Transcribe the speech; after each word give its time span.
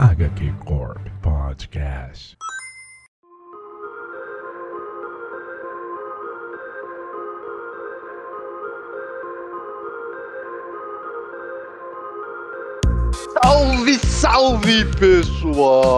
HQ 0.00 0.52
Corp 0.64 0.98
Podcast. 1.22 2.36
Salve, 13.40 13.98
salve 14.00 14.84
pessoal! 14.98 15.92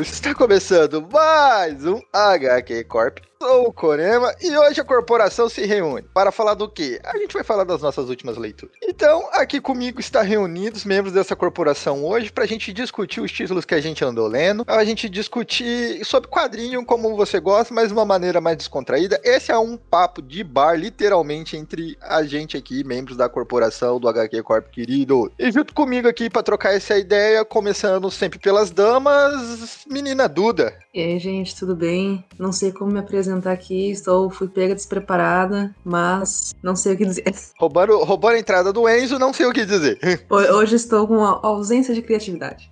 Está 0.00 0.34
começando 0.34 1.06
mais 1.12 1.86
um 1.86 2.00
HQ 2.12 2.84
Corp. 2.84 3.18
Sou 3.42 3.66
o 3.66 3.72
Corema 3.72 4.32
e 4.40 4.56
hoje 4.56 4.80
a 4.80 4.84
corporação 4.84 5.48
se 5.48 5.66
reúne 5.66 6.06
para 6.14 6.30
falar 6.30 6.54
do 6.54 6.68
quê? 6.68 7.00
A 7.02 7.18
gente 7.18 7.34
vai 7.34 7.42
falar 7.42 7.64
das 7.64 7.82
nossas 7.82 8.08
últimas 8.08 8.36
leituras. 8.36 8.76
Então, 8.80 9.28
aqui 9.32 9.60
comigo 9.60 9.98
está 9.98 10.22
reunidos 10.22 10.84
membros 10.84 11.12
dessa 11.12 11.34
corporação 11.34 12.04
hoje 12.04 12.30
para 12.30 12.44
a 12.44 12.46
gente 12.46 12.72
discutir 12.72 13.20
os 13.20 13.32
títulos 13.32 13.64
que 13.64 13.74
a 13.74 13.80
gente 13.80 14.04
andou 14.04 14.28
lendo, 14.28 14.64
a 14.68 14.84
gente 14.84 15.08
discutir 15.08 16.04
sobre 16.04 16.30
quadrinho 16.30 16.86
como 16.86 17.16
você 17.16 17.40
gosta, 17.40 17.74
mas 17.74 17.88
de 17.88 17.94
uma 17.94 18.04
maneira 18.04 18.40
mais 18.40 18.56
descontraída. 18.56 19.20
Esse 19.24 19.50
é 19.50 19.58
um 19.58 19.76
papo 19.76 20.22
de 20.22 20.44
bar, 20.44 20.78
literalmente, 20.78 21.56
entre 21.56 21.98
a 22.00 22.22
gente 22.22 22.56
aqui, 22.56 22.84
membros 22.84 23.16
da 23.16 23.28
corporação 23.28 23.98
do 23.98 24.08
HQ 24.08 24.40
Corp 24.44 24.68
querido. 24.68 25.32
E 25.36 25.50
junto 25.50 25.74
comigo 25.74 26.06
aqui 26.06 26.30
para 26.30 26.44
trocar 26.44 26.74
essa 26.74 26.96
ideia, 26.96 27.44
começando 27.44 28.08
sempre 28.08 28.38
pelas 28.38 28.70
damas, 28.70 29.84
menina 29.90 30.28
Duda. 30.28 30.78
E 30.94 31.00
aí, 31.00 31.18
gente, 31.18 31.56
tudo 31.56 31.74
bem? 31.74 32.24
Não 32.38 32.52
sei 32.52 32.70
como 32.70 32.92
me 32.92 33.00
apresentar 33.00 33.31
aqui, 33.48 33.90
estou 33.90 34.28
fui 34.30 34.48
pega 34.48 34.74
despreparada, 34.74 35.74
mas 35.84 36.50
não 36.62 36.74
sei 36.76 36.94
o 36.94 36.96
que 36.96 37.04
dizer. 37.06 37.24
Roubando, 37.58 37.98
roubando 38.04 38.34
a 38.34 38.38
entrada 38.38 38.72
do 38.72 38.88
Enzo, 38.88 39.18
não 39.18 39.32
sei 39.32 39.46
o 39.46 39.52
que 39.52 39.64
dizer. 39.64 39.98
Ho- 40.30 40.36
Hoje 40.56 40.76
estou 40.76 41.06
com 41.06 41.16
uma 41.18 41.40
ausência 41.42 41.94
de 41.94 42.02
criatividade. 42.02 42.70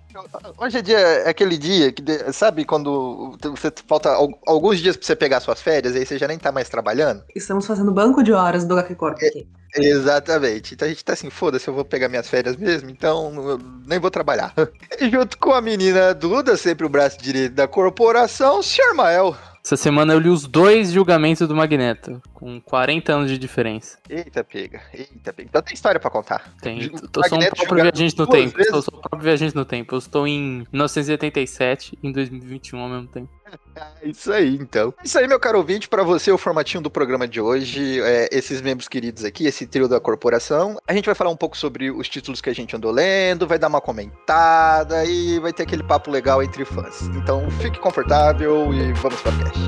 Hoje 0.57 0.77
é 0.77 0.81
dia, 0.81 0.97
é 0.99 1.29
aquele 1.29 1.57
dia 1.57 1.91
que, 1.91 2.03
sabe, 2.33 2.65
quando 2.65 3.37
você 3.41 3.71
falta 3.87 4.09
al- 4.09 4.37
alguns 4.45 4.79
dias 4.79 4.97
pra 4.97 5.05
você 5.05 5.15
pegar 5.15 5.39
suas 5.39 5.61
férias, 5.61 5.95
aí 5.95 6.05
você 6.05 6.17
já 6.17 6.27
nem 6.27 6.37
tá 6.37 6.51
mais 6.51 6.67
trabalhando? 6.67 7.23
Estamos 7.33 7.65
fazendo 7.65 7.91
banco 7.93 8.21
de 8.21 8.33
horas 8.33 8.65
do 8.65 8.73
HQ 8.77 8.95
Corp 8.95 9.15
aqui. 9.15 9.47
Exatamente. 9.73 10.73
Então 10.73 10.85
a 10.85 10.89
gente 10.89 11.03
tá 11.05 11.13
assim, 11.13 11.29
foda-se, 11.29 11.67
eu 11.67 11.73
vou 11.73 11.85
pegar 11.85 12.09
minhas 12.09 12.27
férias 12.27 12.57
mesmo, 12.57 12.89
então 12.89 13.33
eu 13.51 13.59
nem 13.87 13.99
vou 13.99 14.11
trabalhar. 14.11 14.53
E 14.99 15.09
junto 15.09 15.37
com 15.37 15.51
a 15.53 15.61
menina 15.61 16.13
Duda, 16.13 16.55
sempre 16.57 16.85
o 16.85 16.89
braço 16.89 17.17
direito 17.19 17.55
da 17.55 17.67
corporação, 17.67 18.61
Sr. 18.61 18.93
Mael. 18.93 19.35
Essa 19.63 19.77
semana 19.77 20.13
eu 20.13 20.19
li 20.19 20.27
os 20.27 20.47
dois 20.47 20.91
julgamentos 20.91 21.47
do 21.47 21.55
Magneto, 21.55 22.21
com 22.33 22.59
40 22.59 23.13
anos 23.13 23.31
de 23.31 23.37
diferença. 23.37 23.99
Eita, 24.09 24.43
pega. 24.43 24.81
Eita, 24.91 25.31
pega. 25.31 25.47
Então 25.49 25.61
tem 25.61 25.73
história 25.75 25.99
pra 25.99 26.09
contar. 26.09 26.51
Tem. 26.61 26.91
Eu 26.91 27.23
sou 27.29 27.37
um 27.37 27.49
próprio 27.49 27.75
viajante 27.83 28.17
no 28.17 28.27
tempo. 28.27 28.57
vezes? 28.57 28.73
Eu 28.73 28.81
sou 28.81 28.97
o 28.97 29.01
próprio 29.01 29.21
viajante 29.21 29.55
no 29.55 29.63
tempo. 29.63 29.93
Eu 29.93 29.99
estou 29.99 30.27
em 30.27 30.65
1987 30.71 31.97
e 32.01 32.07
em 32.07 32.11
2021 32.11 32.79
ao 32.79 32.89
mesmo 32.89 33.07
tempo. 33.07 33.29
É 33.75 34.07
isso 34.09 34.31
aí, 34.31 34.55
então. 34.55 34.93
Isso 35.03 35.17
aí, 35.17 35.27
meu 35.27 35.39
caro 35.39 35.57
ouvinte, 35.57 35.87
pra 35.87 36.03
você 36.03 36.31
o 36.31 36.37
formatinho 36.37 36.81
do 36.81 36.89
programa 36.89 37.27
de 37.27 37.41
hoje, 37.41 38.01
é, 38.01 38.29
esses 38.31 38.61
membros 38.61 38.87
queridos 38.87 39.23
aqui, 39.23 39.45
esse 39.45 39.65
trio 39.65 39.87
da 39.87 39.99
corporação. 39.99 40.77
A 40.87 40.93
gente 40.93 41.05
vai 41.05 41.15
falar 41.15 41.29
um 41.29 41.37
pouco 41.37 41.57
sobre 41.57 41.91
os 41.91 42.07
títulos 42.09 42.41
que 42.41 42.49
a 42.49 42.55
gente 42.55 42.75
andou 42.75 42.91
lendo, 42.91 43.47
vai 43.47 43.59
dar 43.59 43.67
uma 43.67 43.81
comentada 43.81 45.05
e 45.05 45.39
vai 45.39 45.53
ter 45.53 45.63
aquele 45.63 45.83
papo 45.83 46.09
legal 46.11 46.41
entre 46.41 46.65
fãs. 46.65 47.01
Então 47.15 47.49
fique 47.51 47.79
confortável 47.79 48.73
e 48.73 48.93
vamos 48.93 49.21
para 49.21 49.33
o 49.33 49.43
cast. 49.43 49.61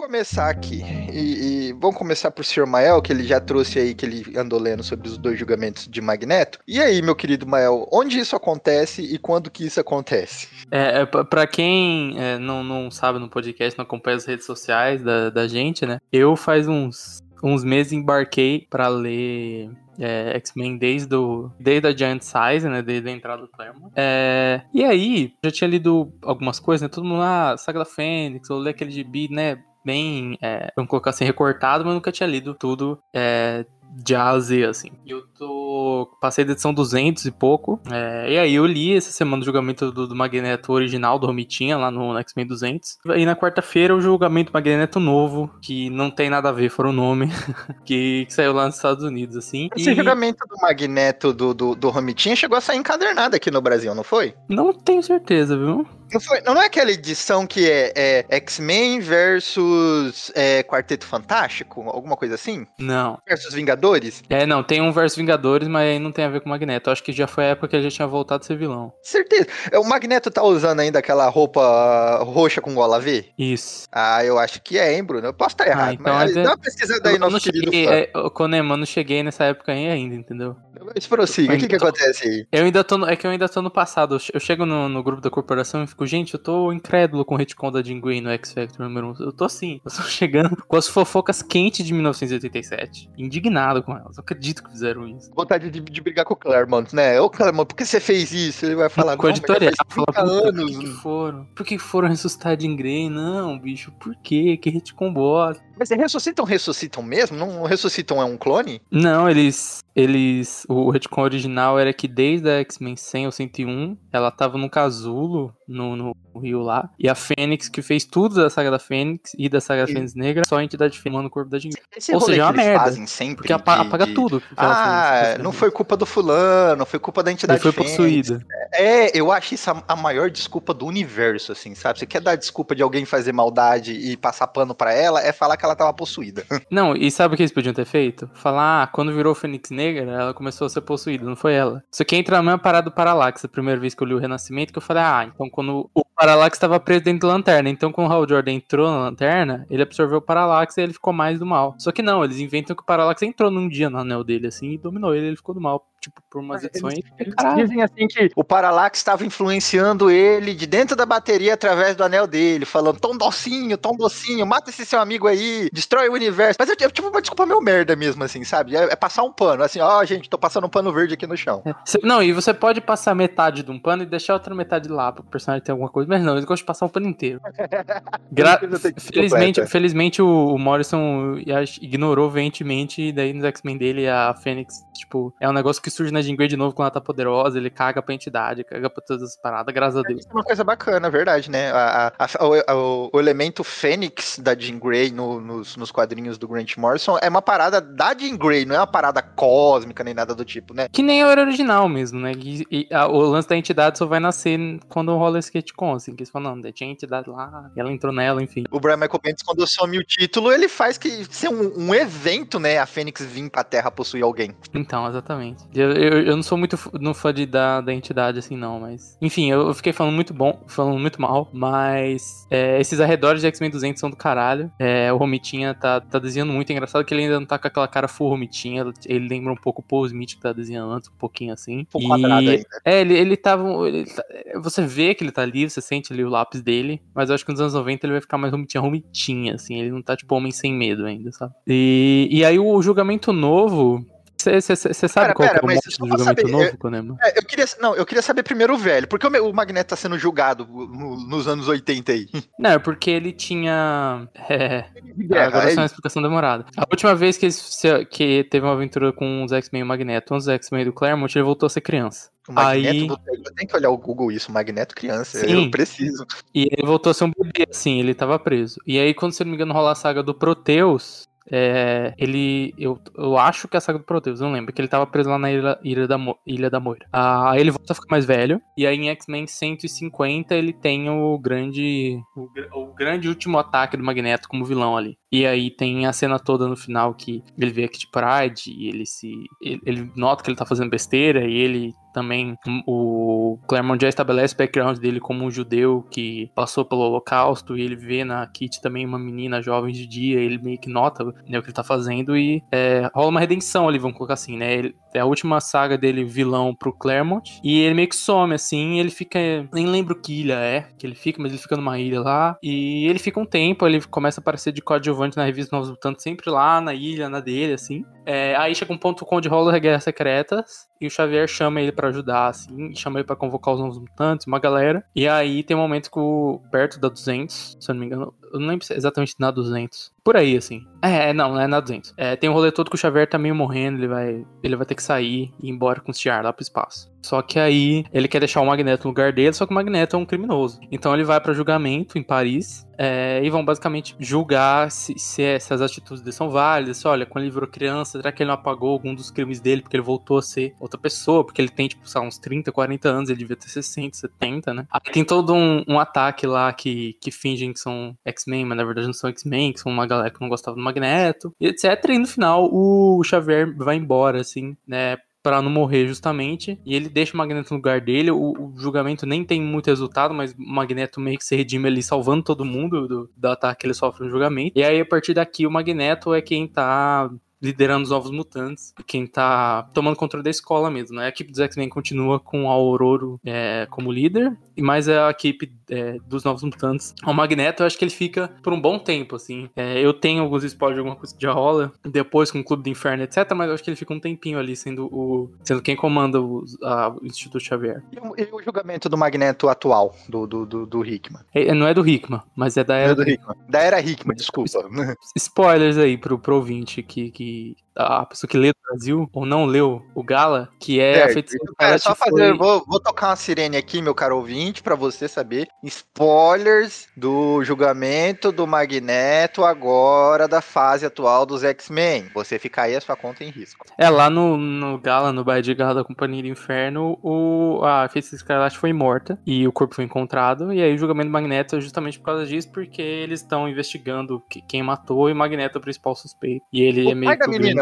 Começar 0.00 0.48
aqui. 0.48 0.82
E, 1.12 1.68
e 1.68 1.72
vamos 1.74 1.96
começar 1.96 2.30
por 2.30 2.44
Sr. 2.44 2.66
Mael, 2.66 3.02
que 3.02 3.12
ele 3.12 3.22
já 3.22 3.38
trouxe 3.38 3.78
aí, 3.78 3.94
que 3.94 4.06
ele 4.06 4.38
andou 4.38 4.58
lendo 4.58 4.82
sobre 4.82 5.08
os 5.08 5.18
dois 5.18 5.38
julgamentos 5.38 5.86
de 5.86 6.00
Magneto. 6.00 6.58
E 6.66 6.80
aí, 6.80 7.02
meu 7.02 7.14
querido 7.14 7.46
Mael, 7.46 7.86
onde 7.92 8.18
isso 8.18 8.34
acontece 8.34 9.02
e 9.02 9.18
quando 9.18 9.50
que 9.50 9.64
isso 9.64 9.78
acontece? 9.78 10.48
É, 10.70 11.02
é, 11.02 11.06
pra 11.06 11.46
quem 11.46 12.14
é, 12.18 12.38
não, 12.38 12.64
não 12.64 12.90
sabe 12.90 13.18
no 13.18 13.28
podcast, 13.28 13.78
não 13.78 13.84
acompanha 13.84 14.16
as 14.16 14.24
redes 14.24 14.46
sociais 14.46 15.02
da, 15.02 15.28
da 15.28 15.46
gente, 15.46 15.84
né? 15.84 16.00
Eu 16.10 16.34
faz 16.34 16.66
uns, 16.66 17.22
uns 17.42 17.62
meses 17.62 17.92
embarquei 17.92 18.66
pra 18.70 18.88
ler 18.88 19.70
é, 19.98 20.34
X-Men 20.36 20.78
desde, 20.78 21.14
desde 21.58 21.86
a 21.86 21.96
Giant 21.96 22.22
Size, 22.22 22.68
né? 22.68 22.80
Desde 22.80 23.08
a 23.08 23.12
entrada 23.12 23.42
do 23.42 23.48
Claremont. 23.48 23.92
É, 23.94 24.62
e 24.72 24.82
aí, 24.82 25.34
já 25.44 25.50
tinha 25.50 25.68
lido 25.68 26.10
algumas 26.22 26.58
coisas, 26.58 26.82
né? 26.82 26.88
Todo 26.88 27.04
mundo 27.04 27.20
lá, 27.20 27.56
Saga 27.58 27.80
da 27.80 27.84
Fênix, 27.84 28.48
eu 28.48 28.62
li 28.62 28.70
aquele 28.70 28.90
gibi, 28.90 29.28
né? 29.30 29.62
Bem, 29.84 30.38
é, 30.42 30.72
vamos 30.76 30.90
colocar 30.90 31.10
assim, 31.10 31.24
recortado, 31.24 31.84
mas 31.84 31.94
nunca 31.94 32.12
tinha 32.12 32.28
lido 32.28 32.54
tudo 32.54 32.98
é, 33.14 33.64
de 33.96 34.14
A 34.14 34.30
a 34.30 34.38
Z, 34.38 34.64
assim. 34.64 34.90
Eu 35.06 35.22
tô. 35.38 36.08
Passei 36.20 36.44
da 36.44 36.52
edição 36.52 36.72
200 36.72 37.24
e 37.24 37.30
pouco. 37.30 37.80
é, 37.90 38.32
e 38.32 38.38
aí 38.38 38.54
eu 38.54 38.66
li 38.66 38.96
essa 38.96 39.10
semana 39.10 39.42
o 39.42 39.44
julgamento 39.44 39.90
do, 39.90 40.06
do 40.06 40.14
Magneto 40.14 40.72
original, 40.72 41.18
do 41.18 41.26
Romitinha, 41.26 41.76
lá 41.76 41.90
no, 41.90 42.12
no 42.12 42.18
X-Men 42.18 42.46
200. 42.46 42.98
E 43.16 43.26
na 43.26 43.34
quarta-feira 43.34 43.94
o 43.94 44.00
julgamento 44.00 44.52
do 44.52 44.54
Magneto 44.54 45.00
novo, 45.00 45.50
que 45.62 45.90
não 45.90 46.10
tem 46.10 46.30
nada 46.30 46.48
a 46.48 46.52
ver, 46.52 46.70
foi 46.70 46.88
o 46.88 46.92
nome, 46.92 47.28
que, 47.84 48.26
que 48.26 48.32
saiu 48.32 48.52
lá 48.52 48.66
nos 48.66 48.76
Estados 48.76 49.04
Unidos, 49.04 49.36
assim. 49.36 49.68
Esse 49.76 49.90
e 49.90 49.94
julgamento 49.94 50.46
do 50.46 50.56
Magneto 50.60 51.32
do, 51.32 51.52
do, 51.52 51.74
do 51.74 51.90
Romitinha 51.90 52.36
chegou 52.36 52.56
a 52.56 52.60
sair 52.60 52.78
encadernado 52.78 53.36
aqui 53.36 53.50
no 53.50 53.60
Brasil, 53.60 53.94
não 53.94 54.04
foi? 54.04 54.34
não 54.48 54.72
tenho 54.72 55.02
certeza, 55.02 55.56
viu? 55.56 55.86
Não, 56.12 56.20
foi, 56.20 56.40
não 56.42 56.60
é 56.60 56.66
aquela 56.66 56.90
edição 56.90 57.46
que 57.46 57.68
é, 57.70 57.92
é 57.96 58.36
X-Men 58.36 59.00
versus 59.00 60.30
é, 60.34 60.62
Quarteto 60.62 61.06
Fantástico? 61.06 61.82
Alguma 61.88 62.16
coisa 62.16 62.34
assim? 62.34 62.66
Não. 62.78 63.18
Versus 63.28 63.54
Vingadores? 63.54 64.22
É, 64.28 64.46
não, 64.46 64.62
tem 64.62 64.80
um 64.80 64.92
verso 64.92 65.16
Vingadores, 65.16 65.68
mas 65.68 65.82
aí 65.88 65.98
não 65.98 66.12
tem 66.12 66.24
a 66.24 66.28
ver 66.28 66.40
com 66.40 66.46
o 66.46 66.50
Magneto. 66.50 66.90
Acho 66.90 67.02
que 67.02 67.12
já 67.12 67.26
foi 67.26 67.44
a 67.44 67.48
época 67.48 67.68
que 67.68 67.76
ele 67.76 67.82
já 67.88 67.90
tinha 67.96 68.08
voltado 68.08 68.42
a 68.42 68.46
ser 68.46 68.56
vilão. 68.56 68.92
Certeza. 69.02 69.46
É, 69.70 69.78
O 69.78 69.84
Magneto 69.84 70.30
tá 70.30 70.42
usando 70.42 70.80
ainda 70.80 70.98
aquela 70.98 71.28
roupa 71.28 72.18
roxa 72.24 72.60
com 72.60 72.74
gola 72.74 72.98
V? 73.00 73.26
Isso. 73.38 73.86
Ah, 73.92 74.24
eu 74.24 74.38
acho 74.38 74.60
que 74.62 74.78
é, 74.78 74.94
hein, 74.94 75.04
Bruno? 75.04 75.26
Eu 75.26 75.34
posso 75.34 75.54
estar 75.54 75.66
errado. 75.66 75.94
então 75.94 76.14
mas 76.14 76.36
é 76.36 76.42
dá 76.42 76.50
uma 76.50 76.58
pesquisada 76.58 77.08
aí, 77.08 77.18
nosso 77.18 77.40
querido 77.40 77.64
cheguei, 77.66 77.86
é, 77.88 78.10
ô, 78.16 78.30
Conema, 78.30 78.74
eu 78.74 78.78
não 78.78 78.86
cheguei 78.86 79.22
nessa 79.22 79.44
época 79.44 79.72
aí 79.72 79.88
ainda, 79.88 80.14
entendeu? 80.14 80.56
Mas 80.94 81.06
prossiga, 81.06 81.54
o 81.54 81.58
que, 81.58 81.68
que 81.68 81.76
Então- 81.76 81.88
acontece 81.88 82.26
aí? 82.26 82.46
Eu 82.50 82.64
ainda 82.64 82.82
tô 82.82 82.96
no, 82.98 83.08
é 83.08 83.14
que 83.16 83.26
eu 83.26 83.30
ainda 83.30 83.48
tô 83.48 83.60
no 83.60 83.70
passado. 83.70 84.16
Eu 84.32 84.40
chego 84.40 84.64
no, 84.64 84.88
no 84.88 85.02
grupo 85.02 85.20
da 85.20 85.28
corporação 85.30 85.82
e 85.82 85.86
fico, 85.86 85.99
gente, 86.06 86.34
eu 86.34 86.40
tô 86.40 86.72
incrédulo 86.72 87.24
com 87.24 87.34
o 87.34 87.38
retcon 87.38 87.70
da 87.70 87.82
Jean 87.82 88.00
Grey 88.00 88.20
no 88.20 88.30
X 88.30 88.52
Factor 88.52 88.86
número 88.86 89.08
1. 89.20 89.24
Eu 89.24 89.32
tô 89.32 89.44
assim, 89.44 89.80
eu 89.84 89.90
tô 89.90 90.02
chegando 90.08 90.56
com 90.66 90.76
as 90.76 90.88
fofocas 90.88 91.42
quentes 91.42 91.84
de 91.86 91.92
1987. 91.92 93.10
Indignado 93.16 93.82
com 93.82 93.96
elas. 93.96 94.16
Eu 94.16 94.22
acredito 94.22 94.62
que 94.62 94.70
fizeram 94.70 95.06
isso. 95.08 95.30
Vontade 95.34 95.70
de, 95.70 95.80
de 95.80 96.00
brigar 96.00 96.24
com 96.24 96.34
o 96.34 96.36
Claremont, 96.36 96.94
né? 96.94 97.20
Ô, 97.20 97.28
Claremont, 97.28 97.66
por 97.66 97.76
que 97.76 97.84
você 97.84 98.00
fez 98.00 98.32
isso? 98.32 98.64
Ele 98.64 98.74
vai 98.74 98.88
falar, 98.88 99.16
com 99.16 99.26
o 99.26 99.30
editorial, 99.30 99.72
fala, 99.88 100.06
30 100.06 100.12
puta, 100.12 100.20
anos. 100.20 100.72
por 100.72 100.80
que, 100.80 100.86
que 100.86 100.92
foram? 101.02 101.44
Por 101.56 101.66
que 101.66 101.78
foram 101.78 102.08
ressuscitar 102.08 102.52
a 102.52 102.58
Jean 102.58 102.76
Grey? 102.76 103.08
Não, 103.08 103.58
bicho, 103.58 103.92
por 103.92 104.14
quê? 104.16 104.56
Que 104.56 104.70
retcon 104.70 105.12
bosta. 105.12 105.62
Mas 105.78 105.88
ressuscitam, 105.88 106.44
ressuscitam 106.44 107.02
mesmo? 107.02 107.36
Não 107.36 107.62
ressuscitam 107.64 108.20
é 108.20 108.24
um 108.24 108.36
clone? 108.36 108.82
Não, 108.90 109.28
eles. 109.28 109.80
Eles. 110.00 110.64
O 110.68 110.90
retcon 110.90 111.22
original 111.22 111.78
era 111.78 111.92
que 111.92 112.08
desde 112.08 112.48
a 112.48 112.60
X-Men 112.60 112.96
100 112.96 113.26
ou 113.26 113.32
101, 113.32 113.98
ela 114.10 114.30
tava 114.30 114.56
no 114.56 114.70
casulo, 114.70 115.54
no, 115.68 115.94
no 115.94 116.16
Rio 116.40 116.60
lá. 116.62 116.88
E 116.98 117.08
a 117.08 117.14
Fênix, 117.14 117.68
que 117.68 117.82
fez 117.82 118.04
tudo 118.04 118.34
da 118.34 118.50
saga 118.50 118.70
da 118.70 118.78
Fênix 118.78 119.32
e 119.38 119.48
da 119.48 119.60
saga 119.60 119.86
da 119.86 119.92
Fênix 119.92 120.14
Negra, 120.14 120.42
só 120.48 120.56
a 120.58 120.64
entidade 120.64 120.98
filmando 120.98 121.28
o 121.28 121.30
corpo 121.30 121.50
da. 121.50 121.58
Esse 121.96 122.12
Ou 122.14 122.20
seja, 122.20 122.42
é 122.42 122.44
uma 122.44 122.52
que 122.52 122.58
merda, 122.58 122.80
fazem 122.84 123.06
sempre 123.06 123.36
Porque 123.36 123.48
de- 123.48 123.52
apaga 123.62 124.06
de- 124.06 124.14
tudo. 124.14 124.40
que 124.40 124.46
Ah, 124.56 125.36
não 125.40 125.52
foi 125.52 125.70
culpa 125.70 125.96
do 125.96 126.04
fulano, 126.06 126.84
foi 126.86 126.98
culpa 126.98 127.22
da 127.22 127.30
entidade 127.30 127.58
Ele 127.58 127.62
foi 127.62 127.72
Fênix. 127.72 127.90
possuída. 127.96 128.44
É, 128.72 129.16
eu 129.18 129.30
acho 129.32 129.54
isso 129.54 129.70
a, 129.70 129.82
a 129.88 129.96
maior 129.96 130.30
desculpa 130.30 130.72
do 130.72 130.86
universo, 130.86 131.52
assim, 131.52 131.74
sabe? 131.74 131.98
Você 131.98 132.06
quer 132.06 132.20
dar 132.20 132.36
desculpa 132.36 132.74
de 132.74 132.82
alguém 132.82 133.04
fazer 133.04 133.32
maldade 133.32 133.92
e 133.92 134.16
passar 134.16 134.46
pano 134.46 134.74
pra 134.74 134.92
ela, 134.94 135.20
é 135.22 135.32
falar 135.32 135.56
que 135.56 135.64
ela 135.64 135.74
tava 135.76 135.92
possuída. 135.92 136.44
Não, 136.70 136.94
e 136.96 137.10
sabe 137.10 137.34
o 137.34 137.36
que 137.36 137.42
eles 137.42 137.52
podiam 137.52 137.74
ter 137.74 137.84
feito? 137.84 138.30
Falar, 138.34 138.82
ah, 138.82 138.86
quando 138.86 139.14
virou 139.14 139.34
Fênix 139.34 139.70
Negra, 139.70 140.10
ela 140.10 140.34
começou 140.34 140.66
a 140.66 140.70
ser 140.70 140.80
possuída, 140.82 141.24
não 141.24 141.34
foi 141.36 141.54
ela. 141.54 141.82
Isso 141.90 142.02
aqui 142.02 142.16
entra 142.16 142.36
na 142.36 142.42
mesma 142.42 142.58
parada 142.58 142.88
do 142.90 142.94
Parallax, 142.94 143.44
a 143.44 143.48
primeira 143.48 143.80
vez 143.80 143.94
que 143.94 144.02
eu 144.02 144.06
li 144.06 144.14
o 144.14 144.18
Renascimento, 144.18 144.72
que 144.72 144.78
eu 144.78 144.82
falei, 144.82 145.02
ah, 145.02 145.28
então 145.32 145.50
quando 145.50 145.90
o 145.94 146.04
Parallax 146.30 146.56
estava 146.56 146.78
preso 146.78 147.02
dentro 147.02 147.26
da 147.26 147.34
lanterna, 147.34 147.68
então 147.68 147.90
quando 147.90 148.08
o 148.08 148.12
Hal 148.12 148.28
Jordan 148.28 148.52
entrou 148.52 148.88
na 148.88 148.98
lanterna, 148.98 149.66
ele 149.68 149.82
absorveu 149.82 150.18
o 150.18 150.22
Parallax 150.22 150.76
e 150.76 150.80
ele 150.80 150.92
ficou 150.92 151.12
mais 151.12 151.40
do 151.40 151.44
mal. 151.44 151.74
Só 151.76 151.90
que 151.90 152.02
não, 152.02 152.22
eles 152.22 152.38
inventam 152.38 152.76
que 152.76 152.82
o 152.82 152.86
Parallax 152.86 153.20
entrou 153.22 153.50
num 153.50 153.68
dia 153.68 153.90
no 153.90 153.98
anel 153.98 154.22
dele, 154.22 154.46
assim, 154.46 154.70
e 154.70 154.78
dominou 154.78 155.12
ele, 155.12 155.26
ele 155.26 155.36
ficou 155.36 155.56
do 155.56 155.60
mal. 155.60 155.84
Tipo, 156.00 156.20
por 156.30 156.40
umas 156.40 156.64
edições. 156.64 157.00
Eles 157.18 157.34
dizem 157.56 157.82
assim 157.82 158.06
que 158.08 158.30
o 158.34 158.42
Parallax 158.42 158.98
estava 158.98 159.24
influenciando 159.24 160.10
ele 160.10 160.54
de 160.54 160.66
dentro 160.66 160.96
da 160.96 161.04
bateria 161.04 161.54
através 161.54 161.94
do 161.94 162.02
anel 162.04 162.26
dele, 162.26 162.64
falando: 162.64 162.98
Tom 162.98 163.16
docinho, 163.16 163.76
Tom 163.76 163.94
docinho, 163.96 164.46
mata 164.46 164.70
esse 164.70 164.84
seu 164.86 165.00
amigo 165.00 165.26
aí, 165.28 165.68
destrói 165.72 166.08
o 166.08 166.14
universo. 166.14 166.56
Mas 166.58 166.68
é 166.70 166.72
é 166.80 166.88
tipo 166.88 167.08
uma 167.08 167.20
desculpa 167.20 167.44
meio 167.44 167.60
merda 167.60 167.94
mesmo, 167.94 168.24
assim, 168.24 168.42
sabe? 168.44 168.74
É, 168.74 168.84
é 168.84 168.96
passar 168.96 169.22
um 169.22 169.32
pano, 169.32 169.62
assim, 169.62 169.80
ó, 169.80 170.02
gente, 170.04 170.30
tô 170.30 170.38
passando 170.38 170.66
um 170.66 170.70
pano 170.70 170.92
verde 170.92 171.14
aqui 171.14 171.26
no 171.26 171.36
chão. 171.36 171.62
É, 171.64 171.74
não, 172.02 172.22
e 172.22 172.32
você 172.32 172.54
pode 172.54 172.80
passar 172.80 173.14
metade 173.14 173.62
de 173.62 173.70
um 173.70 173.78
pano 173.78 174.02
e 174.02 174.06
deixar 174.06 174.32
a 174.32 174.36
outra 174.36 174.54
metade 174.54 174.88
lá 174.88 175.12
pro 175.12 175.22
personagem 175.24 175.64
ter 175.64 175.72
alguma 175.72 175.90
coisa, 175.90 176.08
mas 176.08 176.22
não, 176.22 176.32
eles 176.32 176.44
gostam 176.44 176.62
de 176.62 176.66
passar 176.66 176.86
o 176.86 176.88
pano 176.88 177.06
inteiro. 177.06 177.40
Gra- 178.32 178.60
felizmente, 178.98 179.66
felizmente 179.66 180.22
o, 180.22 180.54
o 180.54 180.58
Morrison 180.58 181.36
ignorou 181.80 182.30
veementemente, 182.30 183.02
e 183.02 183.12
daí 183.12 183.32
nos 183.32 183.44
X-Men 183.44 183.76
dele 183.76 184.08
a 184.08 184.34
Fênix, 184.34 184.82
tipo, 184.94 185.34
é 185.40 185.48
um 185.48 185.52
negócio 185.52 185.82
que 185.82 185.89
surge 185.90 186.12
na 186.12 186.22
Jean 186.22 186.36
Grey 186.36 186.48
de 186.48 186.56
novo 186.56 186.74
quando 186.74 186.86
ela 186.86 186.90
tá 186.90 187.00
poderosa, 187.00 187.58
ele 187.58 187.70
caga 187.70 188.00
pra 188.02 188.14
entidade, 188.14 188.64
caga 188.64 188.88
pra 188.88 189.02
todas 189.06 189.22
as 189.22 189.36
paradas, 189.36 189.74
graças 189.74 189.96
a 189.98 190.02
Deus. 190.02 190.20
Isso 190.20 190.28
é 190.30 190.32
uma 190.34 190.44
coisa 190.44 190.64
bacana, 190.64 191.10
verdade, 191.10 191.50
né? 191.50 191.70
A- 191.72 192.12
a- 192.18 192.26
a- 192.38 192.46
o, 192.46 192.76
o- 192.78 193.10
o 193.14 193.20
elemento 193.20 193.62
Fênix 193.64 194.38
da 194.38 194.54
Jean 194.56 194.78
Grey 194.78 195.10
no- 195.10 195.40
nos, 195.40 195.76
nos 195.76 195.90
quadrinhos 195.90 196.38
do 196.38 196.46
Grant 196.48 196.76
Morrison 196.76 197.18
é 197.20 197.28
uma 197.28 197.42
parada 197.42 197.80
da 197.80 198.14
Jean 198.16 198.36
Grey, 198.36 198.64
não 198.64 198.74
é 198.76 198.78
uma 198.78 198.86
parada 198.86 199.20
cósmica 199.22 200.04
nem 200.04 200.14
nada 200.14 200.34
do 200.34 200.44
tipo, 200.44 200.74
né? 200.74 200.86
Que 200.90 201.02
nem 201.02 201.22
era 201.22 201.40
original 201.40 201.88
mesmo, 201.88 202.20
né? 202.20 202.32
E, 202.36 202.66
e 202.70 202.88
o 202.94 203.18
lance 203.20 203.48
da 203.48 203.56
entidade 203.56 203.98
só 203.98 204.06
vai 204.06 204.20
nascer 204.20 204.58
quando 204.88 205.16
rola 205.16 205.38
esse 205.38 205.50
retcon, 205.52 205.94
assim, 205.94 206.14
que 206.14 206.22
eles 206.22 206.30
falam, 206.30 206.56
não, 206.56 206.72
tinha 206.72 206.90
entidade 206.90 207.28
lá, 207.28 207.70
ela 207.76 207.90
entrou 207.92 208.12
nela, 208.12 208.42
enfim. 208.42 208.64
O 208.70 208.78
Brian 208.78 208.96
Michael 208.96 209.20
Bendis, 209.22 209.42
quando 209.42 209.66
some 209.66 209.98
o 209.98 210.04
título, 210.04 210.52
ele 210.52 210.68
faz 210.68 210.96
que 210.98 211.24
ser 211.34 211.48
um, 211.48 211.88
um 211.88 211.94
evento, 211.94 212.58
né? 212.60 212.78
A 212.78 212.86
Fênix 212.86 213.24
vir 213.24 213.50
pra 213.50 213.64
Terra 213.64 213.90
possuir 213.90 214.22
alguém. 214.22 214.54
Então, 214.74 215.06
exatamente. 215.08 215.64
Eu, 215.80 216.22
eu, 216.22 216.36
não 216.36 216.42
sou 216.42 216.56
muito 216.58 216.78
no 217.00 217.14
fã 217.14 217.32
de, 217.32 217.46
da, 217.46 217.80
da 217.80 217.92
entidade, 217.92 218.38
assim, 218.38 218.56
não, 218.56 218.80
mas. 218.80 219.16
Enfim, 219.20 219.50
eu, 219.50 219.68
eu 219.68 219.74
fiquei 219.74 219.92
falando 219.92 220.14
muito 220.14 220.34
bom, 220.34 220.62
falando 220.66 220.98
muito 220.98 221.20
mal, 221.20 221.48
mas. 221.52 222.46
é, 222.50 222.80
esses 222.80 223.00
arredores 223.00 223.42
de 223.42 223.48
X-Men 223.48 223.70
200 223.70 224.00
são 224.00 224.10
do 224.10 224.16
caralho. 224.16 224.70
É, 224.78 225.12
o 225.12 225.16
Romitinha 225.16 225.74
tá, 225.74 226.00
tá 226.00 226.18
desenhando 226.18 226.52
muito. 226.52 226.70
É 226.70 226.72
engraçado 226.72 227.04
que 227.04 227.14
ele 227.14 227.22
ainda 227.24 227.38
não 227.40 227.46
tá 227.46 227.58
com 227.58 227.68
aquela 227.68 227.88
cara 227.88 228.08
full 228.08 228.28
Romitinha. 228.28 228.84
Ele 229.06 229.28
lembra 229.28 229.52
um 229.52 229.56
pouco 229.56 229.80
o 229.80 229.84
Paul 229.84 230.06
Smith 230.06 230.30
que 230.30 230.40
tá 230.40 230.52
desenhando 230.52 230.92
antes, 230.92 231.08
um 231.08 231.18
pouquinho 231.18 231.52
assim. 231.52 231.80
Um 231.80 231.84
pouco 231.84 232.06
quadrado 232.06 232.50
ainda. 232.50 232.66
É, 232.84 233.00
ele, 233.00 233.14
ele 233.14 233.36
tava. 233.36 233.88
ele 233.88 234.04
tá- 234.04 234.24
você 234.62 234.84
vê 234.84 235.14
que 235.14 235.24
ele 235.24 235.32
tá 235.32 235.42
ali, 235.42 235.68
você 235.68 235.80
sente 235.80 236.12
ali 236.12 236.24
o 236.24 236.28
lápis 236.28 236.60
dele, 236.60 237.00
mas 237.14 237.28
eu 237.28 237.34
acho 237.34 237.44
que 237.44 237.50
nos 237.50 237.60
anos 237.60 237.74
90 237.74 238.06
ele 238.06 238.12
vai 238.12 238.20
ficar 238.20 238.38
mais 238.38 238.52
Romitinha, 238.52 238.80
Romitinha, 238.80 239.54
assim. 239.54 239.78
Ele 239.78 239.90
não 239.90 240.02
tá 240.02 240.16
tipo 240.16 240.34
homem 240.34 240.52
sem 240.52 240.72
medo 240.72 241.06
ainda, 241.06 241.30
sabe? 241.32 241.54
E, 241.66 242.28
e 242.30 242.44
aí 242.44 242.58
o 242.58 242.82
julgamento 242.82 243.32
novo. 243.32 244.04
Você 244.40 245.08
sabe 245.08 245.34
qual 245.34 245.48
pera, 245.48 245.58
que 245.60 245.64
é 245.64 245.66
o 245.66 245.66
mas 245.66 245.80
só 245.84 246.04
do 246.04 246.08
julgamento 246.08 246.24
saber, 246.40 246.50
novo, 246.52 246.78
Konema? 246.78 247.16
É, 247.22 247.38
eu 247.38 247.42
queria, 247.44 247.64
não, 247.80 247.94
eu 247.94 248.06
queria 248.06 248.22
saber 248.22 248.42
primeiro 248.42 248.74
o 248.74 248.78
velho, 248.78 249.06
porque 249.08 249.26
o, 249.26 249.30
meu- 249.30 249.48
o 249.48 249.54
Magneto 249.54 249.90
tá 249.90 249.96
sendo 249.96 250.18
julgado 250.18 250.66
no- 250.66 251.16
nos 251.28 251.46
anos 251.46 251.68
80 251.68 252.12
aí. 252.12 252.28
Não, 252.58 252.70
é 252.70 252.78
porque 252.78 253.10
ele 253.10 253.32
tinha. 253.32 254.28
É, 254.48 254.84
Guerra, 255.16 255.46
agora 255.46 255.70
é 255.70 255.74
é 255.74 255.76
uma 255.76 255.86
explicação 255.86 256.22
demorada. 256.22 256.66
A 256.76 256.84
última 256.90 257.14
vez 257.14 257.36
que, 257.36 257.46
eles 257.46 257.56
se- 257.56 258.04
que 258.06 258.44
teve 258.44 258.64
uma 258.66 258.72
aventura 258.74 259.12
com 259.12 259.44
os 259.44 259.52
X-Men 259.52 259.80
e 259.80 259.84
o 259.84 259.86
Magneto, 259.86 260.34
os 260.34 260.48
X-Men 260.48 260.84
do 260.84 260.92
Claremont, 260.92 261.36
ele 261.36 261.44
voltou 261.44 261.66
a 261.66 261.70
ser 261.70 261.80
criança. 261.80 262.30
O 262.48 262.52
Magneto, 262.52 263.18
Aí- 263.28 263.36
eu 263.44 263.54
tenho 263.54 263.68
que 263.68 263.76
olhar 263.76 263.90
o 263.90 263.96
Google 263.98 264.32
isso, 264.32 264.50
Magneto 264.50 264.94
criança, 264.94 265.38
Sim. 265.40 265.64
eu 265.66 265.70
preciso. 265.70 266.26
E 266.54 266.62
ele 266.70 266.86
voltou 266.86 267.10
a 267.10 267.14
ser 267.14 267.24
um 267.24 267.30
bebê, 267.38 267.66
assim, 267.70 268.00
ele 268.00 268.14
tava 268.14 268.38
preso. 268.38 268.80
E 268.86 268.98
aí, 268.98 269.14
quando, 269.14 269.32
se 269.32 269.42
eu 269.42 269.44
não 269.44 269.50
me 269.50 269.56
engano, 269.56 269.72
rola 269.72 269.92
a 269.92 269.94
saga 269.94 270.22
do 270.22 270.34
Proteus, 270.34 271.28
é, 271.52 272.14
ele. 272.18 272.72
Eu, 272.78 272.98
eu 273.16 273.36
acho 273.36 273.66
que 273.68 273.76
é 273.76 273.78
a 273.78 273.80
saga 273.80 273.98
do 273.98 274.04
Proteus, 274.04 274.40
não 274.40 274.52
lembro, 274.52 274.72
que 274.72 274.80
ele 274.80 274.88
tava 274.88 275.06
preso 275.06 275.28
lá 275.30 275.38
na 275.38 275.50
Ilha, 275.50 275.78
Ilha, 275.82 276.06
da, 276.08 276.16
Mo- 276.18 276.38
Ilha 276.46 276.70
da 276.70 276.80
Moira. 276.80 277.06
Ah, 277.12 277.50
aí 277.52 277.60
ele 277.60 277.70
volta 277.70 277.92
a 277.92 277.94
ficar 277.94 278.08
mais 278.10 278.24
velho. 278.24 278.60
E 278.76 278.86
aí 278.86 278.96
em 278.96 279.08
X-Men 279.10 279.46
150 279.46 280.54
ele 280.54 280.72
tem 280.72 281.08
o 281.10 281.38
grande. 281.38 282.18
O, 282.36 282.82
o 282.82 282.94
grande 282.94 283.28
último 283.28 283.58
ataque 283.58 283.96
do 283.96 284.04
Magneto 284.04 284.48
como 284.48 284.64
vilão 284.64 284.96
ali. 284.96 285.16
E 285.32 285.46
aí 285.46 285.70
tem 285.70 286.06
a 286.06 286.12
cena 286.12 286.38
toda 286.38 286.66
no 286.66 286.76
final 286.76 287.14
que 287.14 287.42
ele 287.58 287.70
vê 287.70 287.84
a 287.84 287.88
Kid 287.88 288.08
Pride 288.08 288.62
e 288.72 288.88
ele 288.88 289.06
se. 289.06 289.32
Ele, 289.62 289.80
ele 289.84 290.12
nota 290.16 290.42
que 290.42 290.50
ele 290.50 290.56
tá 290.56 290.66
fazendo 290.66 290.90
besteira 290.90 291.44
e 291.46 291.54
ele 291.56 291.92
também. 292.12 292.56
O 292.86 293.58
Claremont 293.68 294.00
já 294.02 294.08
estabelece 294.08 294.54
o 294.54 294.58
background 294.58 294.98
dele 294.98 295.20
como 295.20 295.44
um 295.44 295.50
judeu 295.50 296.02
que 296.10 296.50
passou 296.54 296.84
pelo 296.84 297.02
holocausto 297.02 297.76
e 297.76 297.82
ele 297.82 297.96
vê 297.96 298.24
na 298.24 298.46
Kit 298.46 298.80
também 298.80 299.06
uma 299.06 299.18
menina 299.18 299.62
jovem 299.62 299.92
de 299.92 300.06
dia, 300.06 300.40
ele 300.40 300.58
meio 300.58 300.78
que 300.78 300.88
nota 300.90 301.24
né, 301.24 301.58
o 301.58 301.62
que 301.62 301.68
ele 301.68 301.72
tá 301.72 301.84
fazendo 301.84 302.36
e 302.36 302.62
é, 302.72 303.08
rola 303.14 303.28
uma 303.28 303.40
redenção 303.40 303.88
ali, 303.88 303.98
vamos 303.98 304.16
colocar 304.16 304.34
assim, 304.34 304.56
né? 304.56 304.72
Ele- 304.74 304.94
é 305.12 305.18
a 305.18 305.24
última 305.24 305.60
saga 305.60 305.98
dele 305.98 306.24
vilão 306.24 306.72
pro 306.72 306.92
Claremont 306.92 307.60
e 307.64 307.80
ele 307.80 307.94
meio 307.94 308.08
que 308.08 308.14
some 308.14 308.54
assim, 308.54 309.00
ele 309.00 309.10
fica. 309.10 309.40
Nem 309.72 309.86
lembro 309.86 310.14
que 310.14 310.40
ilha 310.40 310.54
é 310.54 310.86
que 310.96 311.04
ele 311.04 311.16
fica, 311.16 311.42
mas 311.42 311.50
ele 311.50 311.60
fica 311.60 311.76
numa 311.76 311.98
ilha 311.98 312.20
lá 312.20 312.56
e 312.62 313.06
ele 313.08 313.18
fica 313.18 313.40
um 313.40 313.44
tempo, 313.44 313.84
ele 313.86 314.00
começa 314.02 314.40
a 314.40 314.42
aparecer 314.42 314.72
de 314.72 314.80
coadjuvante 314.80 315.19
na 315.36 315.44
revista 315.44 315.74
Novos 315.74 315.90
Mutantes, 315.90 316.22
sempre 316.22 316.50
lá 316.50 316.80
na 316.80 316.94
ilha, 316.94 317.28
na 317.28 317.40
dele, 317.40 317.74
assim. 317.74 318.04
É, 318.26 318.54
aí 318.56 318.74
chega 318.74 318.92
um 318.92 318.98
ponto 318.98 319.26
onde 319.30 319.48
rola 319.48 319.74
a 319.74 319.78
Guerras 319.78 320.04
Secretas 320.04 320.88
e 321.00 321.06
o 321.06 321.10
Xavier 321.10 321.48
chama 321.48 321.80
ele 321.80 321.92
pra 321.92 322.08
ajudar, 322.08 322.48
assim, 322.48 322.94
chama 322.94 323.18
ele 323.18 323.26
pra 323.26 323.36
convocar 323.36 323.74
os 323.74 323.80
Novos 323.80 323.98
Mutantes, 323.98 324.46
uma 324.46 324.58
galera. 324.58 325.04
E 325.14 325.28
aí 325.28 325.62
tem 325.62 325.76
um 325.76 325.80
momento 325.80 326.10
que 326.10 326.18
o 326.18 326.60
perto 326.70 327.00
da 327.00 327.08
200, 327.08 327.76
se 327.80 327.90
eu 327.90 327.94
não 327.94 328.00
me 328.00 328.06
engano, 328.06 328.34
eu 328.52 328.60
não 328.60 328.68
lembro 328.68 328.84
se 328.84 328.92
é 328.92 328.96
exatamente 328.96 329.34
na 329.38 329.50
200. 329.50 330.12
Por 330.22 330.36
aí, 330.36 330.56
assim. 330.56 330.86
É, 331.02 331.32
não, 331.32 331.54
não 331.54 331.60
é 331.60 331.66
na 331.66 331.80
200. 331.80 332.14
É, 332.16 332.36
tem 332.36 332.50
um 332.50 332.52
rolê 332.52 332.70
todo 332.70 332.90
que 332.90 332.96
o 332.96 332.98
Xavier 332.98 333.28
tá 333.28 333.38
meio 333.38 333.54
morrendo, 333.54 333.98
ele 333.98 334.08
vai, 334.08 334.46
ele 334.62 334.76
vai 334.76 334.86
ter 334.86 334.94
que 334.94 335.02
sair 335.02 335.52
e 335.60 335.68
ir 335.68 335.70
embora 335.70 336.00
com 336.00 336.10
o 336.10 336.14
Stiar 336.14 336.42
lá 336.42 336.52
pro 336.52 336.62
espaço. 336.62 337.10
Só 337.22 337.42
que 337.42 337.58
aí 337.58 338.04
ele 338.12 338.28
quer 338.28 338.38
deixar 338.38 338.60
o 338.60 338.66
Magneto 338.66 339.04
no 339.04 339.10
lugar 339.10 339.32
dele, 339.32 339.52
só 339.52 339.66
que 339.66 339.72
o 339.72 339.74
Magneto 339.74 340.16
é 340.16 340.18
um 340.18 340.24
criminoso. 340.24 340.80
Então 340.90 341.12
ele 341.14 341.24
vai 341.24 341.40
pra 341.40 341.52
julgamento 341.52 342.18
em 342.18 342.22
Paris 342.22 342.86
é, 342.96 343.40
e 343.42 343.50
vão 343.50 343.64
basicamente 343.64 344.16
julgar 344.18 344.90
se, 344.90 345.18
se 345.18 345.42
essas 345.42 345.82
atitudes 345.82 346.22
dele 346.22 346.32
são 346.32 346.48
válidas. 346.48 346.98
Se, 346.98 347.08
olha, 347.08 347.26
quando 347.26 347.44
ele 347.44 347.52
virou 347.52 347.68
criança, 347.68 348.18
será 348.18 348.32
que 348.32 348.42
ele 348.42 348.48
não 348.48 348.54
apagou 348.54 348.90
algum 348.90 349.14
dos 349.14 349.30
crimes 349.30 349.60
dele 349.60 349.82
porque 349.82 349.96
ele 349.96 350.02
voltou 350.02 350.38
a 350.38 350.42
ser 350.42 350.74
outra 350.80 350.98
pessoa? 350.98 351.44
Porque 351.44 351.60
ele 351.60 351.68
tem, 351.68 351.88
tipo, 351.88 352.02
uns 352.20 352.38
30, 352.38 352.72
40 352.72 353.08
anos, 353.08 353.30
ele 353.30 353.38
devia 353.38 353.56
ter 353.56 353.68
60, 353.68 354.16
70, 354.16 354.74
né? 354.74 354.86
Aí 354.90 355.12
tem 355.12 355.24
todo 355.24 355.54
um, 355.54 355.84
um 355.86 355.98
ataque 355.98 356.46
lá 356.46 356.72
que, 356.72 357.16
que 357.20 357.30
fingem 357.30 357.72
que 357.72 357.80
são 357.80 358.16
X-Men, 358.40 358.64
mas 358.64 358.76
na 358.76 358.84
verdade 358.84 359.06
não 359.06 359.14
são 359.14 359.30
X-Men, 359.30 359.72
que 359.72 359.80
são 359.80 359.92
uma 359.92 360.06
galera 360.06 360.30
que 360.30 360.40
não 360.40 360.48
gostava 360.48 360.76
do 360.76 360.82
Magneto, 360.82 361.54
e 361.60 361.66
etc. 361.66 361.84
E 362.08 362.18
no 362.18 362.26
final 362.26 362.68
o 362.72 363.22
Xavier 363.24 363.74
vai 363.76 363.96
embora, 363.96 364.40
assim, 364.40 364.76
né? 364.86 365.18
Pra 365.42 365.62
não 365.62 365.70
morrer 365.70 366.06
justamente, 366.06 366.78
e 366.84 366.94
ele 366.94 367.08
deixa 367.08 367.32
o 367.32 367.38
Magneto 367.38 367.72
no 367.72 367.78
lugar 367.78 367.98
dele. 367.98 368.30
O, 368.30 368.52
o 368.52 368.74
julgamento 368.76 369.24
nem 369.24 369.42
tem 369.42 369.58
muito 369.58 369.86
resultado, 369.86 370.34
mas 370.34 370.52
o 370.52 370.56
Magneto 370.58 371.18
meio 371.18 371.38
que 371.38 371.44
se 371.44 371.56
redime 371.56 371.88
ali, 371.88 372.02
salvando 372.02 372.42
todo 372.42 372.62
mundo 372.62 373.08
do, 373.08 373.30
do 373.34 373.48
ataque 373.48 373.80
que 373.80 373.86
ele 373.86 373.94
sofre 373.94 374.24
no 374.24 374.30
julgamento. 374.30 374.78
E 374.78 374.84
aí, 374.84 375.00
a 375.00 375.06
partir 375.06 375.32
daqui, 375.32 375.66
o 375.66 375.70
Magneto 375.70 376.34
é 376.34 376.42
quem 376.42 376.68
tá 376.68 377.30
liderando 377.62 378.04
os 378.04 378.10
novos 378.10 378.30
mutantes, 378.30 378.94
quem 379.06 379.26
tá 379.26 379.82
tomando 379.94 380.16
controle 380.16 380.42
da 380.42 380.50
escola 380.50 380.90
mesmo, 380.90 381.16
né? 381.16 381.26
A 381.26 381.28
equipe 381.28 381.50
dos 381.50 381.60
X-Men 381.60 381.88
continua 381.88 382.40
com 382.40 382.64
o 382.64 382.68
Aurora 382.68 383.10
é, 383.44 383.86
como 383.90 384.10
líder, 384.12 384.56
mas 384.78 385.08
a 385.08 385.30
equipe 385.30 385.72
é, 385.90 386.16
dos 386.26 386.44
novos 386.44 386.62
mutantes, 386.62 387.14
o 387.26 387.32
Magneto, 387.34 387.82
eu 387.82 387.86
acho 387.86 387.98
que 387.98 388.04
ele 388.04 388.10
fica 388.12 388.48
por 388.62 388.72
um 388.72 388.80
bom 388.80 388.98
tempo, 388.98 389.36
assim. 389.36 389.68
É, 389.76 390.00
eu 390.00 390.12
tenho 390.14 390.42
alguns 390.42 390.64
spoilers 390.64 390.96
de 390.96 391.00
alguma 391.00 391.16
coisa 391.16 391.34
que 391.34 391.42
já 391.42 391.52
rola, 391.52 391.92
depois 392.04 392.50
com 392.50 392.60
o 392.60 392.64
Clube 392.64 392.82
do 392.84 392.88
Inferno, 392.88 393.24
etc, 393.24 393.50
mas 393.54 393.68
eu 393.68 393.74
acho 393.74 393.82
que 393.84 393.90
ele 393.90 393.96
fica 393.96 394.14
um 394.14 394.20
tempinho 394.20 394.58
ali 394.58 394.74
sendo 394.76 395.06
o 395.06 395.50
sendo 395.64 395.82
quem 395.82 395.96
comanda 395.96 396.40
o, 396.40 396.64
a- 396.82 397.10
o 397.20 397.26
Instituto 397.26 397.60
Xavier. 397.62 398.02
E 398.12 398.18
o, 398.18 398.34
e 398.38 398.48
o 398.54 398.62
julgamento 398.62 399.08
do 399.08 399.18
Magneto 399.18 399.68
atual, 399.68 400.14
do, 400.28 400.46
do, 400.46 400.64
do, 400.64 400.86
do 400.86 401.04
Hickman? 401.04 401.42
É, 401.52 401.74
não 401.74 401.86
é 401.86 401.92
do 401.92 402.06
Hickman, 402.08 402.40
mas 402.56 402.76
é 402.76 402.84
da 402.84 402.96
É 402.96 403.04
era 403.04 403.14
do 403.14 403.28
Hickman. 403.28 403.56
Da 403.68 403.80
era 403.80 404.00
Hickman, 404.00 404.36
desculpa. 404.36 404.70
spoilers 405.36 405.98
aí 405.98 406.16
pro, 406.16 406.38
pro 406.38 406.56
ouvinte 406.56 407.02
que, 407.02 407.30
que 407.30 407.49
the 407.50 407.76
a 407.96 408.24
pessoa 408.26 408.48
que 408.48 408.56
lê 408.56 408.68
do 408.72 408.78
Brasil 408.88 409.28
ou 409.32 409.44
não 409.46 409.64
leu 409.66 410.02
o 410.14 410.22
Gala, 410.22 410.68
que 410.78 411.00
é 411.00 411.12
a 411.12 411.14
Certo. 411.16 411.32
feiticeira 411.34 411.64
Então, 411.74 411.86
é, 411.88 411.98
só 411.98 412.14
fazer, 412.14 412.48
foi- 412.50 412.58
vou, 412.58 412.84
vou 412.86 413.00
tocar 413.00 413.28
uma 413.30 413.36
sirene 413.36 413.76
aqui, 413.76 414.00
meu 414.00 414.14
caro 414.14 414.36
ouvinte, 414.36 414.82
pra 414.82 414.94
você 414.94 415.28
saber. 415.28 415.68
Spoilers 415.82 417.08
do 417.16 417.62
julgamento 417.64 418.52
do 418.52 418.66
Magneto 418.66 419.64
agora 419.64 420.46
da 420.46 420.60
fase 420.60 421.06
atual 421.06 421.46
dos 421.46 421.64
X-Men. 421.64 422.30
Você 422.34 422.58
fica 422.58 422.82
aí 422.82 422.94
a 422.94 423.00
sua 423.00 423.16
conta 423.16 423.42
em 423.44 423.50
risco. 423.50 423.86
É, 423.96 424.08
lá 424.08 424.28
no, 424.28 424.56
no 424.56 424.98
Gala, 424.98 425.32
no 425.32 425.42
baile 425.44 425.62
de 425.62 425.74
Gala 425.74 425.94
da 425.94 426.04
Companhia 426.04 426.42
do 426.42 426.48
Inferno, 426.48 427.18
o, 427.22 427.80
a 427.84 428.08
feiticeira 428.08 428.40
Escarlate 428.42 428.78
foi 428.78 428.92
morta 428.92 429.38
e 429.46 429.66
o 429.66 429.72
corpo 429.72 429.94
foi 429.94 430.04
encontrado. 430.04 430.72
E 430.72 430.82
aí 430.82 430.94
o 430.94 430.98
julgamento 430.98 431.28
do 431.28 431.32
Magneto 431.32 431.76
é 431.76 431.80
justamente 431.80 432.18
por 432.18 432.26
causa 432.26 432.46
disso, 432.46 432.70
porque 432.70 433.00
eles 433.02 433.40
estão 433.40 433.68
investigando 433.68 434.42
que- 434.48 434.62
quem 434.62 434.82
matou 434.82 435.28
e 435.28 435.32
o 435.32 435.36
Magneto 435.36 435.76
é 435.76 435.78
o 435.78 435.82
principal 435.82 436.14
suspeito. 436.14 436.64
E 436.72 436.82
ele 436.82 437.06
O 437.06 437.10
é 437.10 437.14
meio 437.14 437.32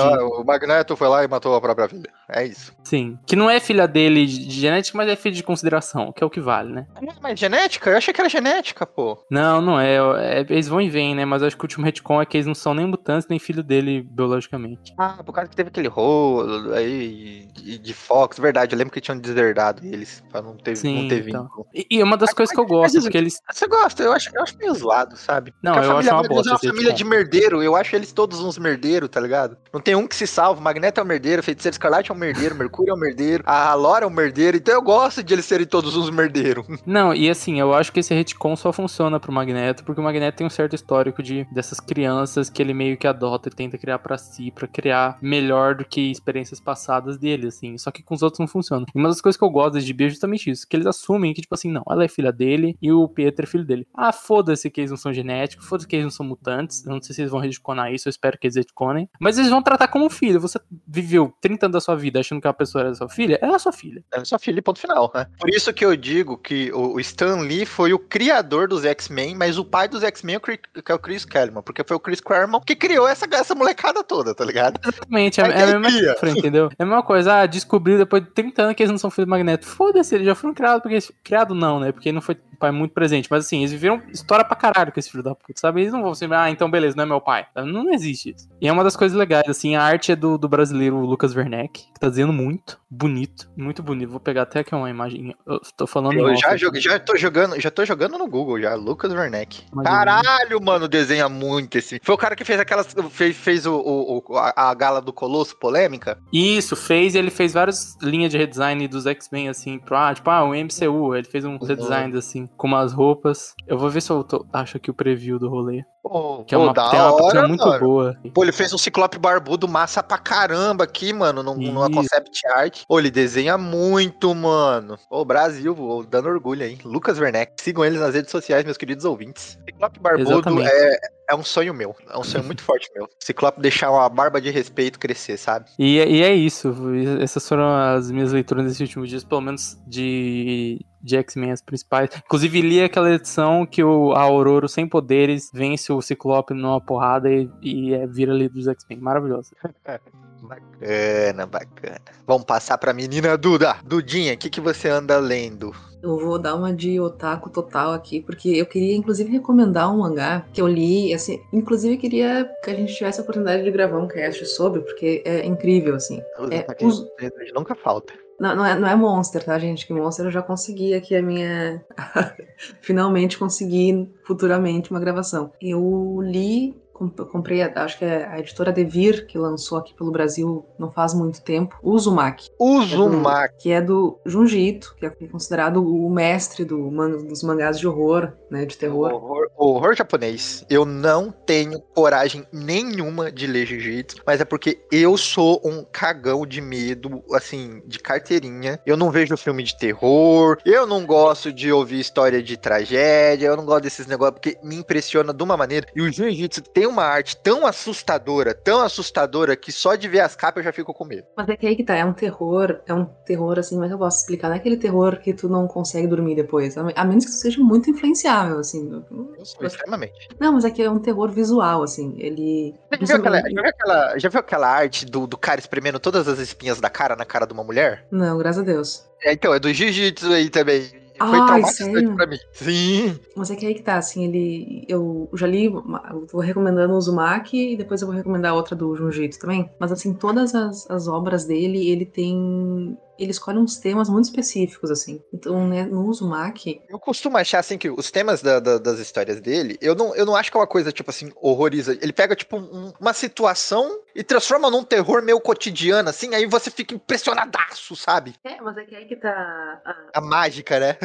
o 0.00 0.04
menina 0.06 0.22
não, 0.22 0.40
o 0.40 0.44
Magneto 0.44 0.96
foi 0.96 1.08
lá 1.08 1.24
e 1.24 1.28
matou 1.28 1.54
a 1.54 1.60
própria 1.60 1.88
filha. 1.88 2.10
É 2.28 2.44
isso. 2.44 2.72
Sim. 2.84 3.18
Que 3.26 3.34
não 3.36 3.48
é 3.48 3.58
filha 3.60 3.86
dele 3.88 4.26
de 4.26 4.50
genética, 4.50 4.96
mas 4.96 5.08
é 5.08 5.16
filha 5.16 5.34
de 5.34 5.42
consideração, 5.42 6.12
que 6.12 6.22
é 6.22 6.26
o 6.26 6.30
que 6.30 6.40
vale, 6.40 6.72
né? 6.72 6.86
É 7.00 7.20
mais 7.22 7.38
genética? 7.38 7.90
Eu 7.90 7.96
achei 7.96 8.12
que 8.12 8.20
era 8.20 8.28
genética, 8.28 8.86
pô. 8.86 9.18
Não, 9.30 9.60
não 9.60 9.80
é. 9.80 9.96
é 9.96 10.40
eles 10.48 10.68
vão 10.68 10.80
e 10.80 10.88
vêm, 10.90 11.14
né? 11.14 11.24
Mas 11.24 11.42
acho 11.42 11.56
que 11.56 11.62
o 11.62 11.66
último 11.66 11.84
retcon 11.84 12.20
é 12.22 12.26
que 12.26 12.36
eles 12.36 12.46
não 12.46 12.54
são 12.54 12.74
nem 12.74 12.86
mutantes, 12.86 13.26
nem 13.28 13.38
filho 13.38 13.62
dele 13.62 14.02
biologicamente. 14.02 14.94
Ah, 14.98 15.22
por 15.24 15.32
causa 15.32 15.48
que 15.50 15.56
teve 15.56 15.68
aquele 15.68 15.88
rolo 15.88 16.72
aí 16.74 17.48
de, 17.78 17.92
Fox, 17.94 18.38
verdade. 18.38 18.74
Eu 18.74 18.78
lembro 18.78 18.92
que 18.92 19.00
tinham 19.00 19.18
deserdado 19.18 19.84
eles 19.84 20.22
pra 20.30 20.40
não 20.42 20.56
ter, 20.56 20.76
Sim, 20.76 21.02
não 21.02 21.08
ter 21.08 21.28
então. 21.28 21.42
vínculo. 21.44 21.66
E, 21.74 21.86
e 21.90 22.02
uma 22.02 22.16
das 22.16 22.30
Mas- 22.30 22.34
coisas 22.34 22.54
que 22.54 22.60
eu 22.60 22.64
mas- 22.64 22.72
gosto, 22.72 22.94
mas- 22.94 23.04
porque 23.04 23.18
eles. 23.18 23.40
Você 23.50 23.66
gosta? 23.66 24.02
Eu 24.02 24.12
acho, 24.12 24.30
eu 24.34 24.42
acho 24.42 24.56
meio 24.58 24.74
zoado, 24.74 25.16
sabe? 25.16 25.52
Não, 25.62 25.72
Porque 25.72 25.86
a 25.86 25.90
eu 25.92 25.96
acho 25.98 26.08
família 26.08 26.28
uma 26.28 26.28
bosta 26.28 26.50
é 26.50 26.52
uma 26.52 26.58
família 26.74 26.92
de 26.92 27.04
merdeiro. 27.04 27.62
Eu 27.62 27.74
acho 27.76 27.94
eles 27.96 28.12
todos 28.12 28.40
uns 28.40 28.58
merdeiros, 28.58 29.08
tá 29.08 29.20
ligado? 29.20 29.56
Não 29.72 29.80
tem 29.80 29.87
um 29.96 30.06
que 30.06 30.16
se 30.16 30.26
salva. 30.26 30.60
O 30.60 30.64
Magneto 30.64 31.00
é 31.00 31.02
um 31.02 31.06
merdeiro, 31.06 31.42
Feiticeiro 31.42 31.74
Escarlate 31.74 32.10
é 32.10 32.14
um 32.14 32.18
merdeiro, 32.18 32.54
Mercúrio 32.54 32.92
é 32.92 32.94
um 32.94 32.98
merdeiro, 32.98 33.42
a 33.46 33.74
Lora 33.74 34.04
é 34.04 34.08
um 34.08 34.10
merdeiro. 34.10 34.56
Então 34.56 34.74
eu 34.74 34.82
gosto 34.82 35.22
de 35.22 35.34
eles 35.34 35.44
serem 35.44 35.66
todos 35.66 35.96
uns 35.96 36.10
merdeiros. 36.10 36.66
Não, 36.86 37.14
e 37.14 37.28
assim, 37.28 37.60
eu 37.60 37.74
acho 37.74 37.92
que 37.92 38.00
esse 38.00 38.14
retcon 38.14 38.56
só 38.56 38.72
funciona 38.72 39.20
pro 39.20 39.32
Magneto, 39.32 39.84
porque 39.84 40.00
o 40.00 40.04
Magneto 40.04 40.38
tem 40.38 40.46
um 40.46 40.50
certo 40.50 40.74
histórico 40.74 41.22
de 41.22 41.46
dessas 41.52 41.80
crianças 41.80 42.50
que 42.50 42.62
ele 42.62 42.74
meio 42.74 42.96
que 42.96 43.06
adota 43.06 43.48
e 43.48 43.52
tenta 43.52 43.78
criar 43.78 43.98
pra 43.98 44.18
si, 44.18 44.50
pra 44.50 44.66
criar 44.66 45.18
melhor 45.20 45.74
do 45.74 45.84
que 45.84 46.10
experiências 46.10 46.60
passadas 46.60 47.18
dele, 47.18 47.48
assim. 47.48 47.76
Só 47.78 47.90
que 47.90 48.02
com 48.02 48.14
os 48.14 48.22
outros 48.22 48.40
não 48.40 48.48
funciona. 48.48 48.86
E 48.94 48.98
uma 48.98 49.08
das 49.08 49.20
coisas 49.20 49.36
que 49.36 49.44
eu 49.44 49.50
gosto 49.50 49.74
desse 49.74 49.86
gibi 49.86 50.04
é 50.04 50.08
justamente 50.08 50.50
isso, 50.50 50.66
que 50.68 50.76
eles 50.76 50.86
assumem 50.86 51.32
que, 51.32 51.42
tipo 51.42 51.54
assim, 51.54 51.70
não, 51.70 51.82
ela 51.88 52.04
é 52.04 52.08
filha 52.08 52.32
dele 52.32 52.76
e 52.80 52.92
o 52.92 53.08
Pietro 53.08 53.44
é 53.44 53.48
filho 53.48 53.64
dele. 53.64 53.86
Ah, 53.94 54.12
foda-se 54.12 54.70
que 54.70 54.80
eles 54.80 54.90
não 54.90 54.96
são 54.96 55.12
genéticos, 55.12 55.66
foda-se 55.66 55.86
que 55.86 55.96
eles 55.96 56.04
não 56.04 56.10
são 56.10 56.26
mutantes. 56.26 56.84
Eu 56.84 56.92
não 56.92 57.02
sei 57.02 57.14
se 57.14 57.22
eles 57.22 57.30
vão 57.30 57.40
retconar 57.40 57.92
isso, 57.92 58.08
eu 58.08 58.10
espero 58.10 58.38
que 58.38 58.46
eles 58.46 58.56
retconem. 58.56 59.08
Mas 59.20 59.38
eles 59.38 59.50
vão 59.50 59.62
tratar 59.62 59.77
como 59.86 60.08
filho. 60.10 60.40
Você 60.40 60.58
viveu 60.86 61.32
30 61.40 61.66
anos 61.66 61.72
da 61.74 61.80
sua 61.80 61.94
vida 61.94 62.18
achando 62.20 62.40
que 62.40 62.48
a 62.48 62.52
pessoa 62.52 62.84
era 62.84 62.94
sua 62.94 63.08
filha, 63.08 63.38
ela 63.40 63.56
é 63.56 63.58
sua 63.58 63.72
filha. 63.72 64.02
Ela 64.12 64.22
é 64.22 64.24
sua 64.24 64.38
filha 64.38 64.58
e 64.58 64.62
ponto 64.62 64.80
final, 64.80 65.10
né? 65.14 65.26
Por 65.38 65.48
isso 65.50 65.72
que 65.72 65.84
eu 65.84 65.94
digo 65.94 66.36
que 66.36 66.72
o 66.72 66.98
Stan 67.00 67.36
Lee 67.40 67.64
foi 67.66 67.92
o 67.92 67.98
criador 67.98 68.66
dos 68.68 68.84
X-Men, 68.84 69.34
mas 69.36 69.58
o 69.58 69.64
pai 69.64 69.86
dos 69.88 70.02
X-Men 70.02 70.36
é 70.36 70.38
o 70.38 70.58
é 70.88 70.94
o 70.94 70.98
Chris 70.98 71.24
Claremont, 71.24 71.64
porque 71.64 71.84
foi 71.84 71.96
o 71.96 72.00
Chris 72.00 72.20
Claremont 72.20 72.64
que 72.64 72.74
criou 72.74 73.06
essa, 73.06 73.26
essa 73.30 73.54
molecada 73.54 74.02
toda, 74.02 74.34
tá 74.34 74.44
ligado? 74.44 74.80
Exatamente, 74.82 75.40
é, 75.40 75.44
é 75.44 75.62
a 75.62 75.78
mesma 75.78 75.90
cifra, 75.90 76.30
entendeu? 76.30 76.70
É 76.78 76.82
a 76.82 76.86
mesma 76.86 77.02
coisa, 77.02 77.40
ah, 77.40 77.46
descobriu 77.46 77.98
depois 77.98 78.24
de 78.24 78.30
30 78.30 78.62
anos 78.62 78.74
que 78.74 78.82
eles 78.82 78.90
não 78.90 78.98
são 78.98 79.10
filhos 79.10 79.26
do 79.26 79.30
Magneto. 79.30 79.66
Foda-se, 79.66 80.14
eles 80.14 80.26
já 80.26 80.34
foram 80.34 80.54
criados, 80.54 80.80
porque 80.82 80.94
eles- 80.94 81.12
criado 81.22 81.54
não, 81.54 81.78
né? 81.78 81.92
Porque 81.92 82.08
ele 82.08 82.14
não 82.14 82.22
foi 82.22 82.36
pai 82.58 82.70
muito 82.72 82.92
presente. 82.92 83.28
Mas 83.30 83.44
assim, 83.46 83.58
eles 83.60 83.70
viveram 83.70 84.02
história 84.12 84.44
pra 84.44 84.56
caralho 84.56 84.92
com 84.92 84.98
esse 84.98 85.10
filho 85.10 85.22
da 85.22 85.34
puta, 85.34 85.52
sabe? 85.56 85.80
Eles 85.82 85.92
não 85.92 86.02
vão 86.02 86.14
ser, 86.14 86.32
ah, 86.32 86.50
então 86.50 86.70
beleza, 86.70 86.96
não 86.96 87.04
é 87.04 87.06
meu 87.06 87.20
pai. 87.20 87.46
Não, 87.54 87.64
não 87.84 87.92
existe 87.94 88.34
isso. 88.36 88.48
E 88.60 88.66
é 88.68 88.72
uma 88.72 88.82
das 88.84 88.96
coisas 88.96 89.16
legais, 89.16 89.48
assim, 89.48 89.67
a 89.76 89.82
arte 89.82 90.12
é 90.12 90.16
do, 90.16 90.36
do 90.38 90.48
brasileiro 90.48 90.98
Lucas 91.00 91.34
Werneck, 91.34 91.84
que 91.92 92.00
tá 92.00 92.08
dizendo 92.08 92.32
muito, 92.32 92.78
bonito, 92.90 93.50
muito 93.56 93.82
bonito. 93.82 94.10
Vou 94.10 94.20
pegar 94.20 94.42
até 94.42 94.60
aqui 94.60 94.74
uma 94.74 94.90
imagem. 94.90 95.34
Eu 95.46 95.60
tô 95.76 95.86
falando 95.86 96.18
Eu 96.18 96.36
já, 96.36 96.56
joguei, 96.56 96.80
já 96.80 96.98
tô 96.98 97.16
jogando, 97.16 97.60
já 97.60 97.70
tô 97.70 97.84
jogando 97.84 98.18
no 98.18 98.28
Google 98.28 98.60
já, 98.60 98.74
Lucas 98.74 99.12
Werneck. 99.12 99.64
Caralho, 99.82 100.60
mano, 100.62 100.86
desenha 100.88 101.28
muito 101.28 101.76
esse. 101.78 102.00
Foi 102.02 102.14
o 102.14 102.18
cara 102.18 102.36
que 102.36 102.44
fez 102.44 102.60
aquelas 102.60 102.94
fez, 103.10 103.36
fez 103.36 103.66
o, 103.66 103.74
o- 103.74 104.22
o- 104.28 104.36
a, 104.36 104.70
a 104.70 104.74
gala 104.74 105.00
do 105.00 105.12
Colosso 105.12 105.56
polêmica. 105.58 106.18
Isso, 106.32 106.76
fez, 106.76 107.14
ele 107.14 107.30
fez 107.30 107.52
várias 107.52 107.96
linhas 108.02 108.30
de 108.30 108.38
redesign 108.38 108.86
dos 108.88 109.06
X-Men, 109.06 109.48
assim, 109.48 109.78
pro, 109.78 109.96
ah, 109.96 110.14
tipo, 110.14 110.28
ah, 110.30 110.44
o 110.44 110.54
MCU, 110.54 111.14
ele 111.14 111.26
fez 111.26 111.44
uns 111.44 111.60
Uhum. 111.62 111.66
redesigns, 111.66 112.14
assim, 112.14 112.48
com 112.56 112.66
umas 112.66 112.92
roupas. 112.92 113.54
Eu 113.66 113.78
vou 113.78 113.90
ver 113.90 114.00
se 114.02 114.10
eu 114.10 114.22
tô- 114.22 114.46
acho 114.52 114.76
aqui 114.76 114.90
o 114.90 114.94
preview 114.94 115.38
do 115.38 115.48
rolê. 115.48 115.82
Pô, 116.08 116.44
Que 116.44 116.54
é 116.54 116.58
pô, 116.58 116.64
uma, 116.64 116.72
tem 116.74 117.00
uma 117.00 117.12
hora, 117.22 117.48
muito 117.48 117.78
boa. 117.78 118.16
Pô, 118.32 118.42
ele 118.42 118.52
fez 118.52 118.72
um 118.72 118.78
ciclope 118.78 119.18
barbudo 119.18 119.68
massa 119.68 120.02
pra 120.02 120.16
caramba 120.18 120.84
aqui, 120.84 121.12
mano, 121.12 121.42
num- 121.42 121.54
numa 121.56 121.90
concept 121.90 122.46
art. 122.48 122.82
Pô, 122.88 122.98
ele 122.98 123.10
desenha 123.10 123.58
muito, 123.58 124.34
mano. 124.34 124.98
Ô, 125.10 125.24
Brasil, 125.24 125.76
ô, 125.78 126.02
dando 126.02 126.28
orgulho 126.28 126.64
aí. 126.64 126.78
Lucas 126.84 127.18
Werneck. 127.18 127.52
Sigam 127.60 127.84
eles 127.84 128.00
nas 128.00 128.14
redes 128.14 128.30
sociais, 128.30 128.64
meus 128.64 128.76
queridos 128.78 129.04
ouvintes. 129.04 129.58
Ciclope 129.66 130.00
barbudo 130.00 130.30
Exatamente. 130.30 130.68
é, 130.70 130.98
é 131.28 131.34
um 131.34 131.44
sonho 131.44 131.74
meu. 131.74 131.94
É 132.08 132.16
um 132.18 132.24
sonho 132.24 132.44
muito 132.44 132.62
forte 132.62 132.90
meu. 132.94 133.08
Ciclope 133.20 133.60
deixar 133.60 133.90
uma 133.90 134.08
barba 134.08 134.40
de 134.40 134.50
respeito 134.50 134.98
crescer, 134.98 135.36
sabe? 135.36 135.66
E, 135.78 135.98
é- 135.98 136.08
e 136.08 136.22
é 136.22 136.34
isso. 136.34 136.72
Essas 137.20 137.46
foram 137.48 137.68
as 137.76 138.10
minhas 138.10 138.32
leituras 138.32 138.64
nesses 138.64 138.80
últimos 138.80 139.08
dias, 139.08 139.24
pelo 139.24 139.40
menos 139.40 139.76
de, 139.86 140.84
de 141.02 141.16
X-Men, 141.16 141.52
as 141.52 141.62
principais. 141.62 142.10
Inclusive, 142.24 142.60
li 142.62 142.82
aquela 142.82 143.12
edição 143.12 143.66
que 143.66 143.82
o 143.84 144.12
a 144.12 144.22
Aurora 144.22 144.68
sem 144.68 144.88
poderes 144.88 145.50
vence 145.52 145.92
o 145.92 146.00
Ciclope 146.00 146.54
numa 146.54 146.80
porrada 146.80 147.30
e, 147.30 147.50
e 147.62 147.94
é, 147.94 148.06
vira 148.06 148.32
ali 148.32 148.48
dos 148.48 148.66
X-Men. 148.66 148.98
Maravilhoso. 149.00 149.50
Bacana, 150.48 151.46
bacana. 151.46 152.00
Vamos 152.26 152.44
passar 152.44 152.78
pra 152.78 152.92
menina 152.94 153.36
Duda. 153.36 153.76
Dudinha, 153.84 154.34
o 154.34 154.38
que, 154.38 154.48
que 154.50 154.60
você 154.60 154.88
anda 154.88 155.18
lendo? 155.18 155.72
Eu 156.02 156.16
vou 156.18 156.38
dar 156.38 156.54
uma 156.54 156.72
de 156.72 157.00
otaku 157.00 157.50
total 157.50 157.92
aqui, 157.92 158.20
porque 158.20 158.50
eu 158.50 158.64
queria, 158.66 158.94
inclusive, 158.96 159.30
recomendar 159.30 159.92
um 159.92 159.98
mangá 159.98 160.46
que 160.52 160.60
eu 160.62 160.68
li, 160.68 161.12
assim, 161.12 161.40
inclusive 161.52 161.94
eu 161.94 161.98
queria 161.98 162.48
que 162.64 162.70
a 162.70 162.74
gente 162.74 162.94
tivesse 162.94 163.18
a 163.18 163.22
oportunidade 163.22 163.64
de 163.64 163.70
gravar 163.72 163.98
um 163.98 164.06
cast 164.06 164.46
sobre, 164.46 164.80
porque 164.82 165.22
é 165.24 165.44
incrível, 165.44 165.96
assim. 165.96 166.22
É, 166.50 166.62
Tá 166.62 166.72
aqui, 166.72 166.86
os- 166.86 167.04
Nunca 167.52 167.74
falta. 167.74 168.12
Não, 168.38 168.54
não, 168.54 168.64
é, 168.64 168.78
não 168.78 168.86
é 168.88 168.94
Monster, 168.94 169.42
tá, 169.44 169.58
gente? 169.58 169.84
Que 169.84 169.92
Monster 169.92 170.26
eu 170.26 170.30
já 170.30 170.40
consegui 170.40 170.94
aqui 170.94 171.16
a 171.16 171.20
minha. 171.22 171.84
Finalmente 172.80 173.36
consegui 173.36 174.08
futuramente 174.24 174.92
uma 174.92 175.00
gravação. 175.00 175.52
Eu 175.60 176.20
li, 176.22 176.76
comprei, 176.98 177.62
acho 177.62 177.98
que 177.98 178.04
é 178.04 178.26
a 178.26 178.38
editora 178.38 178.72
Devir, 178.72 179.26
que 179.26 179.38
lançou 179.38 179.78
aqui 179.78 179.94
pelo 179.94 180.10
Brasil 180.10 180.64
não 180.78 180.90
faz 180.90 181.14
muito 181.14 181.40
tempo, 181.42 181.78
o 181.82 181.92
Uzumaki. 181.92 182.50
Uzumaki. 182.58 183.54
Que 183.58 183.72
é 183.72 183.80
do 183.80 184.18
Junji 184.24 184.68
Ito, 184.68 184.94
que 184.98 185.06
é 185.06 185.10
considerado 185.10 185.84
o 185.84 186.10
mestre 186.10 186.64
do 186.64 186.88
dos 187.28 187.42
mangás 187.42 187.78
de 187.78 187.86
horror, 187.86 188.32
né? 188.50 188.64
De 188.64 188.76
terror. 188.76 189.12
Horror, 189.12 189.48
horror 189.56 189.94
japonês. 189.94 190.64
Eu 190.68 190.84
não 190.84 191.30
tenho 191.30 191.80
coragem 191.80 192.44
nenhuma 192.52 193.30
de 193.30 193.46
ler 193.46 193.66
Jiu-Jitsu, 193.66 194.22
mas 194.26 194.40
é 194.40 194.44
porque 194.44 194.80
eu 194.90 195.16
sou 195.16 195.60
um 195.64 195.84
cagão 195.84 196.46
de 196.46 196.60
medo, 196.60 197.22
assim, 197.32 197.82
de 197.86 197.98
carteirinha. 197.98 198.80
Eu 198.84 198.96
não 198.96 199.10
vejo 199.10 199.36
filme 199.36 199.62
de 199.62 199.76
terror, 199.76 200.58
eu 200.64 200.86
não 200.86 201.04
gosto 201.06 201.52
de 201.52 201.70
ouvir 201.70 202.00
história 202.00 202.42
de 202.42 202.56
tragédia, 202.56 203.46
eu 203.46 203.56
não 203.56 203.64
gosto 203.64 203.82
desses 203.82 204.06
negócios 204.06 204.40
porque 204.40 204.58
me 204.62 204.76
impressiona 204.76 205.32
de 205.32 205.42
uma 205.42 205.56
maneira. 205.56 205.86
E 205.94 206.00
o 206.00 206.10
Jiu-Jitsu 206.10 206.62
tem 206.62 206.87
uma 206.88 207.04
arte 207.04 207.36
tão 207.36 207.66
assustadora, 207.66 208.54
tão 208.54 208.80
assustadora, 208.80 209.56
que 209.56 209.70
só 209.70 209.94
de 209.94 210.08
ver 210.08 210.20
as 210.20 210.34
capas 210.34 210.60
eu 210.60 210.64
já 210.64 210.72
fico 210.72 210.92
com 210.92 211.04
medo. 211.04 211.26
Mas 211.36 211.48
é 211.48 211.56
que 211.56 211.66
aí 211.66 211.76
que 211.76 211.84
tá, 211.84 211.94
é 211.94 212.04
um 212.04 212.12
terror, 212.12 212.80
é 212.86 212.94
um 212.94 213.04
terror 213.04 213.58
assim, 213.58 213.74
como 213.74 213.84
é 213.84 213.88
que 213.88 213.94
eu 213.94 213.98
posso 213.98 214.20
explicar? 214.20 214.48
Não 214.48 214.54
é 214.54 214.58
aquele 214.58 214.76
terror 214.76 215.18
que 215.20 215.32
tu 215.32 215.48
não 215.48 215.66
consegue 215.66 216.06
dormir 216.06 216.34
depois, 216.34 216.76
a 216.76 217.04
menos 217.04 217.24
que 217.24 217.30
tu 217.30 217.36
seja 217.36 217.60
muito 217.60 217.90
influenciável, 217.90 218.58
assim. 218.58 218.90
Eu 219.38 219.44
sou 219.44 219.66
extremamente. 219.66 220.28
Não, 220.40 220.52
mas 220.52 220.64
é 220.64 220.70
que 220.70 220.82
é 220.82 220.90
um 220.90 220.98
terror 220.98 221.30
visual, 221.30 221.82
assim. 221.82 222.14
Ele. 222.18 222.74
Já 223.00 223.16
viu, 223.16 223.16
aquela, 223.16 223.40
já, 223.40 223.48
viu 223.48 223.68
aquela, 223.68 224.18
já 224.18 224.28
viu 224.28 224.40
aquela 224.40 224.68
arte 224.68 225.06
do, 225.06 225.26
do 225.26 225.36
cara 225.36 225.60
espremendo 225.60 225.98
todas 225.98 226.26
as 226.28 226.38
espinhas 226.38 226.80
da 226.80 226.90
cara 226.90 227.16
na 227.16 227.24
cara 227.24 227.46
de 227.46 227.52
uma 227.52 227.64
mulher? 227.64 228.06
Não, 228.10 228.38
graças 228.38 228.62
a 228.62 228.64
Deus. 228.64 229.08
É, 229.22 229.32
então, 229.32 229.52
é 229.52 229.58
do 229.58 229.72
jiu-jitsu 229.72 230.32
aí 230.32 230.48
também. 230.48 231.07
Foi 231.18 231.38
Ai, 231.38 231.46
traumatizante 231.46 231.92
sério? 231.92 232.16
pra 232.16 232.26
mim. 232.26 232.38
Sim. 232.52 233.18
Mas 233.36 233.50
é 233.50 233.56
que 233.56 233.66
aí 233.66 233.74
que 233.74 233.82
tá, 233.82 233.96
assim, 233.96 234.24
ele. 234.26 234.84
Eu 234.88 235.28
já 235.34 235.46
li, 235.46 235.64
eu 235.66 236.26
tô 236.30 236.38
recomendando 236.38 236.94
o 236.94 236.96
Uzumaki 236.96 237.72
e 237.72 237.76
depois 237.76 238.00
eu 238.00 238.06
vou 238.06 238.16
recomendar 238.16 238.54
outra 238.54 238.76
do 238.76 238.94
Junjito 238.94 239.38
também. 239.38 239.68
Mas, 239.78 239.90
assim, 239.90 240.14
todas 240.14 240.54
as, 240.54 240.88
as 240.90 241.08
obras 241.08 241.44
dele, 241.44 241.88
ele 241.90 242.06
tem. 242.06 242.96
Ele 243.18 243.30
escolhe 243.30 243.58
uns 243.58 243.76
temas 243.78 244.08
muito 244.08 244.26
específicos, 244.26 244.90
assim. 244.90 245.20
Então, 245.32 245.66
né, 245.66 245.84
no 245.84 246.06
Uzumaki, 246.06 246.80
Eu 246.88 246.98
costumo 246.98 247.36
achar, 247.36 247.58
assim, 247.58 247.76
que 247.76 247.90
os 247.90 248.10
temas 248.10 248.40
da- 248.42 248.60
da- 248.60 248.78
das 248.78 248.98
histórias 248.98 249.40
dele, 249.40 249.76
eu 249.80 249.94
não, 249.94 250.14
eu 250.14 250.24
não 250.24 250.36
acho 250.36 250.50
que 250.50 250.56
é 250.56 250.60
uma 250.60 250.66
coisa, 250.66 250.92
tipo 250.92 251.10
assim, 251.10 251.32
horroriza. 251.36 251.98
Ele 252.00 252.12
pega, 252.12 252.36
tipo, 252.36 252.56
um- 252.56 252.92
uma 253.00 253.12
situação 253.12 254.00
e 254.14 254.22
transforma 254.22 254.70
num 254.70 254.84
terror 254.84 255.22
meio 255.22 255.40
cotidiano, 255.40 256.08
assim, 256.08 256.34
aí 256.34 256.46
você 256.46 256.70
fica 256.70 256.94
impressionadaço, 256.94 257.96
sabe? 257.96 258.34
É, 258.44 258.60
mas 258.60 258.76
é 258.76 258.84
que 258.84 258.94
aí 258.94 259.04
que 259.06 259.16
tá. 259.16 259.80
a- 259.84 259.96
A 260.14 260.20
mágica, 260.20 260.78
né? 260.78 260.96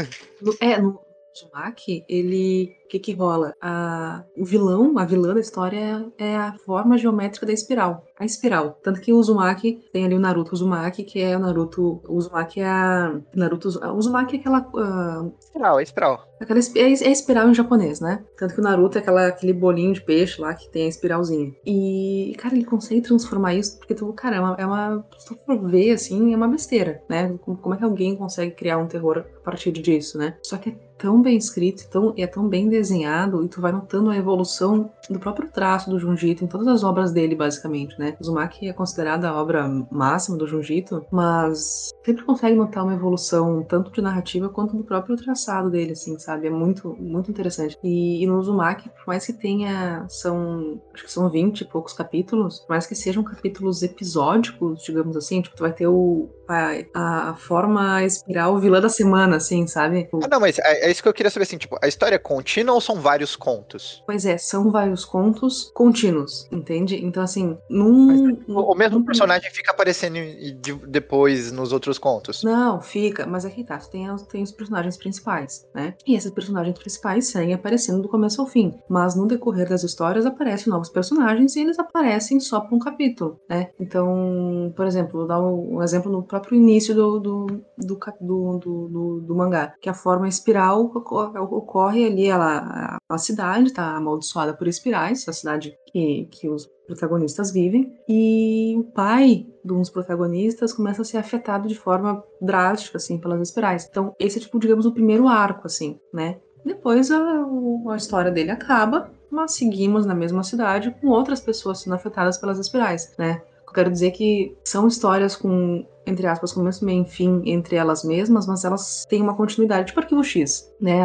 no- 0.42 0.56
é, 0.60 0.80
no 0.80 1.00
Uzumaki, 1.34 2.06
ele. 2.08 2.76
O 2.86 2.88
que 2.94 3.00
que 3.00 3.14
rola? 3.14 3.56
A, 3.60 4.24
o 4.38 4.46
vilão, 4.46 5.00
a 5.00 5.06
vilã 5.06 5.34
da 5.34 5.40
história 5.40 6.06
é 6.18 6.36
a 6.36 6.54
forma 6.64 6.96
geométrica 6.98 7.46
da 7.46 7.52
espiral. 7.52 8.06
A 8.20 8.24
espiral. 8.26 8.78
Tanto 8.84 9.02
que 9.02 9.12
o 9.12 9.18
Uzumaki 9.18 9.80
tem 9.92 10.06
ali 10.06 10.14
o 10.16 10.20
Naruto 10.20 10.54
Uzumaki, 10.54 11.04
que 11.04 11.20
é 11.20 11.36
o 11.36 11.40
Naruto. 11.40 12.02
O 12.08 12.16
Uzumaki 12.16 12.60
é 12.62 12.68
a. 12.68 13.20
Naruto. 13.36 13.68
Uzumaki 13.68 14.36
é 14.36 14.40
aquela. 14.40 14.70
ah, 14.76 15.26
Espiral, 15.40 15.80
é 15.80 15.84
espiral. 15.84 16.28
aquela 16.40 16.60
é, 16.60 16.82
é 16.82 17.12
espiral 17.12 17.50
em 17.50 17.54
japonês, 17.56 18.00
né? 18.00 18.24
Tanto 18.38 18.54
que 18.54 18.60
o 18.60 18.64
Naruto 18.64 18.98
é 19.00 19.02
aquela, 19.02 19.28
aquele 19.28 19.54
bolinho 19.54 19.94
de 19.94 20.02
peixe 20.02 20.40
lá 20.40 20.54
que 20.54 20.70
tem 20.70 20.86
a 20.86 20.90
espiralzinha. 20.90 21.52
E, 21.66 22.36
cara, 22.38 22.54
ele 22.56 22.66
consegue 22.66 23.02
transformar 23.02 23.56
isso, 23.56 23.80
porque 23.80 23.96
tu, 23.96 24.14
cara, 24.14 24.36
é 24.36 24.40
uma. 24.40 24.56
É 24.60 24.66
uma 24.66 25.06
se 25.18 25.28
tu 25.28 25.40
for 25.46 25.60
ver, 25.68 25.92
assim, 25.94 26.32
é 26.32 26.38
uma 26.38 26.48
besteira, 26.48 27.02
né? 27.10 27.36
Como 27.42 27.58
como 27.58 27.74
é 27.74 27.78
que 27.78 27.84
alguém 27.84 28.16
consegue 28.16 28.52
criar 28.52 28.78
um 28.78 28.88
terror 28.88 29.26
a 29.38 29.40
partir 29.44 29.72
disso, 29.72 30.18
né? 30.18 30.38
Só 30.44 30.58
que 30.58 30.70
é 30.70 30.76
tão 31.04 31.22
bem 31.22 31.36
escrito, 31.36 31.86
tão, 31.90 32.14
é 32.18 32.26
tão 32.26 32.48
bem 32.48 32.70
desenhado, 32.70 33.44
e 33.44 33.50
tu 33.50 33.60
vai 33.60 33.74
notando 33.74 34.10
a 34.10 34.16
evolução 34.16 34.90
do 35.10 35.20
próprio 35.20 35.50
traço 35.52 35.90
do 35.90 36.00
Junjito 36.00 36.46
em 36.46 36.48
todas 36.48 36.66
as 36.66 36.82
obras 36.82 37.12
dele, 37.12 37.36
basicamente, 37.36 38.00
né? 38.00 38.16
Uzumaki 38.22 38.70
é 38.70 38.74
considerada 38.74 39.28
a 39.28 39.36
obra 39.36 39.68
máxima 39.92 40.38
do 40.38 40.48
Junjito, 40.48 41.06
mas 41.12 41.92
sempre 42.06 42.24
consegue 42.24 42.56
notar 42.56 42.86
uma 42.86 42.94
evolução 42.94 43.66
tanto 43.68 43.92
de 43.92 44.02
narrativa 44.02 44.48
quanto 44.48 44.78
do 44.78 44.84
próprio 44.86 45.18
traçado 45.18 45.70
dele, 45.70 45.92
assim, 45.92 46.18
sabe? 46.18 46.48
É 46.48 46.50
muito, 46.50 46.96
muito 46.98 47.30
interessante. 47.30 47.78
E, 47.84 48.24
e 48.24 48.26
no 48.26 48.40
Uzumaki, 48.40 48.88
por 48.88 49.08
mais 49.08 49.26
que 49.26 49.34
tenha, 49.34 50.06
são, 50.08 50.82
acho 50.94 51.04
que 51.04 51.12
são 51.12 51.30
20 51.30 51.62
e 51.62 51.66
poucos 51.66 51.92
capítulos, 51.92 52.62
por 52.62 52.70
mais 52.70 52.88
que 52.88 52.96
sejam 52.96 53.26
capítulos 53.26 53.84
episódicos, 53.84 54.82
digamos 54.84 55.18
assim, 55.18 55.42
tipo, 55.42 55.58
tu 55.58 55.64
vai 55.64 55.74
ter 55.74 55.88
o, 55.88 56.30
a, 56.48 57.30
a 57.32 57.36
forma 57.36 58.06
espiral 58.06 58.58
vilã 58.58 58.80
da 58.80 58.90
semana, 58.90 59.36
assim, 59.36 59.68
sabe? 59.68 60.08
Ah, 60.24 60.28
não, 60.30 60.40
mas 60.40 60.58
é, 60.60 60.90
é 60.90 60.93
isso 60.94 61.04
que 61.04 61.10
eu 61.10 61.14
queria 61.14 61.30
saber, 61.30 61.44
assim, 61.44 61.58
tipo, 61.58 61.78
a 61.82 61.88
história 61.88 62.16
é 62.16 62.20
contínua 62.20 62.74
ou 62.74 62.80
são 62.82 62.96
vários 63.02 63.36
contos? 63.36 64.02
Pois 64.06 64.26
é, 64.26 64.38
são 64.38 64.72
vários 64.72 65.04
contos 65.04 65.70
contínuos, 65.74 66.48
entende? 66.52 67.04
Então, 67.06 67.22
assim, 67.22 67.58
num. 67.70 68.34
O, 68.48 68.72
o 68.72 68.76
mesmo 68.76 69.00
num- 69.00 69.06
personagem 69.06 69.52
fica 69.52 69.72
aparecendo 69.72 70.16
de- 70.62 70.74
depois 70.88 71.52
nos 71.52 71.72
outros 71.74 71.98
contos. 71.98 72.44
Não, 72.44 72.80
fica, 72.82 73.26
mas 73.26 73.44
aqui 73.46 73.64
tá, 73.64 73.78
tu 73.78 73.90
tem, 73.90 74.10
os- 74.10 74.24
tem 74.24 74.42
os 74.44 74.52
personagens 74.52 74.96
principais, 74.98 75.66
né? 75.76 75.96
E 76.08 76.16
esses 76.16 76.32
personagens 76.32 76.78
principais 76.78 77.28
seguem 77.28 77.54
aparecendo 77.54 78.02
do 78.02 78.08
começo 78.10 78.40
ao 78.42 78.48
fim. 78.48 78.74
Mas 78.88 79.16
no 79.16 79.28
decorrer 79.28 79.68
das 79.68 79.84
histórias 79.84 80.26
aparecem 80.26 80.72
novos 80.72 80.90
personagens 80.90 81.56
e 81.56 81.62
eles 81.62 81.80
aparecem 81.80 82.40
só 82.40 82.62
por 82.62 82.76
um 82.76 82.80
capítulo, 82.80 83.40
né? 83.50 83.70
Então, 83.80 84.72
por 84.76 84.86
exemplo, 84.86 85.20
vou 85.20 85.28
dar 85.28 85.42
um, 85.42 85.82
exemplo 85.82 86.12
no 86.12 86.24
próprio 86.24 86.56
início 86.58 86.94
do, 86.96 87.20
do, 87.20 87.46
do, 87.78 88.00
do, 88.22 88.58
do, 88.60 88.88
do- 88.90 89.22
do 89.22 89.36
mangá, 89.36 89.74
que 89.82 89.90
a 89.90 89.94
forma 89.94 90.28
espiral 90.28 90.73
oco- 90.76 91.32
ocorre 91.56 92.06
ali, 92.06 92.28
ela, 92.28 92.98
a, 93.10 93.18
cidade 93.18 93.72
tá 93.74 93.96
amaldiçoada 93.96 94.54
por 94.54 94.68
espirais, 94.68 95.28
a 95.28 95.34
cidade 95.34 95.76
que, 95.92 96.28
que 96.32 96.50
os 96.50 96.70
protagonistas 96.86 97.52
vivem, 97.52 97.92
e 98.08 98.76
o 98.78 98.84
pai 98.84 99.46
de 99.64 99.74
uns 99.74 99.90
protagonistas 99.90 100.74
começa 100.74 101.02
a 101.02 101.06
ser 101.06 101.18
afetado 101.18 101.68
de 101.68 101.76
forma 101.76 102.24
drástica, 102.42 102.98
assim, 102.98 103.18
pelas 103.18 103.42
espirais. 103.42 103.88
Então, 103.90 104.14
esse 104.20 104.38
é, 104.38 104.42
tipo, 104.42 104.60
digamos, 104.60 104.86
o 104.86 104.92
primeiro 104.92 105.28
arco, 105.28 105.68
assim, 105.68 105.98
né? 106.14 106.40
Depois 106.66 107.12
a, 107.12 107.46
a 107.90 107.96
história 107.96 108.32
dele 108.32 108.52
acaba, 108.52 109.12
mas 109.30 109.54
seguimos 109.54 110.06
na 110.06 110.16
mesma 110.16 110.44
cidade 110.44 110.96
com 111.02 111.08
outras 111.08 111.42
pessoas 111.42 111.80
sendo 111.80 111.96
afetadas 111.96 112.38
pelas 112.38 112.60
espirais, 112.60 113.14
né? 113.18 113.42
Quero 113.74 113.92
dizer 113.92 114.12
que 114.12 114.56
são 114.64 114.88
histórias 114.88 115.36
com, 115.36 115.86
entre 116.06 116.28
aspas, 116.28 116.54
começo, 116.54 116.86
meio 116.86 117.04
e 117.04 117.10
fim 117.10 117.42
entre 117.46 117.76
elas 117.76 118.04
mesmas, 118.04 118.46
mas 118.46 118.64
elas 118.64 119.06
têm 119.10 119.22
uma 119.22 119.36
continuidade, 119.36 119.88
tipo 119.88 120.00
Arquivo 120.00 120.24
X, 120.24 120.72
né? 120.80 121.02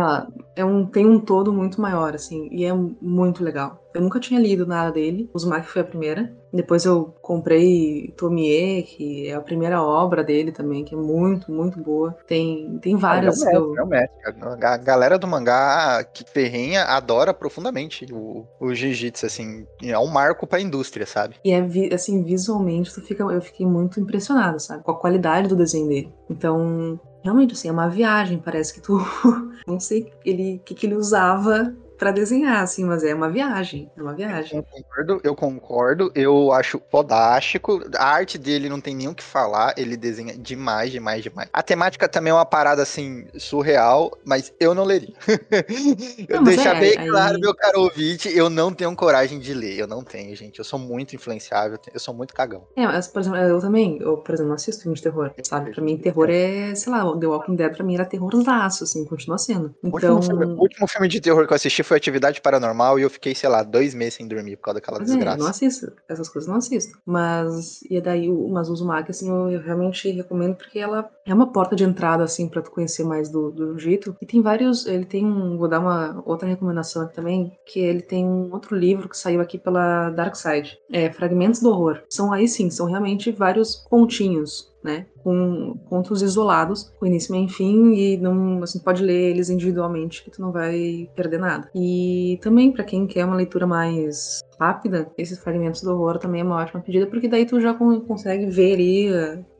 É 0.58 0.64
um, 0.64 0.84
tem 0.84 1.06
um 1.06 1.20
todo 1.20 1.52
muito 1.52 1.80
maior, 1.80 2.16
assim, 2.16 2.48
e 2.50 2.64
é 2.64 2.72
muito 2.74 3.44
legal. 3.44 3.80
Eu 3.94 4.00
nunca 4.00 4.18
tinha 4.18 4.40
lido 4.40 4.66
nada 4.66 4.90
dele, 4.90 5.30
Uzumaki 5.32 5.68
foi 5.68 5.82
a 5.82 5.84
primeira. 5.84 6.36
Depois 6.52 6.84
eu 6.84 7.14
comprei 7.22 8.12
Tomie, 8.16 8.82
que 8.82 9.28
é 9.28 9.34
a 9.34 9.40
primeira 9.40 9.80
obra 9.80 10.24
dele 10.24 10.50
também, 10.50 10.84
que 10.84 10.94
é 10.94 10.98
muito, 10.98 11.52
muito 11.52 11.80
boa. 11.80 12.16
Tem, 12.26 12.78
tem 12.80 12.96
várias 12.96 13.40
é 13.44 13.56
eu... 13.56 13.68
mestre, 13.68 13.78
é 13.78 13.82
o 13.82 13.86
mestre. 13.86 14.66
A 14.66 14.76
galera 14.76 15.18
do 15.18 15.28
mangá 15.28 16.02
que 16.04 16.24
ferrenha 16.24 16.84
adora 16.84 17.32
profundamente 17.32 18.06
o, 18.12 18.44
o 18.58 18.74
jiu-jitsu, 18.74 19.26
assim. 19.26 19.66
É 19.82 19.98
um 19.98 20.08
marco 20.08 20.46
pra 20.46 20.60
indústria, 20.60 21.06
sabe? 21.06 21.36
E 21.44 21.52
é, 21.52 21.60
vi- 21.62 21.92
assim, 21.92 22.22
visualmente, 22.24 22.92
tu 22.92 23.00
fica, 23.00 23.22
eu 23.22 23.40
fiquei 23.40 23.64
muito 23.66 24.00
impressionada, 24.00 24.58
sabe? 24.58 24.82
Com 24.82 24.90
a 24.90 24.98
qualidade 24.98 25.48
do 25.48 25.56
desenho 25.56 25.88
dele. 25.88 26.12
Então, 26.28 26.98
realmente, 27.22 27.54
assim, 27.54 27.68
é 27.68 27.72
uma 27.72 27.88
viagem. 27.88 28.38
Parece 28.38 28.74
que 28.74 28.80
tu... 28.80 28.98
não 29.66 29.78
sei 29.78 30.12
ele, 30.24 30.60
que, 30.64 30.74
que 30.74 30.86
ele 30.86 30.94
usava 30.94 31.74
pra 31.98 32.10
desenhar, 32.12 32.62
assim, 32.62 32.84
mas 32.84 33.02
é 33.04 33.14
uma 33.14 33.28
viagem. 33.30 33.90
É 33.96 34.02
uma 34.02 34.14
viagem. 34.14 34.58
Eu 34.58 34.64
concordo, 34.64 35.20
eu 35.24 35.34
concordo, 35.34 36.12
eu 36.14 36.52
acho 36.52 36.80
fodástico. 36.90 37.80
A 37.96 38.06
arte 38.06 38.38
dele 38.38 38.68
não 38.68 38.80
tem 38.80 38.94
nem 38.94 39.08
o 39.08 39.14
que 39.14 39.22
falar, 39.22 39.74
ele 39.76 39.96
desenha 39.96 40.36
demais, 40.36 40.90
demais, 40.92 41.22
demais. 41.22 41.48
A 41.52 41.62
temática 41.62 42.08
também 42.08 42.30
é 42.30 42.34
uma 42.34 42.46
parada 42.46 42.82
assim 42.82 43.26
surreal, 43.38 44.10
mas 44.24 44.52
eu 44.60 44.74
não 44.74 44.84
leria. 44.84 45.12
eu 46.28 46.36
Não, 46.38 46.44
deixar 46.44 46.76
é, 46.76 46.80
bem 46.80 46.98
aí- 46.98 47.08
claro, 47.08 47.38
meu 47.40 47.54
caro 47.54 47.80
ouvinte, 47.82 48.28
eu 48.34 48.48
não 48.48 48.72
tenho 48.72 48.94
coragem 48.94 49.38
de 49.38 49.52
ler, 49.54 49.78
eu 49.78 49.86
não 49.86 50.02
tenho, 50.02 50.34
gente. 50.36 50.58
Eu 50.58 50.64
sou 50.64 50.78
muito 50.78 51.14
influenciável, 51.14 51.78
eu 51.92 52.00
sou 52.00 52.14
muito 52.14 52.34
cagão. 52.34 52.62
É, 52.76 52.86
mas, 52.86 53.08
por 53.08 53.20
exemplo, 53.20 53.38
eu 53.38 53.60
também, 53.60 53.98
eu, 54.00 54.18
por 54.18 54.32
exemplo, 54.34 54.48
não 54.48 54.54
assisto 54.56 54.82
filme 54.82 54.96
de 54.96 55.02
terror, 55.02 55.32
sabe? 55.42 55.72
Pra 55.72 55.82
mim, 55.82 55.96
terror 55.96 56.28
é, 56.30 56.74
sei 56.74 56.92
lá, 56.92 57.00
The 57.18 57.26
Walking 57.26 57.56
Dead 57.56 57.74
pra 57.74 57.84
mim 57.84 57.94
era 57.94 58.04
terrorzaço, 58.04 58.84
assim, 58.84 59.04
continua 59.04 59.38
sendo. 59.38 59.74
O 59.82 59.88
Então, 59.88 60.16
último, 60.16 60.22
filme, 60.22 60.44
o 60.54 60.60
último 60.60 60.86
filme 60.88 61.08
de 61.08 61.20
terror 61.20 61.46
que 61.46 61.52
eu 61.52 61.56
assisti 61.56 61.82
foi 61.88 61.96
Atividade 61.96 62.40
Paranormal 62.40 62.98
e 62.98 63.02
eu 63.02 63.10
fiquei, 63.10 63.34
sei 63.34 63.48
lá, 63.48 63.62
dois 63.62 63.94
meses 63.94 64.14
sem 64.14 64.28
dormir 64.28 64.56
por 64.56 64.64
causa 64.64 64.80
daquela 64.80 64.98
é, 64.98 65.02
eu 65.02 65.06
não 65.06 65.14
desgraça. 65.14 65.50
assisto. 65.50 65.92
Essas 66.08 66.28
coisas 66.28 66.48
não 66.48 66.56
assisto. 66.56 66.98
Mas, 67.04 67.80
e 67.90 68.00
daí, 68.00 68.28
o 68.28 68.48
mas 68.48 68.68
o 68.68 68.72
Uzumaki, 68.72 69.10
assim, 69.10 69.28
eu, 69.28 69.50
eu 69.50 69.60
realmente 69.60 70.10
recomendo 70.10 70.54
porque 70.54 70.78
ela 70.78 71.10
é 71.26 71.34
uma 71.34 71.52
porta 71.52 71.74
de 71.74 71.84
entrada, 71.84 72.22
assim, 72.22 72.48
pra 72.48 72.62
tu 72.62 72.70
conhecer 72.70 73.04
mais 73.04 73.28
do, 73.28 73.50
do 73.50 73.78
Jiu-Jitsu. 73.78 74.16
E 74.20 74.26
tem 74.26 74.40
vários, 74.40 74.86
ele 74.86 75.04
tem 75.04 75.24
um, 75.24 75.56
vou 75.56 75.68
dar 75.68 75.80
uma 75.80 76.22
outra 76.24 76.48
recomendação 76.48 77.02
aqui 77.02 77.14
também, 77.14 77.52
que 77.66 77.80
ele 77.80 78.02
tem 78.02 78.24
um 78.24 78.52
outro 78.52 78.76
livro 78.76 79.08
que 79.08 79.16
saiu 79.16 79.40
aqui 79.40 79.58
pela 79.58 80.10
Dark 80.10 80.36
Side. 80.36 80.78
É 80.92 81.10
Fragmentos 81.10 81.60
do 81.60 81.70
Horror. 81.70 82.02
São 82.08 82.32
aí 82.32 82.46
sim, 82.46 82.70
são 82.70 82.86
realmente 82.86 83.32
vários 83.32 83.76
continhos, 83.76 84.72
né? 84.82 85.06
Com 85.22 85.74
contos 85.84 86.22
isolados, 86.22 86.90
com 86.98 87.06
início, 87.06 87.32
meio 87.32 87.46
e 87.46 87.50
fim, 87.52 87.92
e 87.94 88.16
não, 88.16 88.62
assim, 88.62 88.78
pode 88.78 89.02
ler 89.02 89.30
eles 89.30 89.50
individualmente, 89.50 90.22
que 90.24 90.30
tu 90.30 90.40
não 90.40 90.52
vai 90.52 91.08
perder 91.14 91.38
nada. 91.38 91.68
E 91.74 92.38
também, 92.42 92.72
pra 92.72 92.84
quem 92.84 93.06
quer 93.06 93.24
uma 93.24 93.36
leitura 93.36 93.66
mais 93.66 94.40
rápida, 94.58 95.10
esses 95.16 95.38
fragmentos 95.38 95.82
do 95.82 95.92
horror 95.92 96.18
também 96.18 96.40
é 96.40 96.44
uma 96.44 96.56
ótima 96.56 96.80
pedida, 96.80 97.06
porque 97.06 97.28
daí 97.28 97.46
tu 97.46 97.60
já 97.60 97.74
con- 97.74 98.00
consegue 98.00 98.46
ver 98.46 98.74
ali 98.74 99.08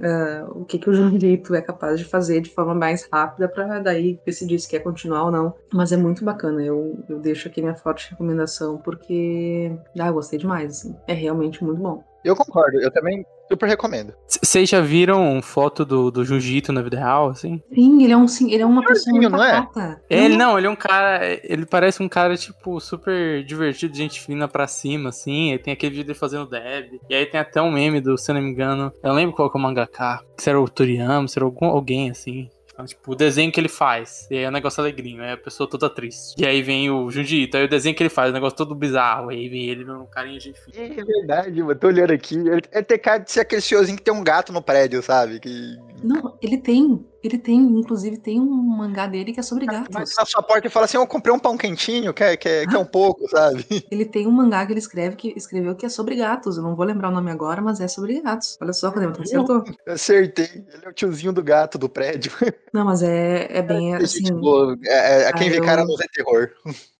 ah, 0.00 0.46
o 0.50 0.64
que, 0.64 0.78
que 0.78 0.90
o 0.90 0.92
Jurito 0.94 1.54
é 1.54 1.62
capaz 1.62 1.98
de 1.98 2.04
fazer 2.04 2.40
de 2.40 2.50
forma 2.50 2.74
mais 2.74 3.06
rápida 3.12 3.48
pra 3.48 3.78
daí 3.80 4.18
decidir 4.24 4.58
se 4.58 4.68
quer 4.68 4.80
continuar 4.80 5.24
ou 5.24 5.30
não. 5.30 5.54
Mas 5.72 5.92
é 5.92 5.96
muito 5.96 6.24
bacana, 6.24 6.62
eu, 6.64 6.98
eu 7.08 7.18
deixo 7.20 7.48
aqui 7.48 7.60
minha 7.60 7.74
forte 7.76 8.10
recomendação, 8.10 8.78
porque 8.78 9.70
ah, 9.98 10.08
eu 10.08 10.14
gostei 10.14 10.38
demais, 10.38 10.78
assim. 10.78 10.94
É 11.06 11.12
realmente 11.12 11.62
muito 11.62 11.80
bom. 11.80 12.02
Eu 12.24 12.34
concordo, 12.34 12.80
eu 12.80 12.90
também 12.90 13.24
super 13.50 13.66
recomendo. 13.66 14.12
Vocês 14.26 14.68
já 14.68 14.80
viram 14.80 15.40
foto 15.40 15.84
do, 15.84 16.10
do 16.10 16.24
Jiu-Jitsu 16.24 16.72
na 16.72 16.82
vida 16.82 16.98
real, 16.98 17.30
assim? 17.30 17.62
Sim, 17.72 18.02
ele 18.02 18.12
é, 18.12 18.16
um, 18.16 18.28
sim, 18.28 18.52
ele 18.52 18.62
é 18.62 18.66
uma 18.66 18.84
pessoa 18.84 19.16
muito 19.16 19.30
não 19.30 19.42
é? 19.42 19.52
pacata. 19.62 20.02
Ele 20.08 20.36
não, 20.36 20.58
ele 20.58 20.66
é 20.66 20.70
um 20.70 20.76
cara. 20.76 21.20
Ele 21.42 21.64
parece 21.64 22.02
um 22.02 22.08
cara, 22.08 22.36
tipo, 22.36 22.78
super 22.80 23.42
divertido, 23.44 23.96
gente 23.96 24.20
fina 24.20 24.46
pra 24.46 24.66
cima, 24.66 25.08
assim. 25.08 25.52
Aí 25.52 25.58
tem 25.58 25.72
aquele 25.72 25.90
vídeo 25.90 26.06
dele 26.06 26.18
fazendo 26.18 26.46
deb. 26.46 27.00
E 27.08 27.14
aí 27.14 27.26
tem 27.26 27.40
até 27.40 27.62
um 27.62 27.70
meme 27.70 28.00
do, 28.00 28.18
se 28.18 28.30
eu 28.30 28.34
não 28.34 28.42
me 28.42 28.50
engano, 28.50 28.92
eu 29.02 29.08
não 29.08 29.16
lembro 29.16 29.34
qual 29.34 29.50
que 29.50 29.56
é 29.56 29.60
o 29.60 29.62
mangaka. 29.62 30.20
Se 30.36 30.50
era 30.50 30.60
o 30.60 30.68
Toriyama, 30.68 31.26
se 31.26 31.38
era 31.38 31.44
algum, 31.44 31.66
alguém 31.66 32.10
assim. 32.10 32.50
Então, 32.78 32.86
tipo, 32.86 33.10
o 33.10 33.16
desenho 33.16 33.50
que 33.50 33.58
ele 33.58 33.68
faz. 33.68 34.28
E 34.30 34.36
aí 34.36 34.44
é 34.44 34.48
um 34.48 34.52
negócio 34.52 34.80
alegrinho, 34.80 35.20
aí 35.20 35.32
a 35.32 35.36
pessoa 35.36 35.68
toda 35.68 35.90
triste. 35.90 36.40
E 36.40 36.46
aí 36.46 36.62
vem 36.62 36.88
o 36.88 37.10
Jujito, 37.10 37.56
aí 37.56 37.64
o 37.64 37.68
desenho 37.68 37.92
que 37.92 38.00
ele 38.04 38.08
faz, 38.08 38.30
o 38.30 38.32
negócio 38.32 38.56
todo 38.56 38.72
bizarro. 38.72 39.30
Aí 39.30 39.48
vem 39.48 39.64
ele 39.64 39.90
um 39.90 40.06
carinha 40.06 40.38
gente 40.38 40.60
fina. 40.60 40.84
É 40.84 41.04
verdade, 41.04 41.60
mano. 41.60 41.74
Tô 41.74 41.88
olhando 41.88 42.12
aqui. 42.12 42.36
É 42.70 42.80
ter 42.80 42.98
cara 42.98 43.18
de 43.18 43.32
ser 43.32 43.40
aquele 43.40 43.60
senhorzinho 43.60 43.98
que 43.98 44.04
tem 44.04 44.14
um 44.14 44.22
gato 44.22 44.52
no 44.52 44.62
prédio, 44.62 45.02
sabe? 45.02 45.40
Que 45.40 45.76
Não, 46.04 46.38
ele 46.40 46.56
tem. 46.56 47.04
Ele 47.28 47.36
tem, 47.38 47.58
inclusive, 47.58 48.16
tem 48.16 48.40
um 48.40 48.46
mangá 48.46 49.06
dele 49.06 49.32
que 49.34 49.40
é 49.40 49.42
sobre 49.42 49.66
gatos. 49.66 49.94
na 49.94 50.24
sua 50.24 50.42
porta 50.42 50.66
e 50.66 50.70
fala 50.70 50.86
assim: 50.86 50.96
Eu 50.96 51.06
comprei 51.06 51.34
um 51.34 51.38
pão 51.38 51.58
quentinho, 51.58 52.14
quer, 52.14 52.36
quer, 52.38 52.66
quer 52.66 52.78
um 52.78 52.86
pouco, 52.86 53.28
sabe? 53.28 53.66
Ele 53.90 54.06
tem 54.06 54.26
um 54.26 54.30
mangá 54.30 54.64
que 54.64 54.72
ele 54.72 54.78
escreve 54.78 55.14
que 55.16 55.34
escreveu 55.36 55.74
que 55.76 55.84
é 55.84 55.88
sobre 55.90 56.16
gatos. 56.16 56.56
Eu 56.56 56.62
não 56.62 56.74
vou 56.74 56.86
lembrar 56.86 57.10
o 57.10 57.12
nome 57.12 57.30
agora, 57.30 57.60
mas 57.60 57.80
é 57.80 57.88
sobre 57.88 58.20
gatos. 58.22 58.56
Olha 58.62 58.72
só, 58.72 58.88
Rodrigo, 58.88 59.12
tu 59.12 59.22
acertou. 59.22 59.64
Acertei. 59.86 60.64
Ele 60.72 60.86
é 60.86 60.88
o 60.88 60.92
tiozinho 60.92 61.32
do 61.32 61.42
gato 61.42 61.76
do 61.76 61.88
prédio. 61.88 62.32
Não, 62.72 62.84
mas 62.84 63.02
é, 63.02 63.46
é 63.50 63.60
bem 63.62 63.94
assim. 63.94 64.32
Boa. 64.34 64.76
É, 64.84 65.24
é, 65.24 65.32
quem 65.34 65.48
Ah, 65.48 65.50
vê 65.50 65.58
eu- 65.58 65.64
cara 65.64 65.84
não 65.84 65.96
vê 65.96 66.06
terror. 66.12 66.50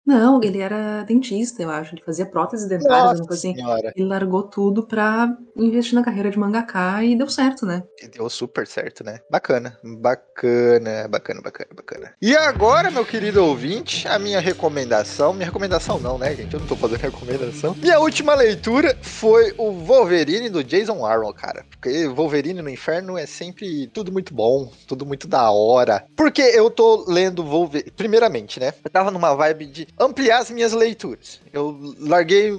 Não, 0.09 0.42
ele 0.42 0.59
era 0.59 1.03
dentista, 1.03 1.62
eu 1.62 1.68
acho. 1.68 1.94
Ele 1.94 2.03
fazia 2.03 2.25
próteses 2.25 2.66
dentárias, 2.66 3.18
Nossa 3.18 3.25
coisa 3.25 3.35
assim. 3.35 3.55
senhora. 3.55 3.92
Ele 3.94 4.07
largou 4.09 4.42
tudo 4.42 4.83
pra 4.83 5.37
investir 5.55 5.94
na 5.94 6.03
carreira 6.03 6.31
de 6.31 6.38
mangaká 6.38 7.05
e 7.05 7.14
deu 7.14 7.29
certo, 7.29 7.66
né? 7.66 7.83
Deu 8.14 8.31
super 8.31 8.66
certo, 8.66 9.05
né? 9.05 9.21
Bacana. 9.31 9.77
Bacana, 9.85 11.07
bacana, 11.09 11.42
bacana, 11.42 11.71
bacana. 11.77 12.14
E 12.23 12.35
agora, 12.35 12.90
meu 12.90 13.05
querido 13.05 13.44
ouvinte, 13.44 14.09
a 14.09 14.18
minha 14.18 14.40
recomendação. 14.40 15.35
Minha 15.35 15.44
recomendação 15.44 16.01
não, 16.01 16.16
né, 16.16 16.35
gente? 16.35 16.55
Eu 16.55 16.61
não 16.61 16.66
tô 16.66 16.75
fazendo 16.77 17.01
recomendação. 17.01 17.75
Minha 17.79 18.01
última 18.01 18.35
leitura 18.35 18.97
foi 19.03 19.53
o 19.59 19.73
Wolverine 19.73 20.49
do 20.49 20.64
Jason 20.64 21.05
Aaron, 21.05 21.35
cara. 21.35 21.66
Porque 21.71 22.09
Wolverine 22.09 22.62
no 22.62 22.71
Inferno 22.71 23.18
é 23.18 23.27
sempre 23.27 23.88
tudo 23.88 24.11
muito 24.11 24.33
bom, 24.33 24.73
tudo 24.87 25.05
muito 25.05 25.29
da 25.29 25.51
hora. 25.51 26.07
Porque 26.16 26.40
eu 26.40 26.71
tô 26.71 27.05
lendo 27.07 27.44
Wolverine. 27.44 27.90
Primeiramente, 27.90 28.59
né? 28.59 28.73
Eu 28.83 28.90
tava 28.90 29.11
numa 29.11 29.35
vibe 29.35 29.66
de 29.66 29.98
ampliar 29.99 30.39
as 30.39 30.51
minhas 30.51 30.73
leituras. 30.73 31.41
Eu 31.53 31.95
larguei 31.99 32.51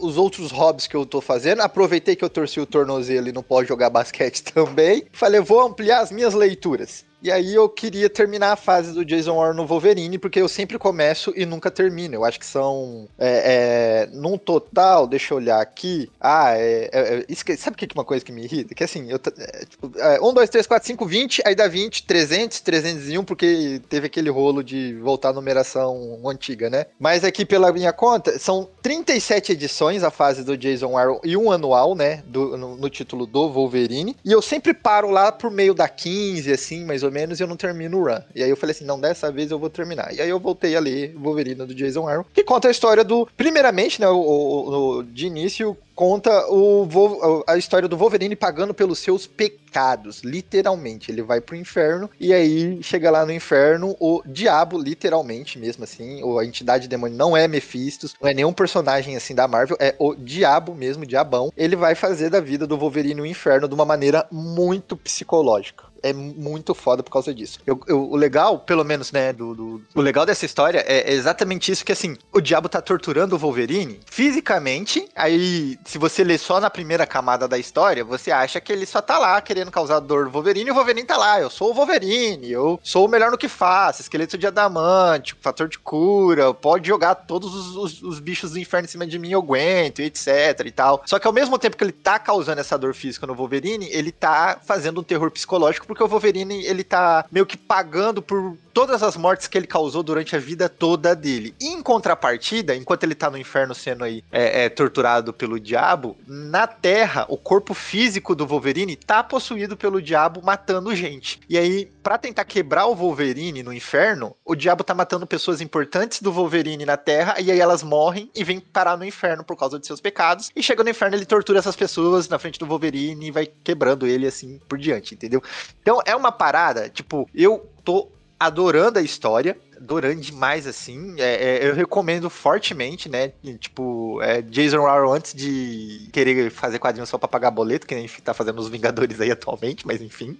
os 0.00 0.16
outros 0.16 0.50
hobbies 0.50 0.86
que 0.86 0.96
eu 0.96 1.06
tô 1.06 1.20
fazendo, 1.20 1.60
aproveitei 1.60 2.16
que 2.16 2.24
eu 2.24 2.30
torci 2.30 2.60
o 2.60 2.66
tornozelo 2.66 3.28
e 3.28 3.32
não 3.32 3.42
posso 3.42 3.66
jogar 3.66 3.90
basquete 3.90 4.42
também. 4.42 5.04
Falei, 5.12 5.40
vou 5.40 5.60
ampliar 5.60 6.00
as 6.00 6.10
minhas 6.10 6.34
leituras. 6.34 7.07
E 7.22 7.32
aí 7.32 7.54
eu 7.54 7.68
queria 7.68 8.08
terminar 8.08 8.52
a 8.52 8.56
fase 8.56 8.92
do 8.92 9.04
Jason 9.04 9.36
Warren 9.36 9.56
no 9.56 9.66
Wolverine, 9.66 10.18
porque 10.18 10.40
eu 10.40 10.48
sempre 10.48 10.78
começo 10.78 11.32
e 11.36 11.44
nunca 11.44 11.70
termino. 11.70 12.14
Eu 12.14 12.24
acho 12.24 12.38
que 12.38 12.46
são. 12.46 13.08
É, 13.18 14.06
é, 14.06 14.16
num 14.16 14.38
total, 14.38 15.06
deixa 15.06 15.34
eu 15.34 15.38
olhar 15.38 15.60
aqui. 15.60 16.10
Ah, 16.20 16.56
é. 16.56 16.88
é, 16.92 17.26
é 17.28 17.56
sabe 17.56 17.74
o 17.74 17.78
que 17.78 17.84
é 17.86 17.88
uma 17.94 18.04
coisa 18.04 18.24
que 18.24 18.30
me 18.30 18.44
irrita? 18.44 18.74
Que 18.74 18.84
assim, 18.84 19.10
eu. 19.10 19.20
É, 19.38 19.64
tipo, 19.64 19.90
1, 20.22 20.34
2, 20.34 20.50
3, 20.50 20.66
4, 20.66 20.86
5, 20.86 21.06
20, 21.06 21.42
aí 21.44 21.54
dá 21.54 21.66
20, 21.66 22.04
300, 22.04 22.60
301, 22.60 23.24
porque 23.24 23.80
teve 23.88 24.06
aquele 24.06 24.30
rolo 24.30 24.62
de 24.62 24.94
voltar 24.94 25.30
à 25.30 25.32
numeração 25.32 26.20
antiga, 26.24 26.70
né? 26.70 26.86
Mas 27.00 27.24
aqui, 27.24 27.44
pela 27.44 27.72
minha 27.72 27.92
conta, 27.92 28.38
são 28.38 28.68
37 28.80 29.52
edições 29.52 30.04
a 30.04 30.10
fase 30.10 30.44
do 30.44 30.56
Jason 30.56 30.96
Aaron 30.96 31.20
e 31.24 31.36
um 31.36 31.50
anual, 31.50 31.96
né? 31.96 32.22
Do, 32.26 32.56
no, 32.56 32.76
no 32.76 32.88
título 32.88 33.26
do 33.26 33.50
Wolverine. 33.50 34.16
E 34.24 34.30
eu 34.30 34.40
sempre 34.40 34.72
paro 34.72 35.10
lá 35.10 35.32
por 35.32 35.50
meio 35.50 35.74
da 35.74 35.88
15, 35.88 36.52
assim, 36.52 36.84
mais 36.84 37.02
ou 37.02 37.07
menos, 37.10 37.38
e 37.38 37.42
eu 37.42 37.46
não 37.46 37.56
termino 37.56 37.98
o 37.98 38.04
run. 38.04 38.20
E 38.34 38.42
aí 38.42 38.50
eu 38.50 38.56
falei 38.56 38.74
assim, 38.74 38.84
não, 38.84 39.00
dessa 39.00 39.30
vez 39.30 39.50
eu 39.50 39.58
vou 39.58 39.70
terminar. 39.70 40.14
E 40.14 40.20
aí 40.20 40.28
eu 40.28 40.38
voltei 40.38 40.76
a 40.76 40.80
ler 40.80 41.14
Wolverine 41.16 41.66
do 41.66 41.74
Jason 41.74 42.08
Aaron, 42.08 42.24
que 42.32 42.44
conta 42.44 42.68
a 42.68 42.70
história 42.70 43.04
do, 43.04 43.28
primeiramente, 43.36 44.00
né, 44.00 44.08
o, 44.08 44.16
o, 44.16 44.98
o 44.98 45.02
de 45.02 45.26
início, 45.26 45.76
conta 45.98 46.30
o, 46.48 47.44
a 47.44 47.56
história 47.56 47.88
do 47.88 47.96
Wolverine 47.96 48.36
pagando 48.36 48.72
pelos 48.72 49.00
seus 49.00 49.26
pecados, 49.26 50.20
literalmente. 50.22 51.10
Ele 51.10 51.22
vai 51.22 51.40
pro 51.40 51.56
inferno 51.56 52.08
e 52.20 52.32
aí 52.32 52.80
chega 52.84 53.10
lá 53.10 53.26
no 53.26 53.32
inferno 53.32 53.96
o 53.98 54.22
diabo, 54.24 54.78
literalmente 54.78 55.58
mesmo 55.58 55.82
assim, 55.82 56.22
ou 56.22 56.38
a 56.38 56.44
entidade 56.44 56.86
demônio 56.86 57.16
não 57.16 57.36
é 57.36 57.48
Mephistos, 57.48 58.14
não 58.20 58.30
é 58.30 58.32
nenhum 58.32 58.52
personagem 58.52 59.16
assim 59.16 59.34
da 59.34 59.48
Marvel, 59.48 59.76
é 59.80 59.96
o 59.98 60.14
diabo 60.14 60.72
mesmo, 60.72 61.04
diabão. 61.04 61.52
Ele 61.56 61.74
vai 61.74 61.96
fazer 61.96 62.30
da 62.30 62.38
vida 62.38 62.64
do 62.64 62.78
Wolverine 62.78 63.20
o 63.20 63.26
inferno 63.26 63.66
de 63.66 63.74
uma 63.74 63.84
maneira 63.84 64.24
muito 64.30 64.96
psicológica 64.96 65.87
é 66.02 66.12
muito 66.12 66.74
foda 66.74 67.02
por 67.02 67.10
causa 67.10 67.34
disso. 67.34 67.58
Eu, 67.66 67.80
eu, 67.86 68.10
o 68.10 68.16
legal, 68.16 68.58
pelo 68.60 68.84
menos, 68.84 69.12
né, 69.12 69.32
do, 69.32 69.54
do, 69.54 69.82
o 69.94 70.00
legal 70.00 70.24
dessa 70.24 70.44
história 70.44 70.84
é 70.86 71.12
exatamente 71.12 71.70
isso 71.70 71.84
que, 71.84 71.92
assim, 71.92 72.16
o 72.32 72.40
diabo 72.40 72.68
tá 72.68 72.80
torturando 72.80 73.34
o 73.34 73.38
Wolverine 73.38 74.00
fisicamente, 74.10 75.08
aí, 75.14 75.78
se 75.84 75.98
você 75.98 76.22
ler 76.22 76.38
só 76.38 76.60
na 76.60 76.70
primeira 76.70 77.06
camada 77.06 77.48
da 77.48 77.58
história, 77.58 78.04
você 78.04 78.30
acha 78.30 78.60
que 78.60 78.72
ele 78.72 78.86
só 78.86 79.00
tá 79.00 79.18
lá 79.18 79.40
querendo 79.40 79.70
causar 79.70 80.00
dor 80.00 80.26
no 80.26 80.30
Wolverine, 80.30 80.68
e 80.68 80.72
o 80.72 80.74
Wolverine 80.74 81.06
tá 81.06 81.16
lá, 81.16 81.40
eu 81.40 81.50
sou 81.50 81.70
o 81.70 81.74
Wolverine, 81.74 82.50
eu 82.50 82.78
sou 82.82 83.06
o 83.06 83.08
melhor 83.08 83.30
no 83.30 83.38
que 83.38 83.48
faço, 83.48 84.02
esqueleto 84.02 84.38
de 84.38 84.46
adamante, 84.46 85.36
fator 85.40 85.68
de 85.68 85.78
cura, 85.78 86.54
pode 86.54 86.88
jogar 86.88 87.14
todos 87.14 87.54
os, 87.54 87.76
os, 87.76 88.02
os 88.02 88.20
bichos 88.20 88.52
do 88.52 88.58
inferno 88.58 88.86
em 88.86 88.90
cima 88.90 89.06
de 89.06 89.18
mim, 89.18 89.30
eu 89.30 89.40
aguento, 89.40 90.00
etc 90.00 90.62
e 90.64 90.70
tal. 90.70 91.02
Só 91.06 91.18
que 91.18 91.26
ao 91.26 91.32
mesmo 91.32 91.58
tempo 91.58 91.76
que 91.76 91.84
ele 91.84 91.92
tá 91.92 92.18
causando 92.18 92.60
essa 92.60 92.78
dor 92.78 92.94
física 92.94 93.26
no 93.26 93.34
Wolverine, 93.34 93.88
ele 93.90 94.12
tá 94.12 94.60
fazendo 94.64 95.00
um 95.00 95.04
terror 95.04 95.30
psicológico 95.30 95.87
porque 95.88 96.02
o 96.04 96.06
Wolverine, 96.06 96.64
ele 96.66 96.84
tá 96.84 97.24
meio 97.32 97.46
que 97.46 97.56
pagando 97.56 98.20
por 98.20 98.56
todas 98.78 99.02
as 99.02 99.16
mortes 99.16 99.48
que 99.48 99.58
ele 99.58 99.66
causou 99.66 100.04
durante 100.04 100.36
a 100.36 100.38
vida 100.38 100.68
toda 100.68 101.12
dele. 101.12 101.52
E 101.60 101.66
em 101.66 101.82
contrapartida, 101.82 102.76
enquanto 102.76 103.02
ele 103.02 103.16
tá 103.16 103.28
no 103.28 103.36
inferno 103.36 103.74
sendo 103.74 104.04
aí 104.04 104.22
é, 104.30 104.66
é, 104.66 104.68
torturado 104.68 105.32
pelo 105.32 105.58
diabo, 105.58 106.16
na 106.28 106.64
Terra, 106.64 107.26
o 107.28 107.36
corpo 107.36 107.74
físico 107.74 108.36
do 108.36 108.46
Wolverine 108.46 108.94
tá 108.94 109.24
possuído 109.24 109.76
pelo 109.76 110.00
diabo 110.00 110.40
matando 110.44 110.94
gente. 110.94 111.40
E 111.48 111.58
aí, 111.58 111.90
para 112.04 112.16
tentar 112.18 112.44
quebrar 112.44 112.86
o 112.86 112.94
Wolverine 112.94 113.64
no 113.64 113.72
inferno, 113.72 114.36
o 114.44 114.54
diabo 114.54 114.84
tá 114.84 114.94
matando 114.94 115.26
pessoas 115.26 115.60
importantes 115.60 116.22
do 116.22 116.30
Wolverine 116.30 116.86
na 116.86 116.96
Terra, 116.96 117.40
e 117.40 117.50
aí 117.50 117.58
elas 117.58 117.82
morrem 117.82 118.30
e 118.32 118.44
vêm 118.44 118.60
parar 118.60 118.96
no 118.96 119.04
inferno 119.04 119.42
por 119.42 119.56
causa 119.56 119.80
de 119.80 119.88
seus 119.88 120.00
pecados. 120.00 120.52
E 120.54 120.62
chega 120.62 120.84
no 120.84 120.90
inferno, 120.90 121.16
ele 121.16 121.26
tortura 121.26 121.58
essas 121.58 121.74
pessoas 121.74 122.28
na 122.28 122.38
frente 122.38 122.60
do 122.60 122.66
Wolverine 122.66 123.26
e 123.26 123.32
vai 123.32 123.44
quebrando 123.44 124.06
ele 124.06 124.24
assim 124.24 124.60
por 124.68 124.78
diante, 124.78 125.14
entendeu? 125.14 125.42
Então 125.82 126.00
é 126.06 126.14
uma 126.14 126.30
parada, 126.30 126.88
tipo, 126.88 127.28
eu 127.34 127.68
tô 127.84 128.08
adorando 128.38 128.98
a 128.98 129.02
história 129.02 129.56
adorando 129.80 130.20
demais, 130.20 130.66
assim. 130.66 131.14
É, 131.18 131.58
é, 131.64 131.68
eu 131.68 131.74
recomendo 131.74 132.28
fortemente, 132.28 133.08
né? 133.08 133.32
Tipo, 133.58 134.20
é, 134.22 134.42
Jason 134.42 134.86
Aaron 134.86 135.12
antes 135.12 135.32
de 135.32 136.08
querer 136.12 136.50
fazer 136.50 136.78
quadrinhos 136.78 137.08
só 137.08 137.16
pra 137.16 137.28
pagar 137.28 137.50
boleto, 137.50 137.86
que 137.86 137.94
gente 137.94 138.20
tá 138.20 138.34
fazendo 138.34 138.58
os 138.58 138.68
Vingadores 138.68 139.20
aí 139.20 139.30
atualmente, 139.30 139.86
mas 139.86 140.02
enfim. 140.02 140.36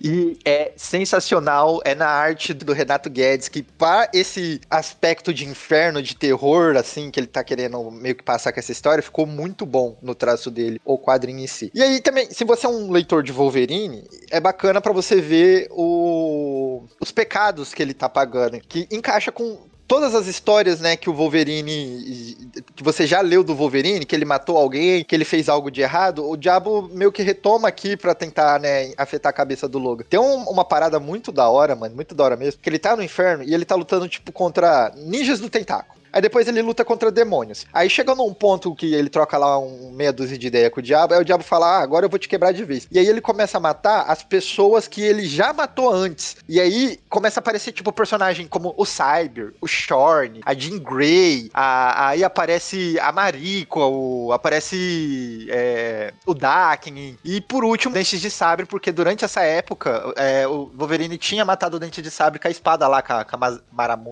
E 0.00 0.38
é 0.44 0.72
sensacional, 0.76 1.80
é 1.84 1.94
na 1.94 2.08
arte 2.08 2.54
do 2.54 2.72
Renato 2.72 3.10
Guedes, 3.10 3.48
que 3.48 3.62
para 3.62 4.08
esse 4.14 4.60
aspecto 4.70 5.34
de 5.34 5.44
inferno, 5.46 6.02
de 6.02 6.16
terror, 6.16 6.76
assim, 6.76 7.10
que 7.10 7.20
ele 7.20 7.26
tá 7.26 7.44
querendo 7.44 7.90
meio 7.90 8.14
que 8.14 8.22
passar 8.22 8.52
com 8.52 8.58
essa 8.58 8.72
história, 8.72 9.02
ficou 9.02 9.26
muito 9.26 9.66
bom 9.66 9.98
no 10.00 10.14
traço 10.14 10.50
dele, 10.50 10.80
o 10.84 10.98
quadrinho 10.98 11.40
em 11.40 11.46
si. 11.46 11.70
E 11.74 11.82
aí 11.82 12.00
também, 12.00 12.30
se 12.30 12.44
você 12.44 12.66
é 12.66 12.68
um 12.68 12.90
leitor 12.90 13.22
de 13.22 13.32
Wolverine, 13.32 14.08
é 14.30 14.40
bacana 14.40 14.80
para 14.80 14.92
você 14.92 15.20
ver 15.20 15.68
o... 15.70 16.84
os 16.98 17.12
pecados 17.12 17.74
que 17.74 17.82
ele 17.82 17.92
tá 17.92 18.08
pagando, 18.08 18.58
que 18.60 18.88
encaixa 18.90 19.30
com 19.30 19.68
todas 19.90 20.14
as 20.14 20.28
histórias, 20.28 20.78
né, 20.78 20.94
que 20.94 21.10
o 21.10 21.12
Wolverine. 21.12 22.36
que 22.76 22.82
você 22.84 23.08
já 23.08 23.20
leu 23.20 23.42
do 23.42 23.56
Wolverine, 23.56 24.06
que 24.06 24.14
ele 24.14 24.24
matou 24.24 24.56
alguém, 24.56 25.02
que 25.02 25.12
ele 25.12 25.24
fez 25.24 25.48
algo 25.48 25.68
de 25.68 25.80
errado, 25.80 26.30
o 26.30 26.36
diabo 26.36 26.88
meio 26.92 27.10
que 27.10 27.24
retoma 27.24 27.66
aqui 27.66 27.96
para 27.96 28.14
tentar, 28.14 28.60
né, 28.60 28.92
afetar 28.96 29.30
a 29.30 29.32
cabeça 29.32 29.68
do 29.68 29.80
Logan. 29.80 30.04
Tem 30.08 30.20
um, 30.20 30.44
uma 30.44 30.64
parada 30.64 31.00
muito 31.00 31.32
da 31.32 31.48
hora, 31.48 31.74
mano, 31.74 31.96
muito 31.96 32.14
da 32.14 32.22
hora 32.22 32.36
mesmo, 32.36 32.60
que 32.62 32.70
ele 32.70 32.78
tá 32.78 32.94
no 32.94 33.02
inferno 33.02 33.42
e 33.42 33.52
ele 33.52 33.64
tá 33.64 33.74
lutando, 33.74 34.08
tipo, 34.08 34.30
contra 34.30 34.92
ninjas 34.94 35.40
do 35.40 35.50
tentáculo. 35.50 35.99
Aí 36.12 36.20
depois 36.20 36.48
ele 36.48 36.62
luta 36.62 36.84
contra 36.84 37.10
demônios. 37.10 37.66
Aí 37.72 37.88
chega 37.88 38.14
num 38.14 38.32
ponto 38.34 38.74
que 38.74 38.94
ele 38.94 39.08
troca 39.08 39.38
lá 39.38 39.58
um 39.58 39.90
meia 39.92 40.12
dúzia 40.12 40.36
de 40.36 40.46
ideia 40.46 40.70
com 40.70 40.80
o 40.80 40.82
diabo, 40.82 41.14
aí 41.14 41.20
o 41.20 41.24
diabo 41.24 41.44
fala: 41.44 41.78
ah, 41.78 41.82
agora 41.82 42.06
eu 42.06 42.10
vou 42.10 42.18
te 42.18 42.28
quebrar 42.28 42.52
de 42.52 42.64
vez. 42.64 42.88
E 42.90 42.98
aí 42.98 43.06
ele 43.06 43.20
começa 43.20 43.58
a 43.58 43.60
matar 43.60 44.04
as 44.08 44.22
pessoas 44.22 44.88
que 44.88 45.02
ele 45.02 45.26
já 45.26 45.52
matou 45.52 45.92
antes. 45.92 46.36
E 46.48 46.60
aí 46.60 46.98
começa 47.08 47.40
a 47.40 47.42
aparecer, 47.42 47.72
tipo, 47.72 47.92
personagem 47.92 48.46
como 48.48 48.74
o 48.76 48.84
Cyber, 48.84 49.52
o 49.60 49.66
Shorn, 49.66 50.40
a 50.44 50.54
Jean 50.54 50.78
Grey, 50.78 51.50
a, 51.52 52.08
aí 52.08 52.24
aparece 52.24 52.98
a 53.00 53.12
Mariko, 53.12 53.80
o, 53.80 54.32
aparece 54.32 55.46
é, 55.50 56.12
o 56.26 56.34
Daken, 56.34 57.18
e 57.24 57.40
por 57.40 57.64
último, 57.64 57.94
Dentes 57.94 58.20
de 58.20 58.30
Sabre, 58.30 58.66
porque 58.66 58.92
durante 58.92 59.24
essa 59.24 59.42
época 59.42 60.12
é, 60.16 60.46
o 60.46 60.70
Wolverine 60.74 61.18
tinha 61.18 61.44
matado 61.44 61.76
o 61.76 61.80
Dente 61.80 62.02
de 62.02 62.10
Sabre 62.10 62.38
com 62.38 62.48
a 62.48 62.50
espada 62.50 62.86
lá, 62.88 63.02
com 63.02 63.12
a, 63.12 63.24
com 63.24 63.36
a 63.36 63.58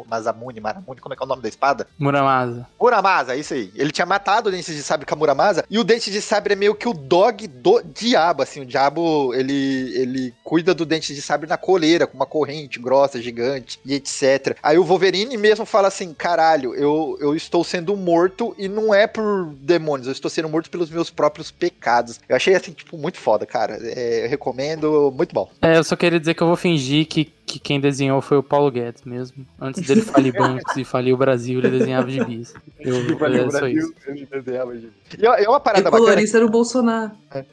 Mazamune, 0.08 0.60
Maramune, 0.60 1.00
como 1.00 1.14
é 1.14 1.16
que 1.16 1.22
é 1.22 1.26
o 1.26 1.28
nome 1.28 1.42
da 1.42 1.48
espada? 1.48 1.87
Muramasa. 1.98 2.66
Muramasa, 2.80 3.36
isso 3.36 3.54
aí. 3.54 3.70
Ele 3.74 3.90
tinha 3.90 4.06
matado 4.06 4.48
o 4.48 4.52
Dente 4.52 4.72
de 4.74 4.82
Sabre 4.82 5.06
com 5.06 5.14
a 5.14 5.18
Muramasa, 5.18 5.64
e 5.68 5.78
o 5.78 5.84
Dente 5.84 6.10
de 6.10 6.20
Sabre 6.20 6.52
é 6.52 6.56
meio 6.56 6.74
que 6.74 6.88
o 6.88 6.94
dog 6.94 7.46
do 7.46 7.82
diabo, 7.82 8.42
assim, 8.42 8.60
o 8.60 8.66
diabo, 8.66 9.34
ele, 9.34 9.92
ele 9.94 10.34
cuida 10.44 10.74
do 10.74 10.86
Dente 10.86 11.14
de 11.14 11.20
Sabre 11.20 11.48
na 11.48 11.56
coleira, 11.56 12.06
com 12.06 12.16
uma 12.16 12.26
corrente 12.26 12.78
grossa, 12.78 13.20
gigante, 13.20 13.80
e 13.84 13.94
etc. 13.94 14.56
Aí 14.62 14.78
o 14.78 14.84
Wolverine 14.84 15.36
mesmo 15.36 15.64
fala 15.64 15.88
assim, 15.88 16.14
caralho, 16.14 16.74
eu, 16.74 17.16
eu 17.20 17.34
estou 17.34 17.64
sendo 17.64 17.96
morto, 17.96 18.54
e 18.58 18.68
não 18.68 18.94
é 18.94 19.06
por 19.06 19.52
demônios, 19.60 20.06
eu 20.06 20.12
estou 20.12 20.30
sendo 20.30 20.48
morto 20.48 20.70
pelos 20.70 20.90
meus 20.90 21.10
próprios 21.10 21.50
pecados. 21.50 22.20
Eu 22.28 22.36
achei, 22.36 22.54
assim, 22.54 22.72
tipo, 22.72 22.96
muito 22.96 23.18
foda, 23.18 23.44
cara. 23.44 23.78
É, 23.80 24.24
eu 24.24 24.28
recomendo, 24.28 25.12
muito 25.16 25.34
bom. 25.34 25.50
É, 25.60 25.76
eu 25.76 25.84
só 25.84 25.96
queria 25.96 26.20
dizer 26.20 26.34
que 26.34 26.42
eu 26.42 26.46
vou 26.46 26.56
fingir 26.56 27.06
que 27.06 27.32
que 27.48 27.58
quem 27.58 27.80
desenhou 27.80 28.20
foi 28.20 28.36
o 28.36 28.42
Paulo 28.42 28.70
Guedes 28.70 29.02
mesmo. 29.04 29.46
Antes 29.58 29.82
dele 29.82 30.02
falir 30.02 30.32
bancos 30.36 30.76
e 30.76 30.84
falir 30.84 31.14
o 31.14 31.16
Brasil, 31.16 31.58
ele 31.60 31.77
desenhava 31.78 32.10
gibis. 32.10 32.54
Eu, 32.78 32.94
é 33.26 33.50
só 33.50 33.66
isso. 33.68 33.94
Ele 34.06 34.26
desenhava 34.26 34.74
gibis. 34.74 34.92
E 35.18 35.26
é 35.26 35.48
uma 35.48 35.60
parada 35.60 35.88
e 35.88 35.92
o 35.92 35.92
colorista 35.92 36.38
era 36.38 36.46
o 36.46 36.50
Bolsonaro. 36.50 37.12
É. 37.30 37.44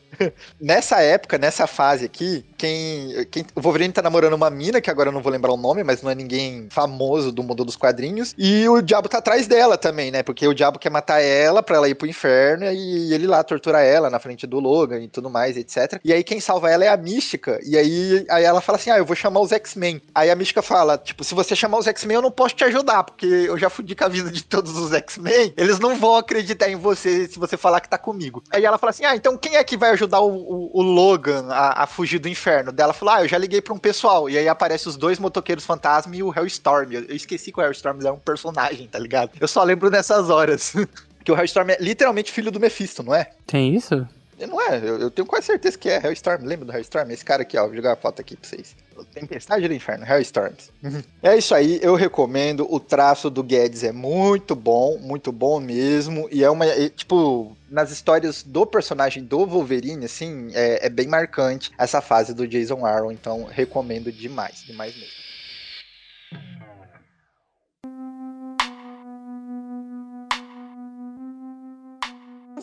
Nessa 0.59 1.01
época, 1.01 1.37
nessa 1.37 1.67
fase 1.67 2.05
aqui, 2.05 2.45
quem, 2.57 3.25
quem, 3.31 3.45
O 3.55 3.61
Wolverine 3.61 3.93
tá 3.93 4.01
namorando 4.01 4.33
uma 4.33 4.49
mina, 4.49 4.81
que 4.81 4.89
agora 4.89 5.09
eu 5.09 5.13
não 5.13 5.21
vou 5.21 5.31
lembrar 5.31 5.51
o 5.51 5.57
nome, 5.57 5.83
mas 5.83 6.01
não 6.01 6.09
é 6.09 6.15
ninguém 6.15 6.67
famoso 6.69 7.31
do 7.31 7.43
mundo 7.43 7.63
dos 7.65 7.75
quadrinhos. 7.75 8.33
E 8.37 8.67
o 8.67 8.81
diabo 8.81 9.09
tá 9.09 9.17
atrás 9.17 9.47
dela 9.47 9.77
também, 9.77 10.11
né? 10.11 10.23
Porque 10.23 10.47
o 10.47 10.53
diabo 10.53 10.79
quer 10.79 10.89
matar 10.89 11.21
ela 11.21 11.61
pra 11.61 11.77
ela 11.77 11.89
ir 11.89 11.95
pro 11.95 12.07
inferno 12.07 12.65
e 12.71 13.13
ele 13.13 13.27
lá 13.27 13.43
tortura 13.43 13.81
ela 13.81 14.09
na 14.09 14.19
frente 14.19 14.47
do 14.47 14.59
Logan 14.59 15.01
e 15.01 15.07
tudo 15.07 15.29
mais, 15.29 15.57
etc. 15.57 15.99
E 16.03 16.13
aí 16.13 16.23
quem 16.23 16.39
salva 16.39 16.69
ela 16.69 16.85
é 16.85 16.87
a 16.87 16.97
Mística. 16.97 17.59
E 17.63 17.77
aí, 17.77 18.25
aí 18.29 18.43
ela 18.43 18.61
fala 18.61 18.77
assim: 18.77 18.89
Ah, 18.89 18.97
eu 18.97 19.05
vou 19.05 19.15
chamar 19.15 19.41
os 19.41 19.51
X-Men. 19.51 20.01
Aí 20.13 20.29
a 20.29 20.35
Mística 20.35 20.61
fala: 20.61 20.97
Tipo, 20.97 21.23
se 21.23 21.33
você 21.33 21.55
chamar 21.55 21.77
os 21.77 21.87
X-Men, 21.87 22.15
eu 22.15 22.21
não 22.21 22.31
posso 22.31 22.55
te 22.55 22.63
ajudar, 22.63 23.03
porque 23.03 23.25
eu 23.25 23.57
já 23.57 23.69
fudi 23.69 23.95
com 23.95 24.05
a 24.05 24.09
vida 24.09 24.31
de 24.31 24.43
todos 24.43 24.75
os 24.77 24.93
X-Men. 24.93 25.53
Eles 25.57 25.79
não 25.79 25.95
vão 25.95 26.15
acreditar 26.15 26.69
em 26.69 26.75
você 26.75 27.27
se 27.27 27.37
você 27.39 27.57
falar 27.57 27.81
que 27.81 27.89
tá 27.89 27.97
comigo. 27.97 28.43
Aí 28.51 28.63
ela 28.65 28.77
fala 28.77 28.91
assim: 28.91 29.05
Ah, 29.05 29.15
então 29.15 29.37
quem 29.37 29.55
é 29.55 29.63
que 29.63 29.77
vai 29.77 29.91
ajudar 29.91 30.04
o, 30.07 30.29
o, 30.29 30.79
o 30.79 30.81
Logan 30.81 31.47
a, 31.49 31.83
a, 31.83 31.87
fugir 31.87 32.19
do 32.19 32.27
inferno? 32.27 32.71
Dela 32.71 32.93
falou: 32.93 33.15
Ah, 33.15 33.23
eu 33.23 33.27
já 33.27 33.37
liguei 33.37 33.61
pra 33.61 33.73
um 33.73 33.77
pessoal. 33.77 34.29
E 34.29 34.37
aí 34.37 34.47
aparece 34.47 34.87
os 34.87 34.95
dois 34.95 35.19
motoqueiros 35.19 35.65
fantasma 35.65 36.15
e 36.15 36.23
o 36.23 36.33
Hellstorm. 36.33 36.91
Eu, 36.91 37.03
eu 37.05 37.15
esqueci 37.15 37.51
que 37.51 37.59
o 37.59 37.63
Hellstorm 37.63 37.99
é 38.05 38.11
um 38.11 38.19
personagem, 38.19 38.87
tá 38.87 38.99
ligado? 38.99 39.31
Eu 39.39 39.47
só 39.47 39.63
lembro 39.63 39.89
nessas 39.89 40.29
horas. 40.29 40.73
que 41.25 41.31
o 41.31 41.37
Hellstorm 41.37 41.71
é 41.71 41.77
literalmente 41.79 42.31
filho 42.31 42.51
do 42.51 42.59
Mephisto, 42.59 43.01
não 43.01 43.13
é? 43.13 43.31
Tem 43.47 43.75
isso? 43.75 44.07
Não 44.39 44.61
é, 44.61 44.77
eu, 44.77 44.99
eu 44.99 45.11
tenho 45.11 45.25
quase 45.25 45.47
certeza 45.47 45.77
que 45.77 45.89
é 45.89 46.01
Hellstorm. 46.03 46.43
Lembra 46.43 46.65
do 46.65 46.73
Hellstorm? 46.73 47.09
Esse 47.11 47.23
cara 47.23 47.43
aqui, 47.43 47.57
ó, 47.57 47.65
vou 47.65 47.75
jogar 47.75 47.93
a 47.93 47.95
foto 47.95 48.19
aqui 48.19 48.35
pra 48.35 48.47
vocês. 48.47 48.75
Tempestade 49.13 49.67
do 49.67 49.73
Inferno, 49.73 50.05
Hellstorms. 50.05 50.71
é 51.23 51.37
isso 51.37 51.55
aí, 51.55 51.79
eu 51.81 51.95
recomendo. 51.95 52.67
O 52.69 52.79
traço 52.79 53.29
do 53.29 53.43
Guedes 53.43 53.83
é 53.83 53.91
muito 53.91 54.55
bom, 54.55 54.97
muito 54.97 55.31
bom 55.31 55.59
mesmo. 55.59 56.27
E 56.31 56.43
é 56.43 56.49
uma. 56.49 56.65
é, 56.65 56.89
tipo, 56.89 57.55
nas 57.69 57.91
histórias 57.91 58.43
do 58.43 58.65
personagem 58.65 59.23
do 59.23 59.45
Wolverine, 59.45 60.05
assim, 60.05 60.49
é, 60.53 60.85
é 60.85 60.89
bem 60.89 61.07
marcante 61.07 61.71
essa 61.77 62.01
fase 62.01 62.33
do 62.33 62.47
Jason 62.47 62.85
Aaron. 62.85 63.11
Então, 63.11 63.45
recomendo 63.45 64.11
demais, 64.11 64.63
demais 64.65 64.95
mesmo. 64.95 65.25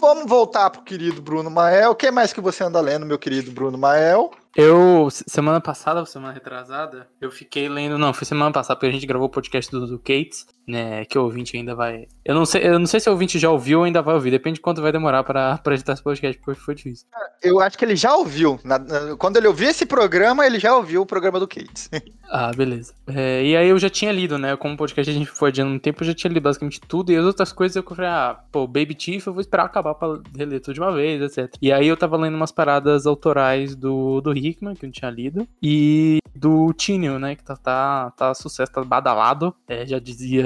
Vamos 0.02 0.26
voltar 0.28 0.68
pro 0.68 0.82
querido 0.82 1.22
Bruno 1.22 1.48
Mael. 1.48 1.92
O 1.92 1.94
que 1.94 2.10
mais 2.10 2.32
que 2.32 2.40
você 2.40 2.64
anda 2.64 2.80
lendo, 2.80 3.06
meu 3.06 3.16
querido 3.20 3.52
Bruno 3.52 3.78
Mael? 3.78 4.32
Eu, 4.56 5.08
se- 5.08 5.22
semana 5.28 5.60
passada, 5.60 6.04
semana 6.04 6.32
retrasada, 6.34 7.08
eu 7.20 7.30
fiquei 7.30 7.68
lendo. 7.68 7.96
Não, 7.96 8.12
foi 8.12 8.26
semana 8.26 8.50
passada, 8.50 8.74
porque 8.76 8.88
a 8.88 8.92
gente 8.92 9.06
gravou 9.06 9.28
o 9.28 9.30
podcast 9.30 9.70
do, 9.70 9.86
do 9.86 9.98
Kates, 10.00 10.44
né? 10.66 11.04
Que 11.04 11.18
o 11.18 11.24
ouvinte 11.24 11.56
ainda 11.56 11.74
vai. 11.74 12.06
Eu 12.24 12.34
não 12.34 12.44
sei, 12.46 12.66
eu 12.66 12.78
não 12.78 12.86
sei 12.86 13.00
se 13.00 13.08
o 13.08 13.12
ouvinte 13.12 13.38
já 13.38 13.50
ouviu 13.50 13.80
ou 13.80 13.84
ainda 13.84 14.00
vai 14.02 14.14
ouvir. 14.14 14.30
Depende 14.30 14.56
de 14.56 14.60
quanto 14.60 14.80
vai 14.82 14.92
demorar 14.92 15.24
pra, 15.24 15.58
pra 15.62 15.74
editar 15.74 15.92
esse 15.94 16.02
podcast, 16.02 16.40
porque 16.42 16.60
foi 16.60 16.74
difícil. 16.74 17.06
Eu 17.42 17.60
acho 17.60 17.76
que 17.76 17.84
ele 17.84 17.96
já 17.96 18.14
ouviu. 18.14 18.58
Na- 18.64 18.78
na- 18.78 19.16
quando 19.16 19.36
ele 19.36 19.46
ouviu 19.48 19.68
esse 19.68 19.84
programa, 19.86 20.46
ele 20.46 20.58
já 20.58 20.76
ouviu 20.76 21.02
o 21.02 21.06
programa 21.06 21.38
do 21.40 21.48
Kates. 21.48 21.88
Ah, 22.34 22.50
beleza. 22.50 22.94
É, 23.08 23.44
e 23.44 23.54
aí 23.54 23.68
eu 23.68 23.78
já 23.78 23.90
tinha 23.90 24.10
lido, 24.10 24.38
né? 24.38 24.56
Como 24.56 24.72
o 24.72 24.76
podcast 24.78 25.10
a 25.10 25.12
gente 25.12 25.28
foi 25.30 25.50
adiando 25.50 25.70
um 25.70 25.78
tempo, 25.78 26.02
eu 26.02 26.06
já 26.06 26.14
tinha 26.14 26.32
lido 26.32 26.42
basicamente 26.42 26.80
tudo. 26.80 27.12
E 27.12 27.16
as 27.18 27.26
outras 27.26 27.52
coisas 27.52 27.76
eu 27.76 27.82
falei, 27.82 28.08
ah, 28.08 28.40
pô, 28.50 28.66
Baby 28.66 28.96
Chief, 28.98 29.26
eu 29.26 29.34
vou 29.34 29.42
esperar 29.42 29.64
acabar 29.66 29.92
pra 29.94 30.18
reler 30.34 30.58
tudo 30.58 30.72
de 30.72 30.80
uma 30.80 30.90
vez, 30.92 31.20
etc. 31.20 31.54
E 31.60 31.70
aí 31.70 31.86
eu 31.86 31.94
tava 31.94 32.16
lendo 32.16 32.34
umas 32.34 32.50
paradas 32.50 33.04
autorais 33.06 33.76
do, 33.76 34.22
do 34.22 34.32
Hickman, 34.34 34.74
que 34.74 34.86
eu 34.86 34.88
não 34.88 34.92
tinha 34.92 35.10
lido. 35.10 35.46
E 35.62 36.20
do 36.34 36.72
Tínio, 36.72 37.18
né? 37.18 37.36
Que 37.36 37.44
tá, 37.44 37.54
tá, 37.54 38.10
tá 38.16 38.32
sucesso, 38.32 38.72
tá 38.72 38.82
badalado. 38.82 39.54
É, 39.68 39.84
já 39.84 39.98
dizia. 39.98 40.42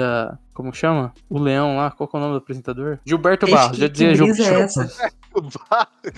Como 0.53 0.73
chama? 0.73 1.13
O 1.29 1.37
Leão 1.39 1.77
lá, 1.77 1.91
qual 1.91 2.07
que 2.07 2.15
é 2.15 2.19
o 2.19 2.21
nome 2.21 2.33
do 2.33 2.37
apresentador? 2.39 2.97
Gilberto 3.05 3.45
Ixi, 3.45 3.53
Barros, 3.55 3.77
já 3.77 3.85
que 3.87 3.91
dizia 3.93 4.07
brisa 4.09 4.23
é 4.23 4.33
Gilberto. 4.45 4.81
essa? 4.81 5.11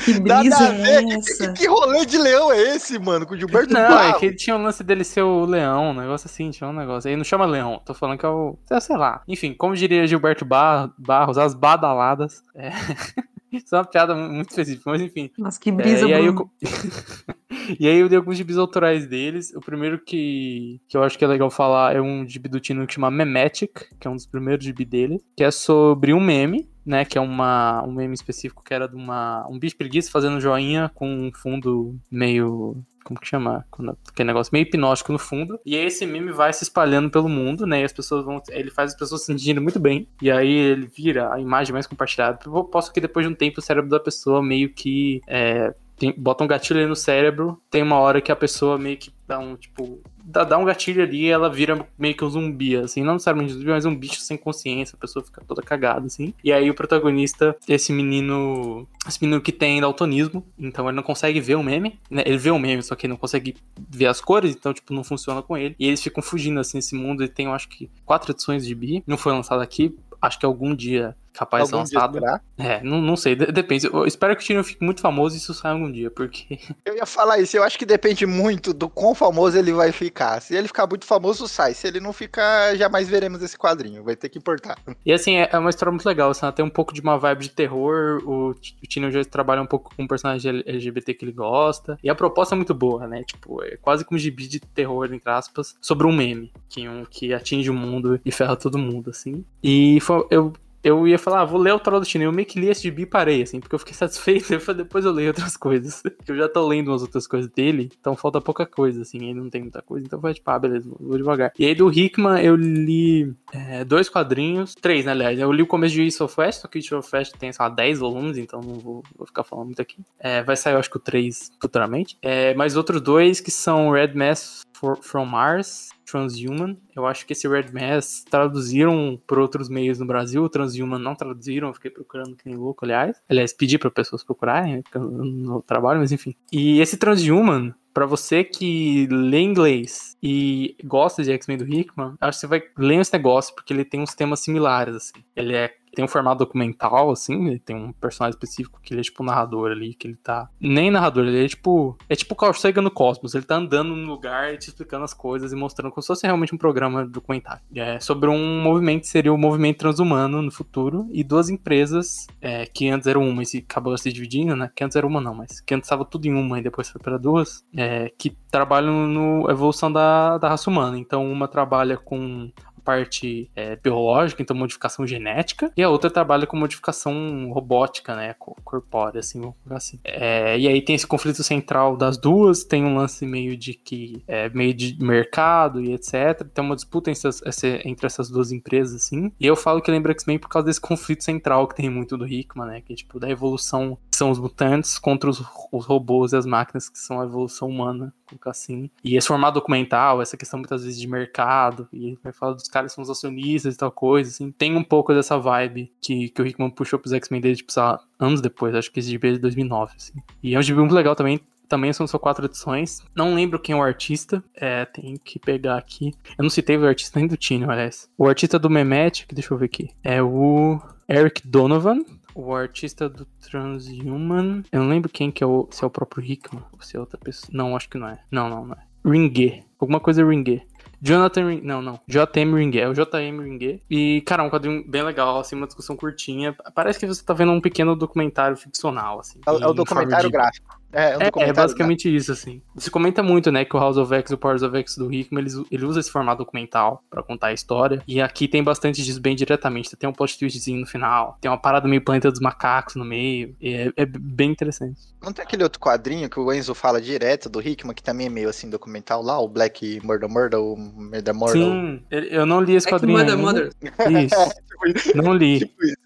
Que 0.06 0.20
Nada 0.22 0.40
brisa 0.42 0.58
a 0.68 0.72
ver. 0.72 1.04
é 1.04 1.14
essa? 1.16 1.48
que- 1.52 1.60
que 1.60 1.68
rolê 1.68 2.06
de 2.06 2.18
leão 2.18 2.52
é 2.52 2.76
esse, 2.76 2.98
mano? 2.98 3.26
Com 3.26 3.34
o 3.34 3.38
Gilberto 3.38 3.74
Não, 3.74 3.82
é 3.82 3.90
Barros? 3.90 4.20
que 4.20 4.26
ele 4.28 4.36
tinha 4.36 4.56
o 4.56 4.62
lance 4.62 4.82
dele 4.84 5.04
ser 5.04 5.24
o 5.24 5.44
leão, 5.46 5.90
um 5.90 5.94
negócio 5.94 6.28
assim, 6.28 6.50
tinha 6.52 6.70
um 6.70 6.74
negócio. 6.74 7.10
Aí 7.10 7.18
não 7.18 7.24
chama 7.26 7.46
leão, 7.46 7.82
tô 7.86 7.94
falando 7.94 8.18
que 8.18 8.26
é 8.26 8.30
o. 8.30 8.58
Sei 8.80 8.96
lá. 8.96 9.22
Enfim, 9.28 9.54
como 9.54 9.76
diria 9.76 10.08
Gilberto 10.08 10.46
Bar- 10.46 10.92
Barros, 10.98 11.38
as 11.38 11.54
badaladas. 11.54 12.42
É. 12.56 12.70
Isso 13.52 13.76
é 13.76 13.80
uma 13.80 13.86
piada 13.86 14.14
mu- 14.16 14.30
muito 14.30 14.52
específica, 14.52 14.90
mas 14.92 15.02
enfim. 15.02 15.32
Nossa, 15.38 15.60
que 15.60 15.72
brisa, 15.72 16.06
É, 16.06 16.10
e, 16.10 16.14
aí 16.14 16.26
eu, 16.28 16.50
e 17.80 17.88
aí 17.88 18.00
eu 18.00 18.10
dei 18.10 18.18
alguns 18.18 18.38
gibis 18.38 18.58
autorais 18.58 19.08
deles. 19.08 19.54
O 19.56 19.60
primeiro 19.60 20.00
que, 20.00 20.80
que 20.88 20.96
eu 20.96 21.04
acho 21.04 21.18
que 21.18 21.26
é 21.26 21.28
legal 21.28 21.50
falar 21.50 21.96
é 21.96 22.02
um 22.02 22.28
gibi 22.28 22.50
do 22.50 22.60
Tino 22.60 22.86
que 22.86 22.94
chama 22.94 23.10
Memetic, 23.10 23.90
que 24.00 24.08
é 24.08 24.12
um 24.12 24.16
dos 24.16 24.26
primeiros 24.26 24.64
gibi 24.64 24.86
dele, 24.86 25.20
que 25.36 25.44
é 25.44 25.52
sobre 25.52 26.14
um 26.14 26.20
meme, 26.20 26.70
né? 26.86 27.06
Que 27.06 27.18
é 27.18 27.22
uma, 27.22 27.84
um 27.86 27.94
meme 27.94 28.14
específico 28.14 28.64
que 28.64 28.74
era 28.74 28.88
de 28.88 28.96
uma, 28.96 29.48
um 29.48 29.60
bicho 29.60 29.78
preguiça 29.78 30.12
fazendo 30.12 30.40
joinha 30.40 30.92
com 30.94 31.08
um 31.08 31.32
fundo 31.34 31.96
meio. 32.12 32.84
Como 33.04 33.20
que 33.20 33.28
chama? 33.28 33.66
Aquele 34.12 34.28
negócio 34.28 34.52
meio 34.54 34.64
hipnótico 34.64 35.12
no 35.12 35.18
fundo. 35.18 35.60
E 35.66 35.76
aí 35.76 35.86
esse 35.86 36.06
meme 36.06 36.32
vai 36.32 36.54
se 36.54 36.64
espalhando 36.64 37.10
pelo 37.10 37.30
mundo, 37.30 37.66
né? 37.66 37.82
E 37.82 37.84
as 37.84 37.94
pessoas 37.94 38.24
vão. 38.24 38.42
Ele 38.50 38.70
faz 38.70 38.92
as 38.92 38.98
pessoas 38.98 39.22
se 39.22 39.28
sentindo 39.28 39.62
muito 39.62 39.80
bem. 39.80 40.08
E 40.22 40.30
aí 40.30 40.52
ele 40.52 40.88
vira 40.88 41.34
a 41.34 41.40
imagem 41.40 41.74
mais 41.74 41.88
compartilhada. 41.88 42.40
Eu 42.46 42.64
posso 42.66 42.94
que 42.94 43.02
depois 43.02 43.26
de 43.26 43.32
um 43.32 43.36
tempo 43.36 43.60
o 43.60 43.64
cérebro 43.64 43.90
da 43.90 44.00
pessoa 44.00 44.44
meio 44.44 44.72
que. 44.72 45.22
É, 45.28 45.74
tem- 46.00 46.14
bota 46.18 46.44
um 46.44 46.48
gatilho 46.48 46.88
no 46.88 46.96
cérebro, 46.96 47.62
tem 47.70 47.84
uma 47.84 47.98
hora 47.98 48.22
que 48.22 48.32
a 48.32 48.36
pessoa 48.36 48.78
meio 48.78 48.98
que 48.98 49.12
dá 49.28 49.38
um, 49.38 49.56
tipo, 49.56 50.02
dá, 50.24 50.44
dá 50.44 50.58
um 50.58 50.66
gatilho 50.66 51.04
ali 51.04 51.26
e 51.26 51.30
ela 51.30 51.50
vira 51.50 51.86
meio 51.98 52.16
que 52.16 52.26
um 52.26 52.30
zumbi, 52.30 52.76
assim, 52.78 53.04
não 53.04 53.14
necessariamente 53.14 53.54
um 53.54 53.58
zumbi, 53.58 53.70
mas 53.70 53.86
um 53.86 53.96
bicho 53.96 54.22
sem 54.22 54.38
consciência, 54.38 54.96
a 54.96 55.00
pessoa 55.00 55.24
fica 55.24 55.44
toda 55.48 55.62
cagada, 55.62 56.08
assim. 56.08 56.34
E 56.44 56.52
aí 56.52 56.70
o 56.70 56.74
protagonista, 56.74 57.56
esse 57.68 57.92
menino, 57.92 58.88
esse 59.08 59.22
menino 59.22 59.40
que 59.42 59.52
tem 59.52 59.80
daltonismo, 59.82 60.44
então 60.58 60.88
ele 60.88 60.96
não 60.96 61.04
consegue 61.04 61.40
ver 61.40 61.56
o 61.56 61.64
meme, 61.64 62.00
né? 62.10 62.24
Ele 62.26 62.38
vê 62.38 62.50
o 62.50 62.58
meme, 62.58 62.82
só 62.82 62.96
que 62.96 63.06
ele 63.06 63.14
não 63.14 63.18
consegue 63.20 63.56
ver 63.90 64.08
as 64.08 64.22
cores, 64.22 64.56
então, 64.56 64.74
tipo, 64.74 64.94
não 64.94 65.04
funciona 65.04 65.42
com 65.44 65.56
ele. 65.58 65.76
E 65.78 65.86
eles 65.86 66.02
ficam 66.02 66.24
fugindo, 66.24 66.60
assim, 66.60 66.78
nesse 66.78 66.96
mundo, 66.96 67.22
ele 67.22 67.32
tem, 67.32 67.46
eu 67.46 67.54
acho 67.54 67.68
que, 67.70 67.90
quatro 68.06 68.32
edições 68.32 68.66
de 68.66 68.74
bi, 68.74 69.04
não 69.06 69.18
foi 69.18 69.32
lançado 69.34 69.62
aqui, 69.62 69.96
acho 70.22 70.40
que 70.40 70.46
algum 70.46 70.74
dia 70.74 71.16
capaz 71.34 71.64
de 71.64 71.70
ser 71.70 71.76
Algum 71.76 71.84
lançado. 71.84 72.14
será? 72.14 72.42
É, 72.58 72.84
não, 72.84 73.02
não 73.02 73.16
sei, 73.16 73.36
de- 73.36 73.52
depende. 73.52 73.86
Eu 73.88 74.06
espero 74.06 74.36
que 74.36 74.42
o 74.44 74.46
Tino 74.46 74.64
fique 74.64 74.84
muito 74.84 75.02
famoso 75.02 75.36
e 75.36 75.38
isso 75.38 75.54
saia 75.54 75.74
algum 75.74 75.92
dia, 75.92 76.10
porque. 76.12 76.60
Eu 76.86 76.96
ia 76.96 77.06
falar 77.06 77.40
isso, 77.40 77.56
eu 77.56 77.64
acho 77.64 77.78
que 77.78 77.86
depende 77.86 78.26
muito 78.26 78.74
do 78.74 78.90
quão 78.90 79.14
famoso 79.14 79.58
ele 79.58 79.72
vai 79.72 79.92
ficar. 79.92 80.42
Se 80.42 80.56
ele 80.56 80.68
ficar 80.68 80.88
muito 80.88 81.06
famoso, 81.06 81.48
sai. 81.48 81.74
Se 81.74 81.88
ele 81.88 82.00
não 82.00 82.12
ficar, 82.12 82.76
jamais 82.76 83.08
veremos 83.08 83.42
esse 83.44 83.58
quadrinho. 83.58 84.04
Vai 84.04 84.16
ter 84.16 84.30
que 84.30 84.38
importar. 84.40 84.78
E 85.06 85.12
assim, 85.14 85.36
é 85.38 85.50
é 85.52 85.58
uma 85.58 85.70
história 85.70 85.92
muito 85.92 86.06
legal, 86.06 86.30
assim, 86.32 86.46
ela 86.46 86.52
tem 86.52 86.64
um 86.66 86.70
pouco 86.70 86.94
de 86.94 87.02
uma 87.02 87.18
vibe 87.18 87.42
de 87.44 87.50
terror, 87.50 88.22
o, 88.26 88.54
T- 88.54 88.76
o 88.84 88.88
Tino 88.88 89.12
já 89.12 89.24
trabalha 89.26 89.62
um 89.62 89.66
pouco 89.66 89.94
com 89.96 90.04
um 90.04 90.08
personagem 90.08 90.64
LGBT 90.66 91.14
que 91.14 91.26
ele 91.26 91.32
gosta, 91.32 91.98
e 92.04 92.10
a 92.10 92.16
proposta 92.16 92.54
é 92.54 92.58
muito 92.58 92.74
boa, 92.74 93.08
né, 93.08 93.24
tipo, 93.24 93.64
é 93.64 93.78
quase 93.78 94.06
como 94.06 94.16
um 94.16 94.20
gibi 94.20 94.48
de 94.48 94.60
terror, 94.60 95.12
entre 95.14 95.30
aspas, 95.32 95.76
sobre 95.82 96.06
um 96.08 96.12
meme, 96.16 96.52
que, 96.70 96.88
um, 96.88 97.04
que 97.06 97.34
atinge 97.34 97.70
o 97.70 97.74
mundo 97.74 98.20
e 98.24 98.32
ferra 98.32 98.56
todo 98.56 98.78
mundo, 98.78 99.10
assim. 99.10 99.44
E 99.64 100.00
foi, 100.02 100.26
eu... 100.30 100.54
Eu 100.84 101.08
ia 101.08 101.20
falar, 101.20 101.42
ah, 101.42 101.46
vou 101.46 101.60
ler 101.60 101.74
o 101.74 101.80
Troll 101.80 102.00
do 102.00 102.06
Tino. 102.06 102.24
Eu 102.24 102.32
meio 102.32 102.48
que 102.48 102.60
li 102.60 102.68
esse 102.68 102.82
gibi 102.82 103.04
e 103.04 103.06
parei, 103.06 103.42
assim, 103.42 103.60
porque 103.60 103.76
eu 103.76 103.80
fiquei 103.80 103.94
satisfeito. 103.96 104.54
Eu 104.54 104.60
falei, 104.60 104.84
depois 104.84 105.06
eu 105.06 105.12
leio 105.12 105.30
outras 105.30 105.58
coisas. 105.58 106.04
Eu 106.28 106.36
já 106.36 106.48
tô 106.48 106.68
lendo 106.68 106.90
umas 106.90 107.02
outras 107.02 107.26
coisas 107.26 107.50
dele, 107.50 107.90
então 108.00 108.16
falta 108.16 108.40
pouca 108.40 108.64
coisa, 108.64 109.02
assim. 109.02 109.18
Ele 109.18 109.34
não 109.34 109.50
tem 109.50 109.62
muita 109.62 109.82
coisa, 109.82 110.06
então 110.06 110.20
vai 110.20 110.34
tipo, 110.34 110.50
ah, 110.52 110.60
beleza, 110.60 110.88
vou 111.00 111.18
devagar. 111.18 111.52
E 111.58 111.66
aí 111.66 111.74
do 111.74 111.92
Hickman 111.92 112.40
eu 112.44 112.56
li 112.56 113.34
é, 113.52 113.84
dois 113.84 114.08
quadrinhos, 114.08 114.76
três, 114.76 115.06
né, 115.06 115.12
aliás. 115.12 115.40
Eu 115.40 115.52
li 115.52 115.64
o 115.64 115.68
começo 115.68 115.96
de 115.96 116.04
East 116.04 116.22
of 116.22 116.40
West, 116.40 116.62
só 116.62 116.68
que 116.68 116.78
East 116.78 116.92
of 116.92 117.10
tem, 117.40 117.52
sei 117.52 117.64
lá, 117.64 117.70
10 117.70 118.00
volumes, 118.00 118.38
então 118.38 118.62
não 118.62 118.76
vou, 118.76 119.04
vou 119.18 119.26
ficar 119.26 119.44
falando 119.44 119.68
muito 119.68 119.82
aqui. 119.82 119.98
É, 120.20 120.44
vai 120.44 120.56
sair, 120.56 120.74
eu 120.74 120.80
acho 120.80 120.90
que 120.90 120.98
o 120.98 121.00
3 121.00 121.52
futuramente. 121.60 122.18
É, 122.22 122.54
mas 122.54 122.76
outros 122.76 123.02
dois 123.02 123.42
que 123.42 123.50
são 123.50 123.90
Red 123.92 124.14
Mass 124.14 124.62
for- 124.80 124.98
from 125.02 125.26
Mars, 125.26 125.90
Transhuman. 126.06 126.78
Eu 126.96 127.06
acho 127.06 127.26
que 127.26 127.34
esse 127.34 127.48
Red 127.48 127.68
Mass 127.74 128.24
traduziram 128.30 129.20
por 129.28 129.38
outros 129.40 129.70
meios 129.70 130.00
no 130.00 130.06
Brasil, 130.06 130.44
o 130.44 130.50
Transhuman 130.50 130.98
não 131.00 131.16
traduziram, 131.16 131.68
eu 131.68 131.74
fiquei 131.74 131.92
procurando 131.92 132.36
que 132.36 132.48
nem 132.48 132.56
louco, 132.56 132.86
aliás. 132.86 133.22
Aliás, 133.30 133.54
pedi 133.54 133.78
para 133.78 133.92
pessoas 133.92 134.24
procurarem, 134.24 134.78
né, 134.78 134.84
não 134.96 135.62
trabalho, 135.62 136.00
mas 136.00 136.12
enfim. 136.12 136.36
E 136.52 136.80
esse 136.80 136.98
Transhuman, 136.98 137.74
Pra 138.00 138.06
você 138.06 138.46
que 138.46 139.10
lê 139.12 139.42
inglês 139.42 140.16
e 140.24 140.74
gosta 140.86 141.22
de 141.22 141.34
X-Men 141.34 141.58
do 141.58 141.68
Hickman, 141.68 142.14
acho 142.22 142.38
que 142.38 142.40
você 142.40 142.48
vai 142.48 142.64
ler 142.78 143.02
esse 143.02 143.12
negócio, 143.12 143.54
porque 143.54 143.74
ele 143.74 143.84
tem 143.84 144.00
uns 144.00 144.16
temas 144.16 144.40
similares, 144.40 144.96
assim. 144.96 145.22
Ele 145.36 145.54
é 145.54 145.74
tem 145.94 146.06
um 146.06 146.08
formato 146.08 146.40
documental, 146.40 147.12
assim, 147.12 147.48
ele 147.48 147.60
tem 147.60 147.76
um 147.76 147.92
personagem 147.92 148.36
específico 148.36 148.80
que 148.82 148.94
ele 148.94 149.02
é 149.02 149.04
tipo 149.04 149.24
um 149.24 149.26
narrador 149.26 149.72
ali, 149.72 149.94
que 149.94 150.08
ele 150.08 150.16
tá. 150.16 150.50
Nem 150.60 150.92
narrador, 150.92 151.26
ele 151.26 151.44
é 151.44 151.48
tipo. 151.48 151.98
É 152.08 152.16
tipo 152.16 152.34
o 152.34 152.38
Carl 152.38 152.54
Sagan 152.54 152.82
no 152.82 152.92
Cosmos. 152.92 153.34
Ele 153.34 153.44
tá 153.44 153.56
andando 153.56 153.96
no 153.96 154.08
lugar 154.08 154.54
e 154.54 154.58
te 154.58 154.70
explicando 154.70 155.04
as 155.04 155.14
coisas 155.14 155.52
e 155.52 155.56
mostrando 155.56 155.92
como 155.92 156.02
se 156.02 156.08
fosse 156.08 156.26
realmente 156.26 156.54
um 156.54 156.58
programa 156.58 157.06
documentário. 157.06 157.62
É 157.76 158.00
sobre 158.00 158.30
um 158.30 158.62
movimento 158.62 159.02
que 159.02 159.08
seria 159.08 159.34
o 159.34 159.38
movimento 159.38 159.80
transhumano 159.80 160.42
no 160.42 160.52
futuro 160.52 161.08
e 161.12 161.24
duas 161.24 161.50
empresas 161.50 162.28
é, 162.42 162.66
que 162.66 162.88
antes 162.90 163.08
eram 163.08 163.28
uma 163.28 163.44
e 163.44 163.46
se 163.46 163.58
acabou 163.58 163.98
se 163.98 164.12
dividindo, 164.12 164.56
né? 164.56 164.72
Que 164.76 164.84
antes 164.84 164.96
era 164.96 165.06
uma 165.08 165.20
não, 165.20 165.34
mas 165.34 165.60
que 165.60 165.74
antes 165.74 165.88
estava 165.88 166.06
tudo 166.06 166.26
em 166.28 166.34
uma 166.34 166.60
e 166.60 166.64
depois 166.64 166.90
foi 166.90 167.02
para 167.02 167.18
duas, 167.18 167.64
é, 167.76 167.89
que 168.18 168.36
trabalham 168.52 169.08
no 169.08 169.50
evolução 169.50 169.92
da, 169.92 170.38
da 170.38 170.50
raça 170.50 170.70
humana. 170.70 170.98
Então 170.98 171.30
uma 171.30 171.48
trabalha 171.48 171.98
com 171.98 172.52
parte 172.90 173.52
é, 173.56 173.76
biológica, 173.76 174.42
então 174.42 174.58
modificação 174.58 175.06
genética, 175.06 175.72
e 175.78 175.84
a 175.84 175.90
outra 175.90 176.10
trabalha 176.10 176.48
com 176.48 176.58
modificação 176.58 177.52
robótica, 177.52 178.16
né, 178.16 178.34
corpórea, 178.64 179.20
assim, 179.20 179.40
vamos 179.40 179.56
colocar 179.58 179.78
assim. 179.78 180.00
É, 180.04 180.58
e 180.58 180.68
aí 180.68 180.82
tem 180.82 180.96
esse 180.96 181.06
conflito 181.06 181.44
central 181.44 181.96
das 181.96 182.18
duas, 182.18 182.64
tem 182.64 182.84
um 182.84 182.96
lance 182.96 183.28
meio 183.28 183.56
de 183.56 183.76
que, 183.76 184.24
é, 184.28 184.50
meio 184.50 184.74
de 184.74 184.98
mercado 185.00 185.80
e 185.80 185.94
etc, 185.94 186.44
tem 186.52 186.66
uma 186.66 186.76
disputa 186.76 187.12
entre 187.12 187.28
essas, 187.28 187.64
entre 187.86 188.08
essas 188.08 188.28
duas 188.28 188.52
empresas, 188.52 188.96
assim, 188.96 189.32
e 189.40 189.46
eu 189.46 189.56
falo 189.56 189.82
que 189.82 189.92
lembra 189.92 190.12
X-Men 190.14 190.40
por 190.40 190.50
causa 190.50 190.66
desse 190.66 190.82
conflito 190.82 191.24
central 191.24 191.68
que 191.68 191.76
tem 191.76 191.92
muito 191.92 192.18
do 192.18 192.26
Hickman, 192.26 192.68
né, 192.68 192.82
que 192.82 192.94
é 192.94 192.96
tipo, 192.96 193.20
da 193.20 193.30
evolução 193.30 194.00
que 194.10 194.18
são 194.18 194.32
os 194.32 194.40
mutantes 194.40 194.98
contra 194.98 195.30
os, 195.30 195.44
os 195.72 195.86
robôs 195.86 196.34
e 196.34 196.38
as 196.38 196.46
máquinas 196.48 196.90
que 196.90 196.98
são 196.98 197.22
a 197.22 197.26
evolução 197.26 197.68
humana, 197.68 198.12
colocar 198.26 198.52
assim. 198.52 198.90
E 199.04 199.16
esse 199.16 199.28
formato 199.28 199.60
documental, 199.60 200.22
essa 200.22 200.38
questão 200.38 200.60
muitas 200.60 200.84
vezes 200.84 201.00
de 201.00 201.08
mercado, 201.08 201.88
e 201.92 202.18
vai 202.24 202.32
falar 202.32 202.54
dos 202.54 202.68
caras 202.68 202.79
que 202.88 202.94
são 202.94 203.04
os 203.04 203.10
acionistas 203.10 203.76
e 203.76 203.78
tal 203.78 203.92
coisa, 203.92 204.30
assim. 204.30 204.52
Tem 204.52 204.76
um 204.76 204.84
pouco 204.84 205.14
dessa 205.14 205.38
vibe 205.38 205.92
que, 206.02 206.30
que 206.30 206.42
o 206.42 206.48
Hickman 206.48 206.70
puxou 206.70 207.00
pros 207.00 207.14
X-Men 207.14 207.42
dele, 207.42 207.56
tipo, 207.56 207.72
anos 208.20 208.42
depois, 208.42 208.76
acho 208.76 208.92
que 208.92 209.00
esse 209.00 209.10
gibi 209.10 209.30
é 209.30 209.32
de 209.34 209.40
2009, 209.40 209.94
assim. 209.96 210.14
E 210.42 210.56
é 210.56 210.60
um 210.60 210.62
gibi 210.62 210.80
muito 210.80 210.96
legal 210.96 211.16
também, 211.16 211.40
também 211.70 211.94
são 211.94 212.08
só 212.08 212.18
quatro 212.18 212.46
edições. 212.46 213.02
Não 213.16 213.36
lembro 213.36 213.60
quem 213.60 213.74
é 213.74 213.78
o 213.78 213.84
artista. 213.84 214.44
É, 214.56 214.86
tem 214.86 215.16
que 215.24 215.38
pegar 215.38 215.78
aqui. 215.78 216.14
Eu 216.38 216.44
não 216.44 216.50
citei 216.50 216.76
o 216.76 216.86
artista 216.86 217.20
nem 217.20 217.28
do 217.28 217.38
Tino, 217.38 217.70
aliás. 217.70 218.10
O 218.18 218.28
artista 218.28 218.58
do 218.58 218.70
Memetic, 218.70 219.32
deixa 219.34 219.54
eu 219.54 219.58
ver 219.58 219.66
aqui. 219.66 219.90
É 220.04 220.22
o 220.22 220.82
Eric 221.08 221.48
Donovan. 221.48 222.00
o 222.34 222.54
artista 222.56 223.08
do 223.08 223.26
Transhuman. 223.26 224.64
Eu 224.72 224.82
não 224.82 224.90
lembro 224.90 225.12
quem 225.12 225.30
que 225.32 225.44
é 225.44 225.48
o. 225.48 225.68
Se 225.72 225.84
é 225.84 225.88
o 225.88 225.92
próprio 225.92 226.24
Hickman 226.24 226.64
ou 226.74 226.82
se 226.82 226.98
é 226.98 227.00
outra 227.00 227.20
pessoa. 227.20 227.50
Não, 227.54 227.76
acho 227.76 227.90
que 227.90 227.98
não 227.98 228.08
é. 228.08 228.20
Não, 228.32 228.50
não, 228.50 228.66
não 228.66 228.74
é. 228.74 228.84
Ringue. 229.06 229.64
Alguma 229.80 230.00
coisa 230.00 230.26
Ringue. 230.26 230.64
Jonathan 231.02 231.48
Ring... 231.48 231.62
Não, 231.62 231.82
não. 231.82 232.00
JM 232.08 232.54
Ringue. 232.56 232.80
É 232.80 232.88
o 232.88 232.94
JM 232.94 233.40
Ringue. 233.42 233.82
E, 233.90 234.22
cara, 234.22 234.44
um 234.44 234.50
quadrinho 234.50 234.84
bem 234.88 235.02
legal, 235.04 235.40
assim, 235.40 235.56
uma 235.56 235.66
discussão 235.68 235.96
curtinha. 235.96 236.56
Parece 236.74 237.00
que 237.00 237.06
você 237.08 237.24
tá 237.24 237.34
vendo 237.34 237.52
um 237.52 237.62
pequeno 237.62 237.96
documentário 237.96 238.56
ficcional, 238.58 239.20
assim. 239.20 239.40
É, 239.48 239.52
o- 239.52 239.74
documentário 239.74 240.28
de- 240.28 240.34
gráfico. 240.34 240.79
É, 240.92 241.14
é 241.14 241.18
um 241.18 241.22
É, 241.42 241.50
é 241.50 241.54
basicamente 241.54 242.14
isso, 242.14 242.32
assim. 242.32 242.62
Se 242.78 242.90
comenta 242.90 243.22
muito, 243.22 243.52
né, 243.52 243.64
que 243.66 243.76
o 243.76 243.80
House 243.80 243.98
of 243.98 244.14
X 244.14 244.32
e 244.32 244.34
o 244.34 244.38
Powers 244.38 244.64
of 244.64 244.76
X 244.78 244.96
do 244.98 245.14
Hickman, 245.14 245.42
eles, 245.42 245.54
ele 245.72 245.86
usa 245.86 246.00
esse 246.00 246.12
formato 246.12 246.40
documental 246.40 247.04
pra 247.10 247.22
contar 247.24 247.48
a 247.48 247.54
história. 247.54 248.02
E 248.08 248.22
aqui 248.22 248.48
tem 248.48 248.64
bastante 248.64 249.04
disso 249.04 249.22
bem 249.22 249.36
diretamente. 249.36 249.96
Tem 249.96 250.10
um 250.10 250.14
plot 250.14 250.38
twistzinho 250.38 250.80
no 250.80 250.88
final, 250.88 251.38
tem 251.42 251.50
uma 251.50 251.58
parada 251.58 251.88
meio 251.88 252.04
planeta 252.04 252.32
dos 252.32 252.40
macacos 252.40 252.96
no 252.96 253.06
meio. 253.06 253.56
E 253.62 253.74
é, 253.74 253.92
é 253.96 254.06
bem 254.06 254.52
interessante. 254.52 255.00
Não 255.22 255.34
tem 255.34 255.44
aquele 255.44 255.64
outro 255.64 255.80
quadrinho 255.80 256.30
que 256.30 256.40
o 256.40 256.52
Enzo 256.54 256.74
fala 256.74 257.02
direto 257.02 257.50
do 257.50 257.62
Hickman, 257.62 257.94
que 257.94 258.04
também 258.04 258.28
é 258.28 258.30
meio 258.30 258.50
assim 258.50 258.70
documental 258.70 259.22
lá, 259.22 259.40
o 259.40 259.48
Black 259.48 260.00
Murder 260.04 260.30
Murder, 260.30 260.60
o 260.60 260.76
Murder 260.76 261.36
Murder. 261.36 261.62
Sim, 261.62 262.02
eu 262.10 262.46
não 262.46 262.62
li 262.62 262.76
esse 262.76 262.88
que 262.88 262.94
quadrinho 262.94 263.18
mother, 263.18 263.36
ainda. 263.36 263.44
mother. 263.44 263.72
Isso, 264.26 265.18
não 265.18 265.34
li. 265.34 265.60
Tipo 265.60 265.84
isso. 265.84 265.98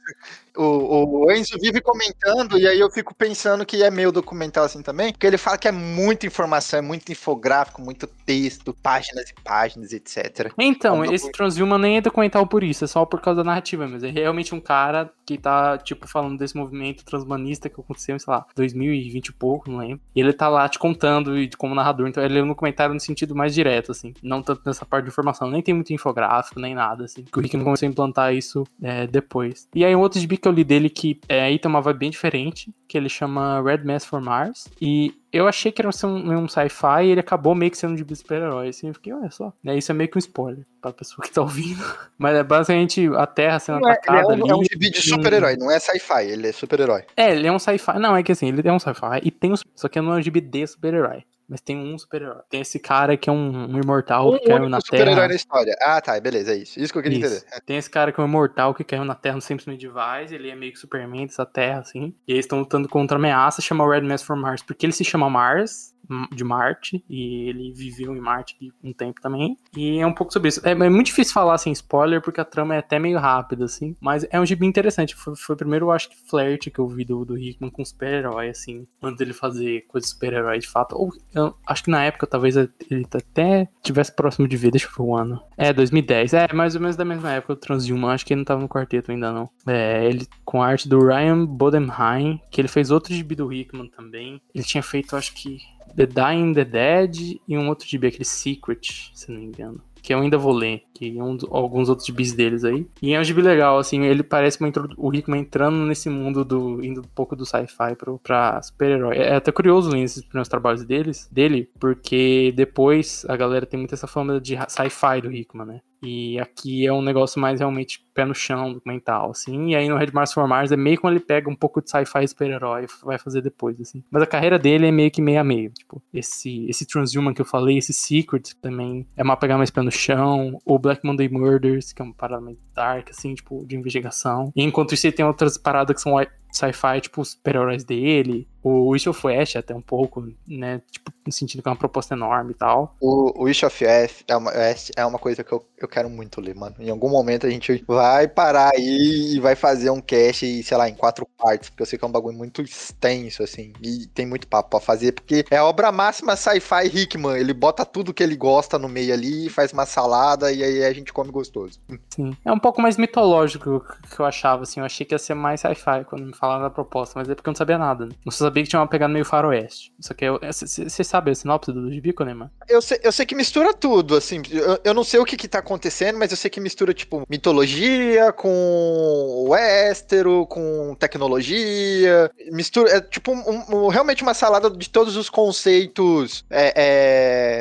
O, 0.56 1.26
o 1.26 1.32
Enzo 1.32 1.58
vive 1.60 1.82
comentando, 1.82 2.60
e 2.60 2.68
aí 2.68 2.80
eu 2.80 2.90
fico 2.92 3.14
pensando 3.16 3.66
que 3.66 3.82
é 3.82 3.90
meio 3.90 4.12
documental 4.12 4.66
assim 4.66 4.84
também, 4.84 5.12
porque 5.12 5.26
ele 5.26 5.38
fala 5.38 5.58
que 5.58 5.68
é 5.68 5.72
muita 5.72 6.28
informação, 6.28 6.78
é 6.78 6.82
muito 6.82 7.12
infográfico, 7.12 7.82
muito 7.82 8.06
texto, 8.06 8.76
páginas 8.82 9.30
e 9.30 9.34
páginas, 9.44 9.92
etc. 9.94 10.54
Então, 10.60 11.00
Como 11.00 11.14
esse 11.14 11.24
foi? 11.24 11.32
Transhuman 11.32 11.80
nem 11.80 11.98
é 11.98 12.02
documental 12.02 12.46
por 12.46 12.64
isso, 12.64 12.84
é 12.84 12.88
só 12.88 13.04
por 13.06 13.20
causa 13.20 13.44
da 13.44 13.44
narrativa, 13.44 13.88
mas 13.88 14.04
é 14.04 14.12
realmente 14.12 14.54
um 14.54 14.60
cara 14.60 15.12
que 15.26 15.38
tá, 15.38 15.78
tipo, 15.78 16.08
falando 16.08 16.38
desse 16.38 16.56
movimento 16.56 17.04
transhumanista 17.04 17.68
que 17.68 17.80
aconteceu, 17.80 18.20
sei 18.20 18.32
lá, 18.32 18.46
2020 18.56 19.28
e 19.28 19.34
pouco, 19.34 19.72
não 19.72 19.80
lembro. 19.80 20.02
E 20.16 20.20
ele 20.20 20.34
tá 20.34 20.50
lá 20.50 20.70
te 20.70 20.78
contando 20.78 21.38
e 21.38 21.50
como 21.52 21.74
narrador, 21.74 22.08
então 22.08 22.24
ele 22.24 22.38
é 22.38 22.44
um 22.44 22.48
documentário 22.48 22.94
no 22.94 23.00
sentido 23.00 23.36
mais 23.36 23.56
direto, 23.56 23.92
assim, 23.92 24.14
não 24.22 24.44
tanto 24.44 24.62
nessa 24.66 24.86
parte 24.86 25.06
de 25.06 25.10
informação, 25.10 25.50
nem 25.50 25.64
tem 25.64 25.74
muito 25.74 25.92
infográfico, 25.94 26.60
nem 26.60 26.76
nada, 26.76 27.06
assim. 27.06 27.24
Que 27.24 27.40
o 27.40 27.42
Rick 27.42 27.58
começou 27.58 27.88
a 27.88 27.90
implantar 27.90 28.36
isso 28.36 28.64
é, 28.82 29.08
depois. 29.08 29.68
E 29.74 29.84
aí 29.84 29.96
um 29.96 30.03
outro 30.04 30.20
gibi 30.20 30.38
que 30.38 30.48
eu 30.48 30.52
li 30.52 30.64
dele 30.64 30.90
que 30.90 31.20
é, 31.28 31.42
aí 31.42 31.60
tem 31.60 31.70
uma 31.70 31.82
vibe 31.82 32.00
bem 32.00 32.10
diferente, 32.10 32.74
que 32.88 32.98
ele 32.98 33.10
chama 33.10 33.62
Red 33.62 33.84
Mass 33.84 34.06
for 34.06 34.22
Mars, 34.22 34.68
e 34.82 35.14
eu 35.32 35.48
achei 35.48 35.72
que 35.72 35.82
era 35.82 35.90
um, 35.90 36.44
um 36.44 36.48
sci-fi 36.48 37.06
e 37.06 37.10
ele 37.10 37.20
acabou 37.20 37.56
meio 37.56 37.72
que 37.72 37.78
sendo 37.78 37.94
um 37.94 37.98
gibi 37.98 38.14
de 38.14 38.20
super-herói, 38.20 38.70
assim, 38.70 38.88
eu 38.88 38.94
fiquei, 38.94 39.14
olha 39.14 39.32
só. 39.32 39.52
Né, 39.64 39.78
isso 39.78 39.92
é 39.92 39.96
meio 39.96 40.10
que 40.10 40.18
um 40.18 40.20
spoiler 40.20 40.66
pra 40.82 40.94
pessoa 40.94 41.26
que 41.26 41.32
tá 41.32 41.42
ouvindo. 41.42 41.84
Mas 42.18 42.36
é 42.36 42.44
basicamente 42.44 43.08
a 43.16 43.26
Terra 43.26 43.60
sendo 43.60 43.80
Não 43.80 43.90
é, 43.90 43.94
ele 43.94 44.00
atacada 44.00 44.22
é 44.22 44.26
um, 44.26 44.32
ali. 44.32 44.52
é 44.52 44.56
um 44.56 44.64
gibi 44.64 44.92
de 44.92 45.02
super-herói, 45.02 45.56
não 45.58 45.72
é 45.72 45.80
sci-fi, 45.80 46.26
ele 46.26 46.48
é 46.48 46.52
super-herói. 46.52 47.04
É, 47.18 47.32
ele 47.32 47.48
é 47.48 47.52
um 47.52 47.60
sci-fi. 47.60 48.00
Não, 48.00 48.16
é 48.16 48.22
que 48.22 48.32
assim, 48.32 48.50
ele 48.50 48.62
é 48.68 48.72
um 48.72 48.80
sci-fi 48.80 49.22
e 49.24 49.32
tem 49.32 49.52
um. 49.52 49.56
Só 49.76 49.88
que 49.88 50.00
não 50.00 50.14
é 50.14 50.18
um 50.18 50.22
gibi 50.22 50.42
de 50.42 50.68
super-herói. 50.68 51.24
Mas 51.48 51.62
tem 51.62 51.78
um 51.78 51.98
super-herói. 51.98 52.42
Tem 52.50 52.62
esse 52.62 52.80
cara 52.80 53.18
que 53.18 53.30
é 53.30 53.34
um, 53.34 53.72
um 53.76 53.80
imortal 53.82 54.34
Um 54.34 54.40
que 54.40 54.46
caiu 54.46 54.70
na 54.70 54.80
super-herói 54.80 55.16
Terra. 55.16 55.28
na 55.28 55.36
história. 55.36 55.76
Ah, 55.82 56.02
tá, 56.02 56.20
beleza, 56.20 56.54
é 56.54 56.58
isso. 56.58 56.80
Isso 56.80 56.92
que 56.92 57.00
eu 57.00 57.04
queria 57.04 57.20
Isso. 57.20 57.38
entender. 57.46 57.62
Tem 57.66 57.78
esse 57.78 57.90
cara 57.90 58.12
que 58.12 58.20
é 58.20 58.24
um 58.24 58.28
imortal 58.28 58.74
que 58.74 58.84
caiu 58.84 59.04
na 59.06 59.14
Terra 59.16 59.36
nos 59.36 59.46
tempos 59.46 59.66
medievais. 59.66 60.32
Ele 60.32 60.50
é 60.50 60.56
meio 60.56 60.72
que 60.72 60.80
Superman 60.80 61.26
dessa 61.28 61.46
Terra, 61.46 61.80
assim. 61.82 62.16
E 62.28 62.32
eles 62.34 62.46
estão 62.46 62.60
lutando 62.60 62.88
contra 62.88 63.18
ameaça, 63.18 63.62
chama 63.62 63.88
Red 63.88 64.02
Mass 64.02 64.24
for 64.24 64.36
Mars. 64.36 64.64
Porque 64.64 64.86
ele 64.86 64.94
se 64.94 65.04
chama 65.04 65.30
Mars, 65.30 65.93
de 66.32 66.44
Marte. 66.44 67.04
E 67.10 67.50
ele 67.50 67.74
viveu 67.74 68.16
em 68.16 68.20
Marte 68.20 68.56
um 68.84 68.94
tempo 68.94 69.22
também. 69.22 69.58
E 69.76 70.00
é 70.00 70.06
um 70.06 70.14
pouco 70.14 70.34
sobre 70.34 70.50
isso. 70.50 70.62
É, 70.66 70.72
é 70.72 70.90
muito 70.90 71.08
difícil 71.08 71.34
falar 71.34 71.58
sem 71.58 71.72
spoiler, 71.74 72.22
porque 72.22 72.42
a 72.42 72.46
trama 72.46 72.76
é 72.76 72.80
até 72.80 73.00
meio 73.00 73.20
rápida, 73.20 73.66
assim. 73.66 73.96
Mas 74.00 74.26
é 74.30 74.40
um 74.40 74.46
gibi 74.46 74.66
interessante. 74.66 75.16
Foi, 75.16 75.36
foi 75.36 75.56
o 75.56 75.58
primeiro, 75.58 75.86
eu 75.88 75.92
acho 75.92 76.10
que, 76.10 76.16
flerte 76.30 76.72
que 76.72 76.80
eu 76.80 76.88
vi 76.88 77.06
do, 77.06 77.26
do 77.26 77.38
Hickman 77.38 77.72
com 77.72 77.84
super-herói, 77.84 78.50
assim. 78.50 78.88
Antes 79.02 79.18
dele 79.18 79.34
fazer 79.34 79.86
coisa 79.88 80.06
de 80.06 80.14
super-herói 80.14 80.60
de 80.60 80.68
fato. 80.68 80.96
Ou 80.96 81.12
eu 81.34 81.56
acho 81.68 81.84
que 81.84 81.92
na 81.92 82.04
época 82.04 82.28
talvez 82.28 82.56
ele 82.56 82.72
até 83.14 83.68
tivesse 83.82 84.16
próximo 84.16 84.48
de 84.48 84.58
ver, 84.58 84.72
deixa 84.72 84.88
eu 84.88 84.92
ver 84.92 85.02
o 85.02 85.16
ano. 85.16 85.42
É, 85.58 85.74
2010. 85.74 86.34
É, 86.34 86.54
mais 86.54 86.76
ou 86.76 86.82
menos 86.82 86.96
da 86.96 87.06
mesma 87.06 87.32
época 87.32 87.56
do 87.56 87.60
Transhuman. 87.60 88.14
Acho 88.14 88.26
que 88.26 88.34
ele 88.34 88.40
não 88.40 88.46
tava 88.46 88.62
no 88.62 88.70
quarteto 88.70 89.12
ainda, 89.12 89.32
não. 89.32 89.50
É, 89.68 90.06
ele 90.06 90.28
com 90.46 90.62
a 90.62 90.68
arte 90.68 90.88
do 90.88 91.00
Ryan 91.00 91.46
Bodenheim, 91.46 92.40
que 92.52 92.62
ele 92.62 92.68
fez 92.68 92.92
outro 92.92 93.14
gibi 93.14 93.36
do 93.36 93.52
Hickman 93.52 93.90
também. 93.90 94.42
Ele 94.54 94.64
tinha 94.64 94.84
feito, 94.84 95.16
acho 95.16 95.34
que, 95.34 95.58
The 95.96 96.06
Dying, 96.06 96.54
The 96.54 96.66
Dead 96.66 97.16
e 97.48 97.58
um 97.58 97.68
outro 97.68 97.88
gibi, 97.88 98.08
aquele 98.08 98.26
Secret, 98.26 99.12
se 99.14 99.32
não 99.32 99.40
me 99.40 99.46
engano. 99.48 99.82
Que 100.02 100.14
eu 100.14 100.20
ainda 100.20 100.38
vou 100.38 100.52
ler, 100.52 100.84
que 100.94 101.18
é 101.18 101.24
um 101.24 101.38
alguns 101.50 101.88
outros 101.88 102.06
gibis 102.06 102.34
deles 102.34 102.66
aí. 102.66 102.86
E 103.02 103.14
é 103.14 103.20
um 103.20 103.24
gibi 103.24 103.42
legal, 103.42 103.78
assim, 103.78 104.04
ele 104.04 104.22
parece 104.22 104.60
uma 104.60 104.70
o 104.98 105.14
Hickman 105.14 105.42
entrando 105.42 105.78
nesse 105.78 106.10
mundo 106.10 106.44
do. 106.44 106.84
indo 106.84 107.00
um 107.00 107.16
pouco 107.16 107.38
do 107.38 107.46
sci-fi 107.46 107.96
pra 108.22 108.62
super-herói. 108.62 109.16
É 109.16 109.36
até 109.36 109.50
curioso 109.50 109.90
ler 109.90 110.04
esses 110.04 110.22
primeiros 110.22 110.50
trabalhos 110.50 110.84
deles, 110.84 111.30
dele, 111.32 111.70
porque 111.80 112.54
depois 112.54 113.26
a 113.30 113.38
galera 113.38 113.66
tem 113.66 113.80
muito 113.80 113.96
essa 113.96 114.08
fama 114.08 114.42
de 114.42 114.58
sci-fi 114.68 115.22
do 115.22 115.32
Hickman, 115.32 115.68
né? 115.68 115.82
E 116.04 116.40
aqui 116.40 116.86
é 116.86 116.92
um 116.92 117.02
negócio 117.02 117.40
mais 117.40 117.60
realmente 117.60 118.06
pé 118.14 118.26
no 118.26 118.36
chão, 118.36 118.74
documental, 118.74 119.32
assim. 119.32 119.70
E 119.70 119.76
aí 119.76 119.88
no 119.88 119.98
Red 119.98 120.12
Mars 120.12 120.34
for 120.34 120.48
Mars 120.48 120.72
é 120.72 120.78
meio 120.78 121.00
como 121.00 121.12
ele 121.12 121.20
pega 121.20 121.50
um 121.50 121.56
pouco 121.56 121.82
de 121.82 121.90
sci-fi 121.90 122.28
super-herói 122.28 122.86
vai 123.04 123.18
fazer 123.18 123.42
depois, 123.42 123.80
assim. 123.80 124.04
Mas 124.12 124.22
a 124.22 124.28
carreira 124.28 124.60
dele 124.60 124.88
é 124.88 124.92
meio 124.92 125.10
que 125.10 125.22
meio 125.22 125.40
a 125.40 125.44
meio. 125.44 125.72
Tipo, 125.72 126.02
esse, 126.14 126.68
esse 126.70 126.86
Transhuman 126.86 127.34
que 127.34 127.42
eu 127.42 127.46
falei, 127.46 127.78
esse 127.78 127.94
Secret 127.94 128.54
também 128.62 129.08
é 129.16 129.24
uma 129.24 129.38
pegada 129.38 129.58
mais 129.58 129.72
pé 129.72 129.82
no 129.82 129.92
chão. 129.92 130.60
O 130.66 130.78
Black 130.78 131.06
Monday 131.06 131.30
Murders, 131.30 131.94
que 131.94 132.02
é 132.02 132.06
uma 132.06 132.14
parada 132.14 132.42
mais 132.42 132.58
dark, 132.76 133.10
assim, 133.10 133.34
tipo, 133.34 133.66
de 133.66 133.76
investigação. 133.76 134.52
E 134.56 134.64
enquanto 134.64 134.94
isso, 134.94 135.12
tem 135.12 135.26
outras 135.26 135.58
paradas 135.58 135.96
que 135.96 136.02
são 136.02 136.14
sci-fi, 136.54 137.02
tipo, 137.02 137.22
os 137.22 137.32
super-heróis 137.32 137.84
dele. 137.84 138.48
O 138.62 138.88
Wish 138.90 139.10
of 139.10 139.28
Ash 139.28 139.58
até 139.58 139.76
um 139.76 139.82
pouco, 139.82 140.26
né? 140.48 140.82
Tipo, 140.90 141.12
no 141.26 141.34
sentido 141.34 141.62
que 141.62 141.68
é 141.68 141.72
uma 141.72 141.78
proposta 141.78 142.14
enorme 142.14 142.52
e 142.52 142.54
tal. 142.54 142.96
O, 143.02 143.42
o 143.42 143.44
Wish 143.44 143.66
of 143.66 143.84
F 143.84 144.24
é 144.26 144.38
uma, 144.38 144.52
é 144.52 145.06
uma 145.06 145.20
coisa 145.20 145.44
que 145.44 145.52
eu, 145.52 145.66
eu 145.78 145.88
quero 145.88 146.10
muito 146.10 146.40
ler, 146.40 146.56
mano. 146.56 146.76
Em 146.80 146.90
algum 146.90 147.10
momento 147.10 147.46
a 147.46 147.50
gente 147.50 147.84
vai 147.86 148.26
parar 148.26 148.72
aí 148.74 149.34
e 149.36 149.40
vai 149.40 149.56
fazer 149.56 149.90
um 149.90 150.00
cast, 150.00 150.64
sei 150.64 150.78
lá, 150.78 150.88
em 150.88 150.96
quatro 150.96 151.28
partes, 151.38 151.70
porque 151.70 151.82
eu 151.82 151.86
sei 151.86 152.00
que 152.00 152.06
é 152.06 152.08
um 152.08 152.12
bagulho 152.12 152.38
muito 152.38 152.62
extenso, 152.62 153.44
assim, 153.44 153.74
e 153.82 154.08
tem 154.08 154.26
muito 154.26 154.48
papo 154.48 154.70
pra 154.70 154.80
fazer, 154.80 155.12
porque 155.12 155.44
é 155.52 155.58
a 155.58 155.66
obra 155.66 155.92
máxima 155.92 156.38
sci-fi 156.38 156.86
Hickman. 156.86 157.38
Ele 157.38 157.54
bota 157.54 157.86
tudo 157.86 158.14
que 158.14 158.24
ele 158.24 158.38
gosta 158.38 158.80
no 158.80 158.88
meio 158.88 159.14
ali, 159.14 159.50
faz 159.50 159.74
uma 159.74 159.86
salada 159.86 160.54
e 160.54 160.64
aí 160.64 160.86
a 160.86 160.94
gente 160.94 161.12
come 161.12 161.32
gostoso. 161.32 161.82
Sim. 162.10 162.36
É 162.46 162.52
um 162.52 162.60
pouco 162.60 162.82
mais 162.82 162.96
mitológico 162.96 163.84
que 164.10 164.20
eu 164.20 164.26
achava, 164.26 164.64
assim. 164.64 164.80
Eu 164.80 164.86
achei 164.86 165.06
que 165.06 165.14
ia 165.14 165.20
ser 165.20 165.34
mais 165.34 165.60
sci-fi 165.60 166.06
quando 166.08 166.26
me 166.26 166.34
falaram 166.44 166.64
da 166.64 166.70
proposta, 166.70 167.18
mas 167.18 167.30
é 167.30 167.36
porque 167.36 167.48
eu 167.48 167.52
não 167.52 167.56
sabia 167.58 167.78
nada. 167.78 168.06
Né? 168.06 168.12
Eu 168.26 168.32
só 168.34 168.44
sabia 168.44 168.64
que 168.64 168.70
tinha 168.70 168.80
uma 168.82 168.88
pegada 168.88 169.14
meio 169.14 169.24
faroeste. 169.24 169.94
Só 170.02 170.14
que 170.14 170.26
você 170.52 171.02
sabe 171.02 171.32
a 171.32 171.36
sinopse 171.36 171.72
do 171.72 171.90
né, 172.26 172.34
mano? 172.34 172.52
Eu 172.68 172.82
sei, 172.82 173.00
eu 173.02 173.14
sei 173.14 173.26
que 173.26 173.34
mistura 173.34 173.74
tudo, 173.74 174.18
assim. 174.18 174.42
Eu, 174.52 174.78
eu 174.84 174.94
não 174.94 175.06
sei 175.06 175.22
o 175.22 175.26
que 175.26 175.38
que 175.38 175.48
tá 175.48 175.60
acontecendo, 175.60 176.20
mas 176.20 176.32
eu 176.32 176.38
sei 176.38 176.50
que 176.50 176.60
mistura, 176.60 176.94
tipo, 176.94 177.24
mitologia 177.30 178.34
com 178.34 179.46
Westeros, 179.48 180.46
com 180.50 180.94
tecnologia. 181.00 182.30
Mistura. 182.52 182.98
É 182.98 183.00
tipo 183.00 183.32
um- 183.32 183.64
um- 183.86 183.88
realmente 183.88 184.22
uma 184.22 184.34
salada 184.34 184.70
de 184.70 184.90
todos 184.90 185.16
os 185.16 185.30
conceitos 185.30 186.44
é, 186.50 186.74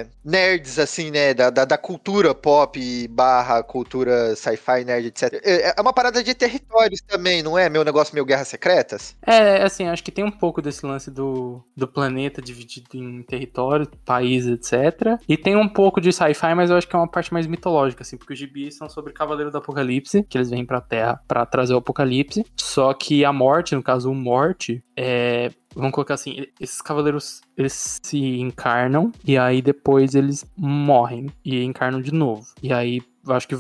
é, 0.03 0.07
nerds, 0.25 0.79
assim, 0.81 1.13
né? 1.13 1.33
Da, 1.35 1.51
da, 1.51 1.65
da 1.65 1.79
cultura 1.79 2.35
pop 2.35 3.07
barra 3.09 3.63
cultura 3.63 4.35
sci-fi, 4.35 4.85
nerd, 4.85 5.07
etc. 5.07 5.35
É, 5.45 5.75
é 5.77 5.81
uma 5.81 5.93
parada 5.93 6.21
de 6.23 6.35
territórios 6.35 7.01
também, 7.07 7.43
não 7.45 7.57
é? 7.57 7.69
Meu 7.69 7.85
negócio 7.85 8.13
meio 8.15 8.25
Guerras 8.27 8.49
É, 9.27 9.63
assim, 9.63 9.87
acho 9.87 10.03
que 10.03 10.11
tem 10.11 10.25
um 10.25 10.31
pouco 10.31 10.63
desse 10.63 10.85
lance 10.85 11.11
do, 11.11 11.63
do 11.77 11.87
planeta 11.87 12.41
dividido 12.41 12.89
em 12.95 13.23
território, 13.23 13.89
país, 14.05 14.47
etc. 14.47 15.19
E 15.29 15.37
tem 15.37 15.57
um 15.57 15.69
pouco 15.69 16.01
de 16.01 16.13
sci-fi, 16.13 16.55
mas 16.55 16.71
eu 16.71 16.77
acho 16.77 16.89
que 16.89 16.97
é 16.97 16.99
uma 16.99 17.09
parte 17.09 17.33
mais 17.33 17.47
mitológica, 17.47 18.03
assim, 18.03 18.17
porque 18.17 18.33
os 18.33 18.39
gibis 18.39 18.77
são 18.77 18.89
sobre 18.89 19.13
Cavaleiro 19.13 19.51
do 19.51 19.59
Apocalipse, 19.59 20.25
que 20.29 20.37
eles 20.37 20.51
vêm 20.51 20.65
pra 20.65 20.81
Terra 20.81 21.21
pra 21.27 21.47
trazer 21.47 21.75
o 21.75 21.79
Apocalipse. 21.79 22.45
Só 22.57 22.93
que 22.95 23.25
a 23.25 23.33
morte, 23.33 23.75
no 23.75 23.83
caso, 23.83 24.11
o 24.11 24.15
Morte, 24.15 24.83
é. 24.97 25.51
Vamos 25.75 25.93
colocar 25.93 26.15
assim, 26.15 26.47
esses 26.61 26.83
cavaleiros, 26.83 27.41
eles 27.57 27.99
se 28.03 28.19
encarnam 28.19 29.11
e 29.25 29.39
aí 29.39 29.63
depois 29.63 30.15
eles 30.15 30.45
morrem 30.55 31.29
e 31.43 31.65
encarnam 31.65 32.01
de 32.01 32.13
novo. 32.13 32.45
E 32.63 32.71
aí, 32.71 33.01
eu 33.27 33.35
acho 33.35 33.49
que, 33.49 33.57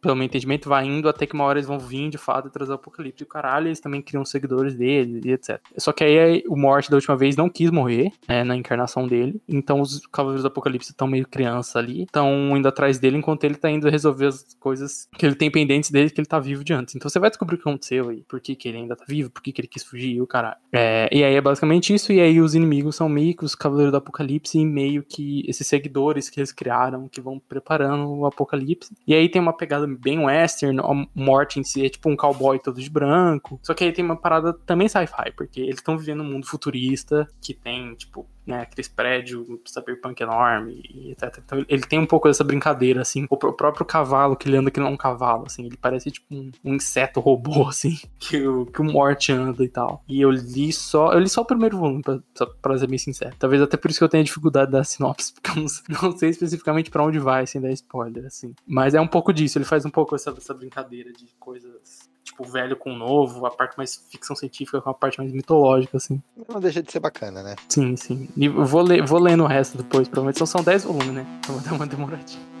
pelo 0.00 0.16
meu 0.16 0.24
entendimento, 0.24 0.68
vai 0.68 0.84
indo 0.84 1.08
até 1.08 1.26
que 1.26 1.34
uma 1.34 1.44
hora 1.44 1.58
eles 1.58 1.68
vão 1.68 1.78
vir 1.78 2.10
de 2.10 2.18
fato 2.18 2.48
e 2.48 2.50
trazer 2.50 2.72
o 2.72 2.74
apocalipse. 2.74 3.22
E 3.22 3.26
caralho, 3.26 3.68
eles 3.68 3.80
também 3.80 4.02
criam 4.02 4.24
seguidores 4.24 4.74
dele 4.74 5.20
e 5.24 5.32
etc. 5.32 5.60
Só 5.78 5.92
que 5.92 6.04
aí 6.04 6.44
o 6.48 6.56
Morte 6.56 6.90
da 6.90 6.96
última 6.96 7.16
vez 7.16 7.36
não 7.36 7.48
quis 7.48 7.70
morrer 7.70 8.12
é, 8.28 8.44
na 8.44 8.56
encarnação 8.56 9.06
dele. 9.06 9.40
Então 9.48 9.80
os 9.80 10.06
cavaleiros 10.06 10.42
do 10.42 10.48
apocalipse 10.48 10.90
estão 10.90 11.06
meio 11.06 11.26
criança 11.26 11.78
ali. 11.78 12.02
Estão 12.02 12.56
indo 12.56 12.68
atrás 12.68 12.98
dele 12.98 13.16
enquanto 13.16 13.44
ele 13.44 13.54
tá 13.54 13.70
indo 13.70 13.88
resolver 13.88 14.26
as 14.26 14.54
coisas 14.58 15.08
que 15.16 15.24
ele 15.24 15.34
tem 15.34 15.50
pendentes 15.50 15.90
dele 15.90 16.10
que 16.10 16.20
ele 16.20 16.26
tá 16.26 16.38
vivo 16.38 16.64
de 16.64 16.72
antes. 16.72 16.94
Então 16.94 17.08
você 17.08 17.18
vai 17.18 17.30
descobrir 17.30 17.56
o 17.56 17.58
que 17.58 17.68
aconteceu 17.68 18.08
aí. 18.08 18.24
Por 18.28 18.40
que, 18.40 18.54
que 18.54 18.68
ele 18.68 18.78
ainda 18.78 18.96
tá 18.96 19.04
vivo, 19.06 19.30
por 19.30 19.42
que, 19.42 19.52
que 19.52 19.60
ele 19.60 19.68
quis 19.68 19.82
fugir 19.82 20.16
e 20.16 20.20
o 20.20 20.26
caralho. 20.26 20.56
É, 20.72 21.08
e 21.12 21.22
aí 21.24 21.34
é 21.34 21.40
basicamente 21.40 21.94
isso. 21.94 22.12
E 22.12 22.20
aí 22.20 22.40
os 22.40 22.54
inimigos 22.54 22.96
são 22.96 23.08
meio 23.08 23.36
que 23.36 23.44
os 23.44 23.54
cavaleiros 23.54 23.92
do 23.92 23.98
apocalipse 23.98 24.58
e 24.58 24.64
meio 24.64 25.02
que 25.02 25.44
esses 25.46 25.66
seguidores 25.66 26.28
que 26.28 26.40
eles 26.40 26.52
criaram 26.52 27.08
que 27.08 27.20
vão 27.20 27.38
preparando 27.38 28.08
o 28.08 28.26
apocalipse. 28.26 28.94
E 29.06 29.14
aí 29.14 29.28
tem 29.28 29.40
uma 29.40 29.51
uma 29.52 29.56
pegada 29.56 29.86
bem 29.86 30.18
western, 30.18 30.80
a 30.80 31.06
morte 31.14 31.60
em 31.60 31.64
si 31.64 31.84
é 31.84 31.88
tipo 31.88 32.08
um 32.08 32.16
cowboy 32.16 32.58
todo 32.58 32.80
de 32.80 32.90
branco. 32.90 33.60
Só 33.62 33.74
que 33.74 33.84
aí 33.84 33.92
tem 33.92 34.04
uma 34.04 34.16
parada 34.16 34.52
também 34.52 34.88
sci-fi, 34.88 35.32
porque 35.36 35.60
eles 35.60 35.76
estão 35.76 35.96
vivendo 35.96 36.22
um 36.22 36.26
mundo 36.26 36.46
futurista 36.46 37.28
que 37.40 37.54
tem, 37.54 37.94
tipo, 37.94 38.26
né, 38.46 38.62
aqueles 38.62 38.88
prédios 38.88 39.46
cyberpunk 39.66 40.20
enorme 40.20 40.82
e 40.92 41.12
etc. 41.12 41.38
Então 41.44 41.64
ele 41.68 41.82
tem 41.82 41.98
um 41.98 42.06
pouco 42.06 42.28
dessa 42.28 42.42
brincadeira, 42.42 43.00
assim. 43.00 43.26
O 43.30 43.36
próprio 43.36 43.86
cavalo 43.86 44.36
que 44.36 44.48
ele 44.48 44.56
anda, 44.56 44.70
que 44.70 44.80
não 44.80 44.88
é 44.88 44.90
um 44.90 44.96
cavalo, 44.96 45.44
assim. 45.46 45.66
Ele 45.66 45.76
parece 45.76 46.10
tipo 46.10 46.34
um, 46.34 46.50
um 46.64 46.74
inseto 46.74 47.20
robô, 47.20 47.66
assim, 47.68 47.98
que 48.18 48.44
o, 48.46 48.66
que 48.66 48.80
o 48.80 48.84
Morte 48.84 49.32
anda 49.32 49.62
e 49.64 49.68
tal. 49.68 50.02
E 50.08 50.20
eu 50.20 50.30
li 50.30 50.72
só, 50.72 51.12
eu 51.12 51.20
li 51.20 51.28
só 51.28 51.42
o 51.42 51.46
primeiro 51.46 51.78
volume, 51.78 52.02
pra, 52.02 52.18
pra 52.60 52.78
ser 52.78 52.88
bem 52.88 52.98
sincero. 52.98 53.34
Talvez 53.38 53.62
até 53.62 53.76
por 53.76 53.90
isso 53.90 54.00
que 54.00 54.04
eu 54.04 54.08
tenha 54.08 54.24
dificuldade 54.24 54.70
da 54.70 54.82
sinopse, 54.82 55.32
porque 55.34 55.50
eu 55.50 55.56
não, 55.56 56.10
não 56.10 56.18
sei 56.18 56.30
especificamente 56.30 56.90
para 56.90 57.04
onde 57.04 57.18
vai, 57.18 57.46
sem 57.46 57.60
dar 57.60 57.70
spoiler, 57.70 58.26
assim. 58.26 58.54
Mas 58.66 58.94
é 58.94 59.00
um 59.00 59.06
pouco 59.06 59.32
disso, 59.42 59.58
ele 59.58 59.64
faz 59.64 59.84
um 59.84 59.90
pouco 59.90 60.14
essa, 60.14 60.30
essa 60.30 60.54
brincadeira 60.54 61.12
de 61.12 61.26
coisas 61.38 62.10
tipo, 62.24 62.44
velho 62.44 62.76
com 62.76 62.94
novo, 62.94 63.44
a 63.46 63.50
parte 63.50 63.76
mais 63.76 64.06
ficção 64.10 64.34
científica 64.34 64.80
com 64.80 64.90
a 64.90 64.94
parte 64.94 65.18
mais 65.18 65.32
mitológica, 65.32 65.96
assim. 65.96 66.22
Não 66.48 66.60
deixa 66.60 66.82
de 66.82 66.90
ser 66.90 67.00
bacana, 67.00 67.42
né? 67.42 67.56
Sim, 67.68 67.96
sim. 67.96 68.28
E 68.36 68.48
vou, 68.48 68.82
ler, 68.82 69.04
vou 69.04 69.20
lendo 69.20 69.44
o 69.44 69.46
resto 69.46 69.76
depois, 69.76 70.08
provavelmente 70.08 70.38
são, 70.38 70.46
são 70.46 70.62
10 70.62 70.84
volumes, 70.84 71.12
né? 71.12 71.26
Então 71.40 71.56
vai 71.56 71.64
dar 71.64 71.74
uma 71.74 71.86
demoradinha. 71.86 72.51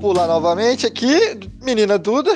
Pular 0.00 0.26
novamente 0.26 0.86
aqui, 0.86 1.18
menina 1.62 1.98
Duda. 1.98 2.32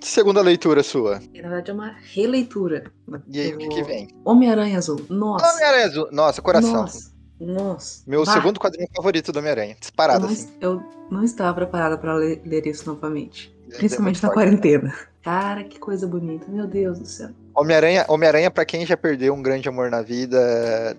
Segunda 0.00 0.40
leitura 0.40 0.82
sua. 0.82 1.14
Na 1.34 1.42
verdade, 1.48 1.70
é 1.70 1.74
uma 1.74 1.94
releitura. 2.14 2.90
E 3.28 3.40
aí, 3.40 3.54
o 3.54 3.58
que, 3.58 3.68
que 3.68 3.82
vem? 3.82 4.08
Homem-Aranha 4.24 4.78
Azul. 4.78 5.00
Nossa. 5.08 5.46
Homem-Aranha 5.52 5.86
Azul. 5.86 6.08
Nossa, 6.12 6.40
coração. 6.42 6.72
Nossa. 6.72 7.12
Nossa. 7.40 8.02
Meu 8.06 8.24
Bah, 8.24 8.32
segundo 8.32 8.58
quadrinho 8.60 8.88
favorito 8.94 9.30
do 9.32 9.38
Homem-Aranha. 9.38 9.72
eu 9.74 9.80
Disparado, 9.80 10.26
não, 10.26 10.32
assim. 10.32 10.48
eu 10.60 10.82
não 11.10 11.22
estava 11.24 11.54
preparada 11.54 11.98
para 11.98 12.14
ler, 12.14 12.40
ler 12.44 12.66
isso 12.66 12.86
novamente. 12.86 13.54
É 13.70 13.76
Principalmente 13.76 14.22
na 14.22 14.28
forte. 14.28 14.34
quarentena. 14.34 14.94
Cara, 15.22 15.64
que 15.64 15.78
coisa 15.78 16.06
bonita. 16.06 16.46
Meu 16.48 16.66
Deus 16.66 16.98
do 16.98 17.06
céu. 17.06 17.30
Homem-Aranha, 17.56 18.04
Homem-Aranha, 18.08 18.50
pra 18.50 18.64
quem 18.64 18.84
já 18.84 18.96
perdeu 18.96 19.32
um 19.34 19.42
grande 19.42 19.68
amor 19.68 19.90
na 19.90 20.02
vida, 20.02 20.38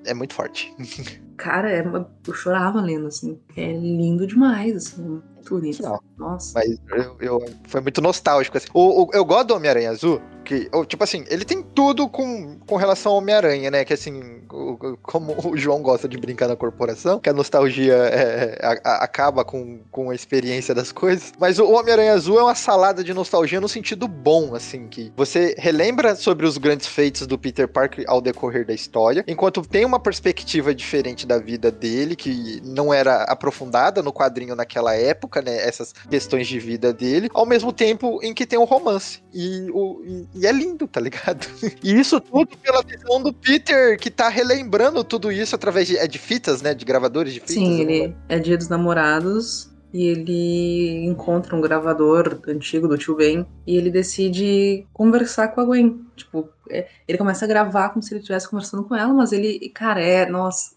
é 0.06 0.14
muito 0.14 0.34
forte. 0.34 0.74
Cara, 1.38 1.70
é 1.72 1.84
uma- 1.84 2.10
eu 2.28 2.34
chorava 2.34 2.82
lendo, 2.82 3.06
assim. 3.08 3.40
É 3.56 3.72
lindo 3.72 4.26
demais, 4.26 4.76
assim. 4.76 5.22
Bonito. 5.48 5.84
Não. 5.84 6.00
Nossa. 6.18 6.54
Mas 6.56 6.78
eu, 6.92 7.16
eu- 7.20 7.46
foi 7.68 7.80
muito 7.80 8.02
nostálgico. 8.02 8.58
Assim. 8.58 8.68
O, 8.74 9.04
o- 9.04 9.10
eu 9.14 9.24
gosto 9.24 9.50
do 9.50 9.56
Homem-Aranha 9.56 9.92
Azul, 9.92 10.20
que, 10.48 10.70
o- 10.74 10.86
tipo 10.86 11.04
assim, 11.04 11.26
ele 11.30 11.44
tem 11.44 11.62
tudo 11.62 12.08
com, 12.08 12.58
com 12.66 12.76
relação 12.78 13.12
ao 13.12 13.18
Homem-Aranha, 13.18 13.70
né? 13.70 13.84
Que 13.84 13.94
assim, 13.94 14.42
o- 14.52 14.98
como 15.04 15.36
o 15.52 15.58
João 15.58 15.82
gosta 15.82 16.08
de 16.08 16.18
brincar 16.18 16.48
na 16.48 16.56
corporação, 16.56 17.20
que 17.20 17.30
a 17.30 17.34
nostalgia 17.34 17.94
é, 17.96 18.58
a- 18.64 18.80
a- 18.92 19.04
acaba 19.04 19.44
com, 19.44 19.82
com 19.92 20.10
a 20.10 20.16
experiência 20.16 20.74
das 20.74 20.92
coisas. 20.92 21.34
Mas 21.38 21.60
o 21.60 21.70
Homem-Aranha 21.70 22.14
Azul 22.14 22.40
é 22.40 22.44
uma 22.44 22.56
salada 22.56 23.04
de 23.04 23.14
nostalgia 23.14 23.60
no 23.60 23.68
sentido 23.68 24.08
bom, 24.08 24.56
assim, 24.56 24.88
que 24.88 25.12
você 25.18 25.54
relembra 25.58 26.16
sobre 26.16 26.46
os 26.46 26.58
grandes 26.58 26.88
feitos 26.88 27.28
do 27.28 27.38
Peter 27.38 27.68
Parker 27.68 28.06
ao 28.08 28.22
decorrer 28.22 28.66
da 28.66 28.74
história, 28.74 29.26
enquanto 29.28 29.62
tem 29.64 29.84
uma 29.84 30.00
perspectiva 30.00 30.74
diferente 30.74 31.28
da 31.28 31.38
vida 31.38 31.70
dele, 31.70 32.16
que 32.16 32.62
não 32.64 32.94
era 32.94 33.24
aprofundada 33.24 34.02
no 34.02 34.14
quadrinho 34.14 34.56
naquela 34.56 34.96
época, 34.96 35.42
né? 35.42 35.58
Essas 35.68 35.92
questões 36.10 36.48
de 36.48 36.58
vida 36.60 36.94
dele, 36.94 37.30
ao 37.34 37.46
mesmo 37.46 37.74
tempo 37.74 38.20
em 38.24 38.34
que 38.34 38.46
tem 38.46 38.58
um 38.58 38.64
romance. 38.64 39.22
E, 39.34 39.70
o, 39.72 40.26
e 40.38 40.46
é 40.46 40.52
lindo, 40.52 40.88
tá 40.88 41.00
ligado? 41.00 41.46
E 41.84 42.00
isso 42.00 42.20
tudo 42.20 42.58
pela 42.58 42.82
visão 42.82 43.22
do 43.22 43.34
Peter, 43.34 43.98
que 44.00 44.10
tá 44.10 44.30
relembrando 44.30 45.04
tudo 45.04 45.32
isso 45.32 45.56
através 45.56 45.88
de, 45.88 45.98
é 45.98 46.08
de 46.08 46.18
fitas, 46.18 46.62
né? 46.62 46.74
De 46.74 46.86
gravadores 46.86 47.34
de 47.34 47.40
fitas. 47.40 47.56
Sim, 47.56 47.84
não 47.84 47.92
ele 47.92 48.16
é 48.30 48.40
dia 48.40 48.58
dos 48.58 48.70
namorados 48.70 49.72
e 49.94 50.06
ele 50.06 51.06
encontra 51.06 51.56
um 51.56 51.62
gravador 51.62 52.40
antigo 52.48 52.88
do 52.88 52.98
tio 52.98 53.16
Ben 53.16 53.46
e 53.66 53.78
ele 53.78 53.90
decide 53.90 54.86
conversar 54.94 55.50
com 55.50 55.62
a 55.62 55.66
Gwen. 55.66 56.02
Tipo, 56.16 56.50
é, 56.70 56.88
ele 57.08 57.18
começa 57.18 57.46
a 57.46 57.48
gravar 57.48 57.90
como 57.90 58.04
se 58.04 58.14
ele 58.14 58.20
estivesse 58.20 58.50
conversando 58.50 58.84
com 58.84 58.96
ela, 58.96 59.14
mas 59.14 59.32
ele, 59.32 59.70
cara, 59.70 60.02
é, 60.02 60.26
nossa, 60.30 60.76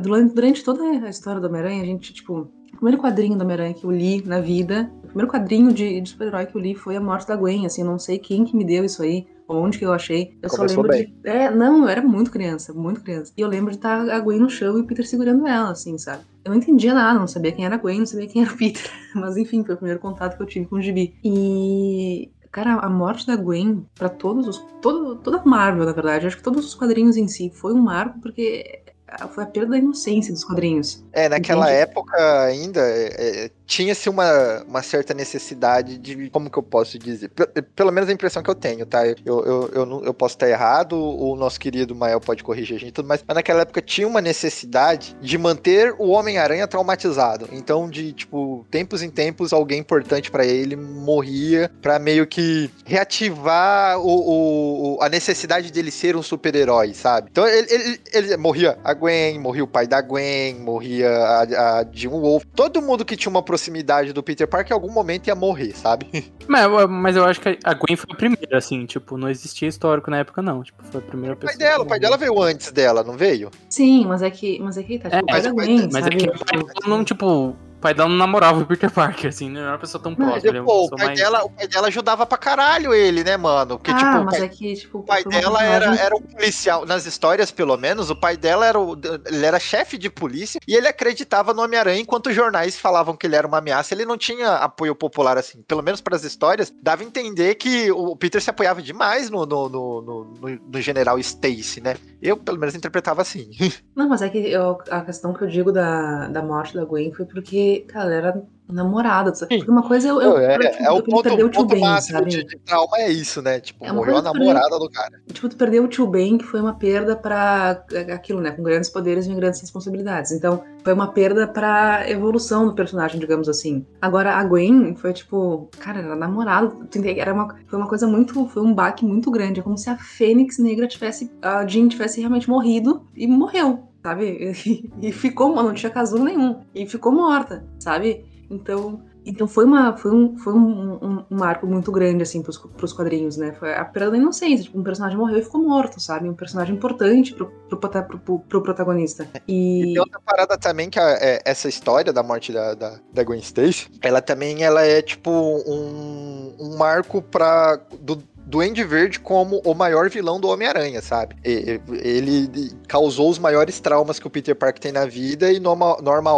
durante, 0.00 0.64
toda 0.64 0.82
a 0.82 1.10
história 1.10 1.40
do 1.40 1.46
Homem-Aranha, 1.46 1.82
a 1.82 1.86
gente, 1.86 2.12
tipo, 2.12 2.50
primeiro 2.76 3.00
quadrinho 3.00 3.36
do 3.36 3.42
Homem-Aranha 3.42 3.74
que 3.74 3.84
eu 3.84 3.90
li 3.90 4.22
na 4.24 4.40
vida, 4.40 4.90
o 5.02 5.06
primeiro 5.08 5.30
quadrinho 5.30 5.72
de, 5.72 6.00
de 6.00 6.08
super-herói 6.08 6.46
que 6.46 6.56
eu 6.56 6.60
li 6.60 6.74
foi 6.74 6.96
A 6.96 7.00
Morte 7.00 7.26
da 7.26 7.36
Gwen, 7.36 7.66
assim, 7.66 7.82
eu 7.82 7.86
não 7.86 7.98
sei 7.98 8.18
quem 8.18 8.44
que 8.44 8.56
me 8.56 8.64
deu 8.64 8.84
isso 8.84 9.02
aí, 9.02 9.26
onde 9.48 9.78
que 9.78 9.84
eu 9.84 9.92
achei. 9.92 10.36
Eu 10.42 10.48
só 10.48 10.58
Começou 10.58 10.82
lembro 10.82 10.96
bem. 10.96 11.06
de. 11.06 11.28
É, 11.28 11.50
não, 11.50 11.82
eu 11.82 11.88
era 11.88 12.02
muito 12.02 12.30
criança, 12.30 12.72
muito 12.72 13.00
criança. 13.00 13.32
E 13.36 13.40
eu 13.40 13.48
lembro 13.48 13.70
de 13.70 13.78
estar 13.78 14.08
a 14.08 14.20
Gwen 14.20 14.38
no 14.40 14.50
chão 14.50 14.76
e 14.76 14.82
o 14.82 14.84
Peter 14.84 15.06
segurando 15.06 15.46
ela, 15.46 15.70
assim, 15.70 15.96
sabe? 15.96 16.22
Eu 16.44 16.50
não 16.50 16.58
entendia 16.58 16.94
nada, 16.94 17.18
não 17.18 17.26
sabia 17.26 17.52
quem 17.52 17.64
era 17.64 17.74
a 17.74 17.78
Gwen, 17.78 18.00
não 18.00 18.06
sabia 18.06 18.26
quem 18.26 18.42
era 18.42 18.52
o 18.52 18.56
Peter. 18.56 18.90
Mas 19.14 19.36
enfim, 19.36 19.64
foi 19.64 19.74
o 19.74 19.78
primeiro 19.78 20.00
contato 20.00 20.36
que 20.36 20.42
eu 20.42 20.46
tive 20.46 20.66
com 20.66 20.76
o 20.76 20.82
Gibi. 20.82 21.14
E. 21.24 22.30
Cara, 22.50 22.76
a 22.76 22.88
morte 22.88 23.26
da 23.26 23.36
Gwen, 23.36 23.86
pra 23.94 24.08
todos 24.08 24.46
os. 24.46 24.58
Todo, 24.80 25.16
toda 25.16 25.38
a 25.38 25.44
Marvel, 25.44 25.84
na 25.84 25.92
verdade, 25.92 26.26
acho 26.26 26.36
que 26.36 26.42
todos 26.42 26.64
os 26.64 26.74
quadrinhos 26.74 27.16
em 27.16 27.28
si, 27.28 27.50
foi 27.54 27.72
um 27.72 27.82
marco 27.82 28.20
porque 28.20 28.82
foi 29.30 29.44
a 29.44 29.46
perda 29.46 29.70
da 29.70 29.78
inocência 29.78 30.32
dos 30.32 30.44
quadrinhos. 30.44 31.04
É, 31.12 31.28
naquela 31.28 31.70
época 31.70 32.42
ainda 32.44 32.80
é, 32.80 33.44
é, 33.46 33.50
tinha-se 33.68 34.08
uma, 34.08 34.64
uma 34.66 34.82
certa 34.82 35.12
necessidade 35.12 35.98
de. 35.98 36.30
Como 36.30 36.50
que 36.50 36.58
eu 36.58 36.62
posso 36.62 36.98
dizer? 36.98 37.28
Pe- 37.28 37.62
Pelo 37.76 37.92
menos 37.92 38.08
a 38.08 38.12
impressão 38.12 38.42
que 38.42 38.48
eu 38.48 38.54
tenho, 38.54 38.86
tá? 38.86 39.06
Eu, 39.06 39.16
eu, 39.44 39.70
eu, 39.74 39.86
não- 39.86 40.02
eu 40.02 40.14
posso 40.14 40.34
estar 40.36 40.48
errado, 40.48 40.94
o 40.98 41.36
nosso 41.36 41.60
querido 41.60 41.94
Mael 41.94 42.18
pode 42.20 42.42
corrigir 42.42 42.76
a 42.76 42.80
gente 42.80 42.92
tudo 42.92 43.06
mas 43.06 43.22
naquela 43.28 43.60
época 43.62 43.82
tinha 43.82 44.08
uma 44.08 44.20
necessidade 44.22 45.14
de 45.20 45.36
manter 45.36 45.94
o 45.98 46.08
Homem-Aranha 46.08 46.66
traumatizado. 46.66 47.48
Então, 47.52 47.88
de, 47.90 48.12
tipo, 48.14 48.66
tempos 48.70 49.02
em 49.02 49.10
tempos, 49.10 49.52
alguém 49.52 49.78
importante 49.80 50.30
pra 50.30 50.46
ele 50.46 50.74
morria 50.74 51.70
pra 51.82 51.98
meio 51.98 52.26
que 52.26 52.70
reativar 52.86 53.98
o- 54.00 54.96
o- 54.96 55.02
a 55.02 55.08
necessidade 55.08 55.70
dele 55.70 55.90
ser 55.90 56.16
um 56.16 56.22
super-herói, 56.22 56.94
sabe? 56.94 57.28
Então 57.30 57.46
ele, 57.46 57.66
ele, 57.70 58.00
ele 58.14 58.36
morria 58.38 58.78
a 58.82 58.94
Gwen, 58.94 59.38
morria 59.38 59.64
o 59.64 59.68
pai 59.68 59.86
da 59.86 60.00
Gwen, 60.00 60.54
morria 60.60 61.10
a, 61.10 61.80
a 61.80 61.86
Jim 61.92 62.08
Wolf. 62.08 62.44
Todo 62.54 62.80
mundo 62.80 63.04
que 63.04 63.16
tinha 63.16 63.30
uma 63.30 63.42
proximidade 63.58 64.12
do 64.12 64.22
Peter 64.22 64.46
Parker 64.46 64.72
em 64.72 64.74
algum 64.74 64.90
momento 64.92 65.26
ia 65.26 65.34
morrer, 65.34 65.74
sabe? 65.76 66.06
Mas, 66.48 66.62
eu- 66.64 66.88
mas 66.88 67.14
eu 67.14 67.24
acho 67.26 67.40
que 67.42 67.58
a 67.62 67.74
Gwen 67.74 67.94
foi 67.94 68.06
a 68.10 68.16
primeira, 68.16 68.56
assim, 68.56 68.86
tipo, 68.86 69.18
não 69.18 69.28
existia 69.28 69.68
histórico 69.68 70.10
na 70.10 70.18
época, 70.20 70.40
não. 70.40 70.62
Tipo, 70.62 70.82
foi 70.84 71.00
a 71.00 71.04
primeira 71.04 71.34
O 71.34 71.36
pessoa. 71.36 71.58
pai 71.58 71.68
dela, 71.68 71.82
o 71.82 71.86
pai 71.86 72.00
dela 72.00 72.16
veio 72.16 72.40
antes 72.42 72.72
dela, 72.72 73.04
não 73.04 73.18
veio? 73.18 73.50
Sim, 73.68 74.06
mas 74.06 74.22
é 74.22 74.30
que. 74.30 74.58
Mas 74.60 74.78
é 74.78 74.82
que 74.82 74.98
tá, 74.98 75.10
tipo, 75.10 75.16
É, 75.16 75.22
o 75.22 75.26
pai 75.26 75.34
mas 75.36 75.44
da 75.44 75.50
o 75.50 75.54
Gwen, 75.54 75.88
Mas 75.92 76.04
sabe? 76.04 76.16
é 76.16 76.18
que 76.18 76.30
o 76.30 76.44
pai 76.44 76.88
não, 76.88 77.04
tipo, 77.04 77.54
o 77.78 77.80
pai 77.80 77.94
dela 77.94 78.08
não 78.08 78.16
namorava 78.16 78.60
o 78.60 78.66
Peter 78.66 78.90
Parker, 78.90 79.28
assim, 79.28 79.48
não 79.48 79.60
era 79.60 79.70
uma 79.72 79.78
pessoa 79.78 80.02
tão 80.02 80.12
próxima. 80.14 80.48
ele 80.50 80.58
é 80.58 80.62
Pô, 80.62 80.86
o 80.86 80.90
pai, 80.90 81.06
mais- 81.06 81.18
dela, 81.20 81.44
o 81.44 81.50
pai 81.50 81.68
dela 81.68 81.86
ajudava 81.86 82.26
pra 82.26 82.36
caralho 82.36 82.92
ele, 82.92 83.22
né, 83.22 83.36
mano? 83.36 83.78
Porque, 83.78 83.92
ah, 83.92 83.94
tipo, 83.94 84.18
o 84.18 84.24
mas 84.24 84.36
pai, 84.38 84.46
é 84.46 84.48
que, 84.48 84.74
tipo, 84.74 84.98
o 84.98 85.02
pai 85.04 85.22
dela 85.24 85.62
era, 85.62 85.94
era 85.94 86.16
um 86.16 86.20
policial, 86.20 86.84
nas 86.84 87.06
histórias 87.06 87.52
pelo 87.52 87.76
menos, 87.76 88.10
o 88.10 88.16
pai 88.16 88.36
dela 88.36 88.66
era, 88.66 88.80
o, 88.80 88.96
ele 89.26 89.46
era 89.46 89.60
chefe 89.60 89.96
de 89.96 90.10
polícia 90.10 90.60
e 90.66 90.74
ele 90.74 90.88
acreditava 90.88 91.54
no 91.54 91.62
Homem-Aranha 91.62 92.00
enquanto 92.00 92.26
os 92.28 92.34
jornais 92.34 92.76
falavam 92.78 93.16
que 93.16 93.26
ele 93.28 93.36
era 93.36 93.46
uma 93.46 93.58
ameaça, 93.58 93.94
ele 93.94 94.04
não 94.04 94.18
tinha 94.18 94.54
apoio 94.56 94.94
popular 94.94 95.38
assim, 95.38 95.62
pelo 95.62 95.82
menos 95.82 96.00
para 96.00 96.16
as 96.16 96.24
histórias, 96.24 96.72
dava 96.82 97.02
a 97.02 97.06
entender 97.06 97.54
que 97.54 97.92
o 97.92 98.16
Peter 98.16 98.42
se 98.42 98.50
apoiava 98.50 98.82
demais 98.82 99.30
no, 99.30 99.46
no, 99.46 99.68
no, 99.68 100.02
no, 100.02 100.24
no- 100.40 100.60
no 100.72 100.80
general 100.80 101.16
Stacy, 101.20 101.80
né? 101.80 101.94
Eu, 102.20 102.36
pelo 102.36 102.58
menos, 102.58 102.74
interpretava 102.74 103.22
assim. 103.22 103.50
Não, 103.94 104.08
mas 104.08 104.20
é 104.22 104.28
que 104.28 104.38
eu- 104.50 104.78
a 104.90 105.00
questão 105.02 105.32
que 105.32 105.44
eu 105.44 105.48
digo 105.48 105.70
da, 105.70 106.26
da 106.28 106.42
morte 106.42 106.74
da 106.74 106.84
Gwen 106.84 107.12
foi 107.12 107.24
porque, 107.26 107.67
cara, 107.88 108.14
era 108.14 108.42
namorada. 108.72 109.34
sabe? 109.34 109.64
Uma 109.66 109.82
coisa 109.82 110.08
eu, 110.08 110.20
eu, 110.20 110.38
é, 110.38 110.56
eu, 110.56 110.60
tipo, 110.60 110.82
é 110.82 110.90
o 110.90 111.02
ponto, 111.02 111.22
perder 111.22 111.44
o 111.44 111.48
tio 111.48 111.60
ponto 111.62 111.74
Ben, 111.74 111.80
máximo 111.80 112.18
sabe? 112.18 112.30
de, 112.30 112.44
de 112.44 112.58
trauma 112.58 112.98
é 112.98 113.10
isso, 113.10 113.40
né? 113.40 113.60
Tipo, 113.60 113.84
É 113.84 113.92
morreu 113.92 114.18
a 114.18 114.22
namorada 114.22 114.78
do 114.78 114.90
cara. 114.90 115.20
Tipo, 115.32 115.48
tu 115.48 115.56
perdeu 115.56 115.84
o 115.84 115.88
tio 115.88 116.06
Ben, 116.06 116.36
que 116.36 116.44
foi 116.44 116.60
uma 116.60 116.74
perda 116.74 117.16
pra 117.16 117.82
aquilo, 118.14 118.40
né? 118.40 118.50
Com 118.50 118.62
grandes 118.62 118.90
poderes 118.90 119.26
vem 119.26 119.36
grandes 119.36 119.60
responsabilidades. 119.60 120.32
Então, 120.32 120.62
foi 120.84 120.92
uma 120.92 121.08
perda 121.12 121.46
pra 121.48 122.08
evolução 122.10 122.66
do 122.66 122.74
personagem, 122.74 123.18
digamos 123.18 123.48
assim. 123.48 123.84
Agora, 124.00 124.34
a 124.34 124.44
Gwen 124.44 124.94
foi 124.94 125.12
tipo, 125.12 125.68
cara, 125.78 126.00
era 126.00 126.14
namorada. 126.16 126.72
Era 127.16 127.32
uma, 127.32 127.56
foi 127.66 127.78
uma 127.78 127.88
coisa 127.88 128.06
muito. 128.06 128.46
Foi 128.48 128.62
um 128.62 128.74
baque 128.74 129.04
muito 129.04 129.30
grande. 129.30 129.60
É 129.60 129.62
como 129.62 129.78
se 129.78 129.88
a 129.88 129.96
Fênix 129.96 130.58
Negra 130.58 130.86
tivesse. 130.86 131.30
A 131.40 131.66
Jean 131.66 131.88
tivesse 131.88 132.20
realmente 132.20 132.48
morrido 132.48 133.02
e 133.16 133.26
morreu, 133.26 133.87
sabe? 134.08 134.52
E, 135.02 135.12
ficou, 135.12 135.54
não 135.54 135.74
tinha 135.74 135.90
casulo 135.90 136.24
nenhum. 136.24 136.60
E 136.74 136.86
ficou 136.86 137.12
morta, 137.12 137.64
sabe? 137.78 138.24
Então. 138.50 139.02
então 139.24 139.46
foi, 139.46 139.64
uma, 139.64 139.96
foi, 139.96 140.10
um, 140.10 140.36
foi 140.38 140.52
um, 140.54 140.94
um, 140.94 141.24
um 141.30 141.36
marco 141.36 141.66
muito 141.66 141.92
grande, 141.92 142.22
assim, 142.22 142.42
pros, 142.42 142.56
pros 142.58 142.92
quadrinhos, 142.92 143.36
né? 143.36 143.52
Foi 143.52 143.74
a 143.74 143.84
perda 143.84 144.12
da 144.12 144.16
inocência. 144.16 144.64
Tipo, 144.64 144.78
um 144.78 144.82
personagem 144.82 145.18
morreu 145.18 145.38
e 145.38 145.42
ficou 145.42 145.62
morto, 145.62 146.00
sabe? 146.00 146.28
Um 146.28 146.34
personagem 146.34 146.74
importante 146.74 147.34
pro, 147.34 147.46
pro, 147.68 147.78
pro, 147.78 148.18
pro, 148.18 148.38
pro 148.40 148.62
protagonista. 148.62 149.28
E... 149.46 149.82
E 149.82 149.92
tem 149.92 150.00
outra 150.00 150.20
parada 150.24 150.56
também 150.58 150.88
que 150.88 150.98
a- 150.98 151.18
é, 151.20 151.40
essa 151.44 151.68
história 151.68 152.12
da 152.12 152.22
morte 152.22 152.52
da, 152.52 152.74
da, 152.74 152.98
da 153.12 153.22
Gwen 153.24 153.40
Stacy, 153.40 153.88
ela 154.02 154.22
também 154.22 154.62
ela 154.64 154.82
é 154.82 155.02
tipo 155.02 155.30
um, 155.30 156.54
um 156.58 156.76
marco 156.78 157.20
para 157.20 157.76
do 158.00 158.22
Duende 158.48 158.82
Verde 158.82 159.20
como 159.20 159.60
o 159.62 159.74
maior 159.74 160.08
vilão 160.08 160.40
do 160.40 160.48
Homem-Aranha, 160.48 161.02
sabe? 161.02 161.36
Ele 161.44 162.48
causou 162.88 163.28
os 163.28 163.38
maiores 163.38 163.78
traumas 163.78 164.18
que 164.18 164.26
o 164.26 164.30
Peter 164.30 164.56
Parker 164.56 164.80
tem 164.80 164.90
na 164.90 165.04
vida 165.04 165.52
e 165.52 165.60
Norma, 165.60 165.98
Norma 166.02 166.30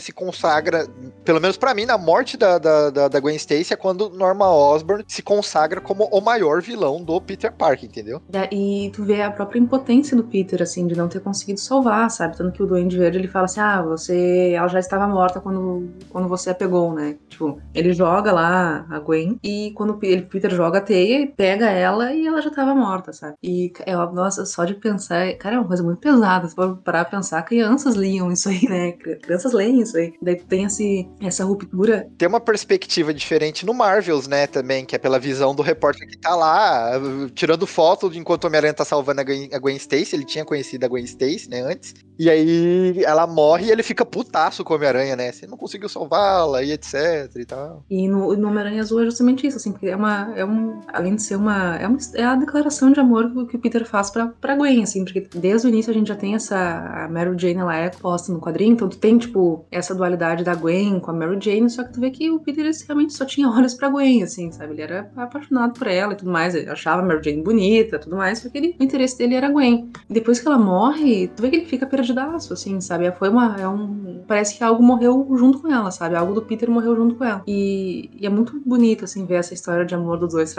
se 0.00 0.12
consagra, 0.12 0.86
pelo 1.24 1.40
menos 1.40 1.58
pra 1.58 1.74
mim, 1.74 1.84
na 1.84 1.98
morte 1.98 2.38
da, 2.38 2.56
da, 2.58 3.08
da, 3.08 3.20
Gwen 3.20 3.36
Stacy 3.36 3.74
é 3.74 3.76
quando 3.76 4.08
Norma 4.08 4.50
Osborn 4.50 5.04
se 5.06 5.22
consagra 5.22 5.80
como 5.80 6.04
o 6.04 6.20
maior 6.22 6.62
vilão 6.62 7.02
do 7.02 7.20
Peter 7.20 7.52
Parker, 7.52 7.84
entendeu? 7.84 8.22
E 8.50 8.90
tu 8.94 9.04
vê 9.04 9.20
a 9.20 9.30
própria 9.30 9.58
impotência 9.58 10.16
do 10.16 10.24
Peter, 10.24 10.62
assim, 10.62 10.86
de 10.86 10.96
não 10.96 11.08
ter 11.08 11.20
conseguido 11.20 11.60
salvar, 11.60 12.10
sabe? 12.10 12.36
Tanto 12.36 12.52
que 12.52 12.62
o 12.62 12.66
Duende 12.66 12.96
Verde, 12.96 13.18
ele 13.18 13.28
fala 13.28 13.44
assim, 13.44 13.60
ah, 13.60 13.82
você... 13.82 14.52
Ela 14.54 14.68
já 14.68 14.80
estava 14.80 15.06
morta 15.06 15.40
quando, 15.40 15.90
quando 16.08 16.28
você 16.28 16.50
a 16.50 16.54
pegou, 16.54 16.92
né? 16.94 17.16
Tipo, 17.28 17.60
ele 17.74 17.92
joga 17.92 18.32
lá 18.32 18.86
a 18.88 18.98
Gwen 18.98 19.38
e 19.42 19.72
quando 19.74 19.98
ele- 20.02 20.22
Peter 20.22 20.50
joga 20.50 20.78
a 20.78 20.80
teia, 20.80 21.32
pega 21.42 21.70
ela 21.70 22.12
e 22.12 22.26
ela 22.26 22.40
já 22.40 22.50
estava 22.50 22.74
morta, 22.74 23.12
sabe? 23.12 23.34
E, 23.42 23.72
é, 23.84 23.94
nossa, 23.94 24.46
só 24.46 24.64
de 24.64 24.74
pensar... 24.74 25.34
Cara, 25.38 25.56
é 25.56 25.58
uma 25.58 25.66
coisa 25.66 25.82
muito 25.82 25.98
pesada. 25.98 26.48
Se 26.48 26.54
for 26.54 26.76
parar 26.78 27.04
pra 27.04 27.18
pensar, 27.18 27.42
crianças 27.42 27.96
liam 27.96 28.30
isso 28.30 28.48
aí, 28.48 28.62
né? 28.68 28.92
Crianças 28.92 29.52
leem 29.52 29.80
isso 29.80 29.96
aí. 29.96 30.12
Daí 30.22 30.36
tem 30.36 30.64
esse, 30.64 31.08
essa 31.20 31.44
ruptura 31.44 32.06
tem 32.18 32.28
uma 32.28 32.40
perspectiva 32.40 33.12
diferente 33.12 33.64
no 33.66 33.74
Marvels, 33.74 34.28
né, 34.28 34.46
também, 34.46 34.84
que 34.84 34.94
é 34.94 34.98
pela 34.98 35.18
visão 35.18 35.54
do 35.54 35.62
repórter 35.62 36.08
que 36.08 36.18
tá 36.18 36.34
lá, 36.34 36.92
tirando 37.34 37.66
foto 37.66 38.10
de 38.10 38.18
enquanto 38.18 38.44
o 38.44 38.46
Homem-Aranha 38.46 38.74
tá 38.74 38.84
salvando 38.84 39.20
a 39.20 39.24
Gwen, 39.24 39.48
a 39.52 39.58
Gwen 39.58 39.76
Stacy, 39.76 40.14
ele 40.14 40.24
tinha 40.24 40.44
conhecido 40.44 40.84
a 40.84 40.88
Gwen 40.88 41.04
Stacy, 41.04 41.48
né, 41.48 41.62
antes, 41.62 41.94
e 42.18 42.30
aí 42.30 43.02
ela 43.04 43.26
morre 43.26 43.66
e 43.66 43.70
ele 43.70 43.82
fica 43.82 44.04
putaço 44.04 44.62
com 44.62 44.72
o 44.72 44.76
Homem-Aranha, 44.76 45.16
né, 45.16 45.32
você 45.32 45.46
não 45.46 45.56
conseguiu 45.56 45.88
salvá-la 45.88 46.62
e 46.62 46.72
etc 46.72 46.94
e 47.36 47.44
tal. 47.44 47.84
E 47.90 48.08
no, 48.08 48.36
no 48.36 48.48
Homem-Aranha 48.48 48.82
Azul 48.82 49.02
é 49.02 49.04
justamente 49.04 49.46
isso, 49.46 49.56
assim, 49.56 49.72
porque 49.72 49.88
é 49.88 49.96
uma. 49.96 50.32
É 50.36 50.44
um, 50.44 50.80
além 50.92 51.16
de 51.16 51.22
ser 51.22 51.31
uma. 51.36 51.76
É, 51.76 51.86
uma, 51.86 51.98
é 52.14 52.24
a 52.24 52.34
declaração 52.36 52.90
de 52.90 53.00
amor 53.00 53.30
que 53.48 53.56
o- 53.56 53.60
Peter 53.60 53.84
faz 53.86 54.10
pra, 54.10 54.26
pra 54.40 54.56
Gwen, 54.56 54.82
assim, 54.82 55.04
porque 55.04 55.26
desde 55.36 55.66
o 55.66 55.70
início 55.70 55.90
a 55.90 55.94
gente 55.94 56.08
já 56.08 56.16
tem 56.16 56.34
essa. 56.34 56.56
A 56.58 57.08
Mary 57.08 57.36
Jane, 57.38 57.60
ela 57.60 57.76
é 57.76 57.88
posta 57.90 58.32
no 58.32 58.40
quadrinho, 58.40 58.72
então 58.72 58.88
tu 58.88 58.98
tem, 58.98 59.16
tipo, 59.18 59.64
essa 59.70 59.94
dualidade 59.94 60.42
da 60.44 60.54
Gwen 60.54 60.98
com 61.00 61.10
a 61.10 61.14
Mary 61.14 61.38
Jane, 61.40 61.70
só 61.70 61.84
que 61.84 61.92
tu 61.92 62.00
vê 62.00 62.10
que 62.10 62.30
o 62.30 62.40
Peter 62.40 62.68
realmente 62.86 63.12
só 63.14 63.24
tinha 63.24 63.48
olhos 63.48 63.74
pra 63.74 63.88
Gwen, 63.88 64.22
assim, 64.22 64.50
sabe? 64.50 64.72
Ele 64.72 64.82
era 64.82 65.10
apaixonado 65.16 65.78
por 65.78 65.86
ela 65.86 66.12
e 66.12 66.16
tudo 66.16 66.30
mais, 66.30 66.54
ele 66.54 66.68
achava 66.68 67.02
a 67.02 67.04
Mary 67.04 67.20
Jane 67.24 67.42
bonita 67.42 67.98
tudo 67.98 68.16
mais, 68.16 68.38
só 68.40 68.48
que 68.48 68.58
ele, 68.58 68.76
o 68.80 68.82
interesse 68.84 69.16
dele 69.18 69.34
era 69.34 69.46
a 69.46 69.50
Gwen. 69.50 69.90
Depois 70.08 70.40
que 70.40 70.46
ela 70.48 70.58
morre, 70.58 71.28
tu 71.28 71.42
vê 71.42 71.50
que 71.50 71.56
ele 71.56 71.66
fica 71.66 71.86
perdidaço, 71.86 72.52
assim, 72.52 72.80
sabe? 72.80 73.10
Foi 73.12 73.28
uma. 73.28 73.56
É 73.58 73.68
um, 73.68 74.22
parece 74.26 74.56
que 74.56 74.64
algo 74.64 74.82
morreu 74.82 75.26
junto 75.36 75.60
com 75.60 75.68
ela, 75.72 75.90
sabe? 75.90 76.16
Algo 76.16 76.34
do 76.34 76.42
Peter 76.42 76.70
morreu 76.70 76.96
junto 76.96 77.14
com 77.16 77.24
ela. 77.24 77.42
E, 77.46 78.10
e 78.20 78.26
é 78.26 78.28
muito 78.30 78.60
bonito, 78.64 79.04
assim, 79.04 79.24
ver 79.26 79.36
essa 79.36 79.54
história 79.54 79.84
de 79.84 79.94
amor 79.94 80.18
dos 80.18 80.32
dois 80.32 80.52